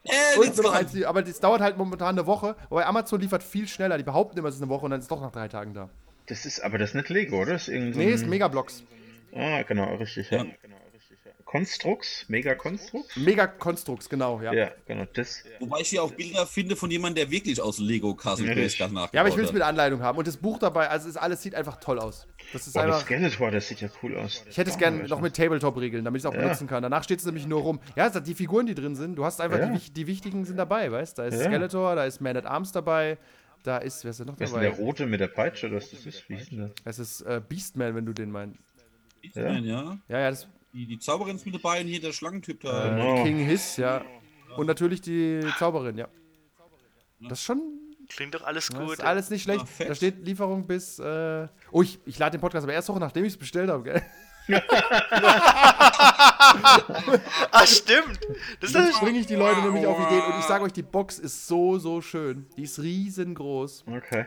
Äh, 0.05 0.39
Und 0.39 0.57
nur 0.57 0.65
noch 0.65 0.75
eins, 0.75 1.01
aber 1.05 1.23
das 1.23 1.39
dauert 1.39 1.61
halt 1.61 1.77
momentan 1.79 2.19
eine 2.19 2.27
Woche. 2.27 2.57
Wobei 2.71 2.85
Amazon 2.87 3.21
liefert 3.21 3.43
viel 3.45 3.69
schneller. 3.69 3.97
Die 3.99 4.03
behaupten 4.05 4.37
immer, 4.39 4.49
es 4.49 4.57
ist 4.57 4.63
eine 4.63 4.69
Woche 4.69 4.85
und 4.85 4.91
dann 4.91 4.99
ist 4.99 5.05
es 5.05 5.09
doch 5.09 5.21
nach 5.21 5.31
drei 5.31 5.47
Tagen 5.47 5.75
da. 5.75 5.89
Das 6.33 6.47
ist, 6.47 6.61
aber 6.61 6.79
das 6.79 6.91
ist 6.91 6.95
nicht 6.95 7.11
Lego, 7.11 7.43
oder? 7.43 7.53
Das 7.53 7.69
ist 7.69 7.75
irgend 7.75 7.93
so 7.93 8.01
Nee, 8.01 8.07
ein- 8.07 8.13
ist 8.15 8.27
Megablocks. 8.27 8.85
Ah, 9.35 9.63
genau, 9.65 9.97
richtig, 9.97 10.31
ja. 10.31 10.45
Ja. 10.45 10.51
Konstrux? 11.45 12.25
Mega 12.29 12.55
Konstrux? 12.55 13.15
Mega 13.17 13.47
Konstrukts, 13.47 14.09
genau, 14.09 14.41
ja. 14.41 14.55
Ja, 14.55 14.71
genau, 14.87 15.05
das. 15.13 15.45
Wobei 15.61 15.81
ich 15.81 15.89
hier 15.89 16.03
auch 16.03 16.11
Bilder 16.13 16.47
finde 16.47 16.77
von 16.77 16.91
jemandem, 16.91 17.25
der 17.27 17.31
wirklich 17.31 17.61
aus 17.61 17.79
Lego 17.79 18.15
Castle 18.15 18.47
Ja, 18.49 18.55
Grayskull 18.55 18.87
das- 18.87 18.93
nachgebaut 18.95 19.15
Ja, 19.15 19.21
aber 19.21 19.29
ich 19.29 19.37
will 19.37 19.45
es 19.45 19.53
mit 19.53 19.61
Anleitung 19.61 20.01
haben. 20.03 20.17
Und 20.17 20.27
das 20.27 20.39
Buch 20.39 20.59
dabei, 20.59 20.89
also 20.89 21.09
es 21.09 21.17
ist 21.17 21.21
alles 21.21 21.43
sieht 21.43 21.55
einfach 21.55 21.77
toll 21.81 21.99
aus. 21.99 22.27
Das 22.55 22.67
ist 22.67 22.73
Boah, 22.73 22.87
das 22.87 22.95
einfach. 22.97 23.07
Skeletor, 23.07 23.51
das 23.51 23.69
sieht 23.69 23.83
ja 23.83 23.89
cool 24.03 24.17
aus. 24.17 24.43
Ich 24.49 24.57
hätte 24.57 24.71
es 24.71 24.79
gerne 24.79 25.07
noch 25.07 25.21
mit 25.21 25.37
Tabletop-Regeln, 25.37 26.05
damit 26.07 26.21
ich 26.21 26.25
es 26.25 26.27
auch 26.31 26.35
Ja. 26.35 26.41
benutzen 26.41 26.67
kann. 26.67 26.83
Danach 26.83 27.05
steht 27.05 27.19
es 27.19 27.27
nämlich 27.27 27.47
nur 27.47 27.61
rum. 27.61 27.81
Ja, 27.97 28.07
es 28.07 28.15
hat 28.15 28.27
die 28.27 28.35
Figuren, 28.35 28.65
die 28.67 28.75
drin 28.75 28.97
sind. 28.97 29.17
Du 29.17 29.25
hast 29.27 29.39
einfach 29.43 29.59
Ja. 29.59 29.67
die, 29.67 29.91
die 29.93 30.07
wichtigen 30.07 30.47
sind 30.47 30.57
dabei, 30.57 30.91
weißt 30.91 31.19
du? 31.19 31.23
Da 31.23 31.29
ist 31.29 31.35
Ja. 31.39 31.45
Skeletor, 31.49 31.97
da 31.97 32.07
ist 32.07 32.23
Man 32.23 32.35
at 32.39 32.47
Arms 32.47 32.73
dabei, 32.73 33.19
da 33.63 33.79
ist, 33.79 34.05
wer 34.05 34.11
ist 34.11 34.21
denn 34.21 34.27
noch 34.27 34.39
Was 34.39 34.49
ist 34.49 34.55
denn 34.55 34.63
der 34.63 34.71
dabei? 34.73 34.83
rote 34.83 35.07
mit 35.07 35.21
der 35.21 35.29
Peitsche, 35.29 35.71
das 35.71 35.91
das 35.91 36.07
ist? 36.07 36.29
Wie 36.29 36.37
hieß 36.37 36.51
denn 36.51 36.59
das? 36.61 36.71
Es 36.85 36.99
ist 36.99 37.21
äh, 37.23 37.41
Beastman, 37.47 37.95
wenn 37.95 38.07
du 38.07 38.13
den 38.13 38.31
meinst. 38.31 38.59
Ja. 39.35 39.53
ja. 39.53 39.99
Ja, 40.09 40.19
ja, 40.19 40.31
das 40.31 40.49
Die, 40.73 40.87
die 40.87 40.99
Zauberin 40.99 41.37
ist 41.37 41.47
mit 41.47 41.55
dabei 41.55 41.81
und 41.81 41.87
hier 41.87 42.01
der 42.01 42.13
Schlangentyp 42.13 42.63
äh, 42.65 42.67
da. 42.67 42.89
Genau. 42.89 43.23
King 43.25 43.39
Hiss, 43.39 43.77
ja. 43.77 44.05
Und 44.57 44.67
natürlich 44.67 45.01
die 45.01 45.41
Zauberin, 45.59 45.97
ja. 45.97 46.09
Das 47.21 47.39
ist 47.39 47.45
schon 47.45 47.61
Klingt 48.09 48.35
doch 48.35 48.43
alles 48.43 48.67
das 48.67 48.79
gut. 48.79 48.93
ist 48.95 49.01
alles 49.01 49.31
nicht 49.31 49.43
schlecht. 49.43 49.67
Fett. 49.69 49.89
da 49.89 49.95
steht 49.95 50.27
Lieferung 50.27 50.67
bis. 50.67 50.99
Äh, 50.99 51.49
oh, 51.71 51.83
ich, 51.83 51.99
ich 52.05 52.19
lade 52.19 52.37
den 52.37 52.41
Podcast 52.41 52.65
aber 52.65 52.75
erst 52.75 52.89
Woche, 52.89 53.01
nachdem 53.01 53.25
ich 53.25 53.33
es 53.33 53.39
bestellt 53.39 53.71
habe, 53.71 53.83
gell? 53.85 54.03
Ah, 57.51 57.67
stimmt. 57.67 58.21
Das 58.61 58.73
Dann 58.73 58.91
bringe 59.01 59.19
ich 59.19 59.27
die 59.27 59.35
Leute 59.37 59.61
nämlich 59.61 59.87
auf 59.87 59.99
Ideen 60.07 60.23
und 60.25 60.39
ich 60.39 60.45
sage 60.45 60.65
euch, 60.65 60.73
die 60.73 60.83
Box 60.83 61.19
ist 61.19 61.47
so, 61.47 61.79
so 61.79 62.01
schön. 62.01 62.47
Die 62.57 62.63
ist 62.63 62.79
riesengroß. 62.81 63.85
Okay. 63.87 64.27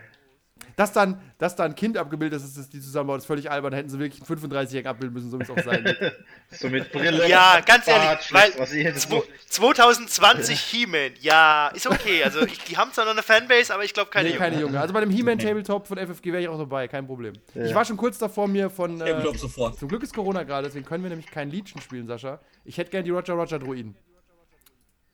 Dass 0.75 0.91
dann, 0.91 1.21
dass 1.37 1.55
da 1.55 1.63
ein 1.63 1.73
Kind 1.75 1.97
abgebildet 1.97 2.41
ist, 2.41 2.57
das 2.57 2.69
die 2.69 2.81
zusammenbaut, 2.81 3.19
ist 3.19 3.25
völlig 3.25 3.49
albern. 3.49 3.71
Da 3.71 3.77
hätten 3.77 3.87
sie 3.89 3.97
wirklich 3.97 4.21
einen 4.29 4.39
35-Jährigen 4.41 4.87
abbilden 4.89 5.13
müssen, 5.13 5.31
so 5.31 5.39
wie 5.39 5.43
es 5.43 5.49
auch 5.49 5.63
sein 5.63 5.83
wird. 5.85 6.13
So 6.51 6.69
mit 6.69 6.91
Brille. 6.91 7.27
Ja, 7.27 7.59
ganz 7.65 7.85
Bart, 7.85 8.03
ehrlich, 8.03 8.33
weil 8.33 8.43
schlecht 8.43 8.59
rasiert, 8.59 8.95
zwo- 8.97 9.23
so. 9.23 9.23
2020 9.49 10.59
He-Man, 10.59 11.11
ja, 11.21 11.69
ist 11.69 11.87
okay. 11.87 12.23
Also 12.23 12.41
ich, 12.45 12.59
die 12.65 12.77
haben 12.77 12.91
zwar 12.93 13.05
noch 13.05 13.13
eine 13.13 13.23
Fanbase, 13.23 13.73
aber 13.73 13.83
ich 13.83 13.93
glaube 13.93 14.09
keine 14.11 14.27
nee, 14.29 14.35
Jungen. 14.35 14.39
keine 14.49 14.61
Junge. 14.61 14.79
Also 14.79 14.93
bei 14.93 14.99
dem 15.01 15.09
He-Man 15.09 15.39
Tabletop 15.39 15.87
von 15.87 15.97
FFG 15.97 16.25
wäre 16.31 16.41
ich 16.41 16.47
auch 16.47 16.57
dabei, 16.57 16.87
kein 16.87 17.07
Problem. 17.07 17.33
Ich 17.55 17.73
war 17.73 17.83
schon 17.83 17.97
kurz 17.97 18.17
davor, 18.19 18.47
mir 18.47 18.69
von. 18.69 19.01
Äh, 19.01 19.17
Blob 19.21 19.37
sofort. 19.37 19.79
zum 19.79 19.87
Glück 19.87 20.03
ist 20.03 20.13
Corona 20.13 20.43
gerade, 20.43 20.67
deswegen 20.67 20.85
können 20.85 21.03
wir 21.03 21.09
nämlich 21.09 21.31
kein 21.31 21.49
Legion 21.49 21.81
spielen, 21.81 22.05
Sascha. 22.07 22.39
Ich 22.63 22.77
hätte 22.77 22.91
gerne 22.91 23.03
die 23.05 23.11
Roger 23.11 23.33
Roger 23.33 23.59
Druiden. 23.59 23.95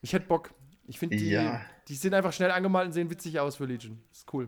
Ich 0.01 0.13
hätte 0.13 0.25
Bock. 0.27 0.51
Ich 0.87 0.99
finde 0.99 1.15
die, 1.17 1.29
Ja. 1.29 1.61
die 1.87 1.95
sind 1.95 2.13
einfach 2.13 2.33
schnell 2.33 2.51
angemalt 2.51 2.87
und 2.87 2.93
sehen 2.93 3.09
witzig 3.09 3.39
aus 3.39 3.55
für 3.55 3.65
Legion. 3.65 4.03
Ist 4.11 4.25
cool. 4.33 4.47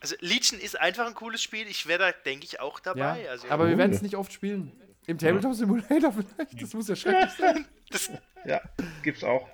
Also 0.00 0.16
Legion 0.20 0.58
ist 0.60 0.80
einfach 0.80 1.06
ein 1.06 1.14
cooles 1.14 1.42
Spiel. 1.42 1.66
Ich 1.68 1.86
wäre 1.86 1.98
da, 1.98 2.12
denke 2.12 2.44
ich, 2.46 2.58
auch 2.60 2.78
Ja, 2.84 2.94
dabei. 2.94 3.28
also, 3.28 3.48
aber 3.48 3.64
wir 3.66 3.72
Cool. 3.72 3.78
werden 3.78 3.92
es 3.92 4.02
nicht 4.02 4.16
oft 4.16 4.32
spielen. 4.32 4.72
Im 5.06 5.18
Tabletop 5.18 5.54
Simulator 5.54 6.12
vielleicht. 6.36 6.62
Das 6.62 6.72
muss 6.74 6.88
ja 6.88 6.96
schrecklich 6.96 7.30
sein. 7.32 7.66
das, 7.90 8.10
Ja, 8.46 8.60
gibt's 9.02 9.22
auch. 9.24 9.48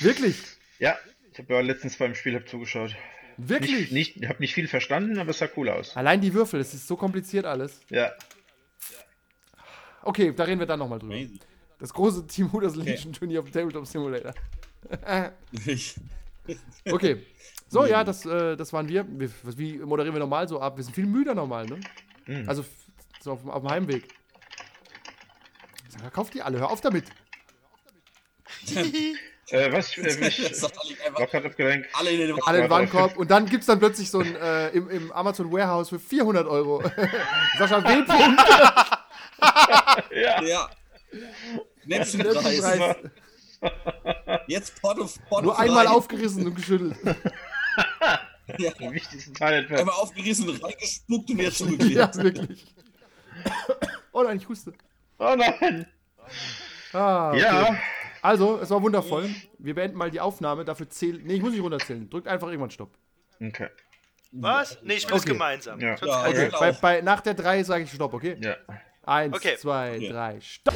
Wirklich. 0.00 0.36
Ja, 0.78 0.96
ich 1.32 1.38
habe 1.38 1.54
ja 1.54 1.60
letztens 1.60 1.96
beim 1.96 2.14
Spiel 2.14 2.34
hab 2.36 2.48
zugeschaut. 2.48 2.94
Wirklich. 3.36 3.90
Nicht, 3.92 4.16
nicht, 4.16 4.28
hab 4.28 4.40
nicht 4.40 4.54
viel 4.54 4.68
verstanden, 4.68 5.18
aber 5.18 5.30
es 5.30 5.38
sah 5.38 5.48
cool 5.56 5.68
aus. 5.70 5.96
Allein 5.96 6.20
die 6.20 6.34
Würfel, 6.34 6.60
es 6.60 6.74
ist 6.74 6.86
so 6.88 6.96
kompliziert 6.96 7.44
alles. 7.46 7.80
Ja. 7.88 8.12
Okay, 10.02 10.32
da 10.34 10.44
reden 10.44 10.58
wir 10.60 10.66
dann 10.66 10.78
nochmal 10.78 10.98
drüber. 10.98 11.16
Das 11.78 11.92
große 11.92 12.26
Team 12.26 12.52
Hooters 12.52 12.74
Legion 12.76 13.12
Turnier 13.12 13.40
auf 13.40 13.46
dem 13.46 13.52
Tabletop 13.52 13.86
Simulator. 13.86 14.34
Okay. 16.90 17.24
So, 17.68 17.84
ja, 17.84 18.02
das, 18.04 18.24
äh, 18.24 18.56
das 18.56 18.72
waren 18.72 18.88
wir. 18.88 19.04
wir. 19.08 19.30
Wie 19.56 19.78
moderieren 19.78 20.14
wir 20.14 20.20
normal 20.20 20.48
so 20.48 20.60
ab? 20.60 20.76
Wir 20.78 20.84
sind 20.84 20.94
viel 20.94 21.06
müder 21.06 21.34
normal, 21.34 21.66
ne? 21.66 21.78
Mhm. 22.26 22.48
Also 22.48 22.64
so 23.20 23.32
auf, 23.32 23.40
dem- 23.42 23.50
auf 23.50 23.62
dem 23.62 23.70
Heimweg. 23.70 24.08
Sag 25.88 26.12
kauft 26.12 26.32
die 26.34 26.42
alle, 26.42 26.58
hör 26.58 26.70
auf 26.70 26.80
damit. 26.80 27.04
Äh, 29.50 29.72
was? 29.72 29.96
Äh, 29.96 30.02
Das 30.02 30.18
mich 30.18 30.54
sagt 30.58 30.76
alle 31.94 32.10
in 32.10 32.18
den 32.18 32.42
Alle 32.44 32.58
in 32.58 32.62
den 32.64 32.70
Warenkorb. 32.70 33.16
Und 33.16 33.30
dann 33.30 33.46
gibt 33.46 33.62
es 33.62 33.66
dann 33.66 33.78
plötzlich 33.78 34.10
so 34.10 34.20
ein 34.20 34.36
äh, 34.36 34.68
im, 34.70 34.90
im 34.90 35.10
Amazon 35.12 35.50
Warehouse 35.50 35.88
für 35.88 35.98
400 35.98 36.46
Euro. 36.46 36.82
Sascha 37.58 37.82
W. 37.82 38.02
Punkt. 38.02 38.40
Ja. 40.12 40.42
Ja. 40.42 40.70
Schnäppchenpreis. 41.82 42.60
Preis. 42.60 42.96
Jetzt 44.46 44.80
Pot 44.80 44.98
of 44.98 45.18
Pot 45.28 45.42
Nur 45.44 45.52
of 45.52 45.58
einmal 45.58 45.86
rein. 45.86 45.94
aufgerissen 45.94 46.46
und 46.46 46.54
geschüttelt. 46.54 46.96
Ja. 48.56 48.70
Den 48.72 48.92
wichtigsten 48.94 49.34
Teil 49.34 49.58
entfernt. 49.58 49.80
Einmal 49.80 49.96
aufgerissen, 49.96 50.48
reingespuckt 50.48 51.28
und 51.30 51.38
wieder 51.38 51.52
zugeklebt. 51.52 51.92
ja, 51.94 52.14
wirklich. 52.14 52.64
Oh 54.10 54.22
nein, 54.22 54.38
ich 54.38 54.48
huste. 54.48 54.72
Oh 55.18 55.34
nein. 55.36 55.86
Ah, 56.94 57.28
okay. 57.28 57.40
Ja. 57.40 57.76
Also, 58.22 58.58
es 58.58 58.70
war 58.70 58.80
wundervoll. 58.82 59.28
Wir 59.58 59.74
beenden 59.74 59.98
mal 59.98 60.10
die 60.10 60.20
Aufnahme. 60.20 60.64
Dafür 60.64 60.88
zählen. 60.88 61.20
Nee, 61.24 61.34
ich 61.34 61.42
muss 61.42 61.52
nicht 61.52 61.60
runterzählen. 61.62 62.08
Drückt 62.08 62.26
einfach 62.26 62.48
irgendwann 62.48 62.70
Stopp. 62.70 62.96
Okay. 63.38 63.68
was? 64.32 64.78
Nee, 64.82 64.94
ich 64.94 65.12
Okay. 65.12 65.28
gemeinsam. 65.28 65.78
Ja. 65.78 65.92
Okay, 66.00 66.46
Genau. 66.46 66.58
bei, 66.58 66.72
bei, 66.72 67.00
nach 67.02 67.20
der 67.20 67.34
3 67.34 67.62
sage 67.64 67.84
ich 67.84 67.92
Stopp, 67.92 68.14
okay? 68.14 68.38
Ja. 68.40 68.56
Eins, 69.04 69.36
Okay. 69.36 69.56
zwei, 69.58 69.96
Okay. 69.96 70.08
drei, 70.08 70.40
Stopp. 70.40 70.74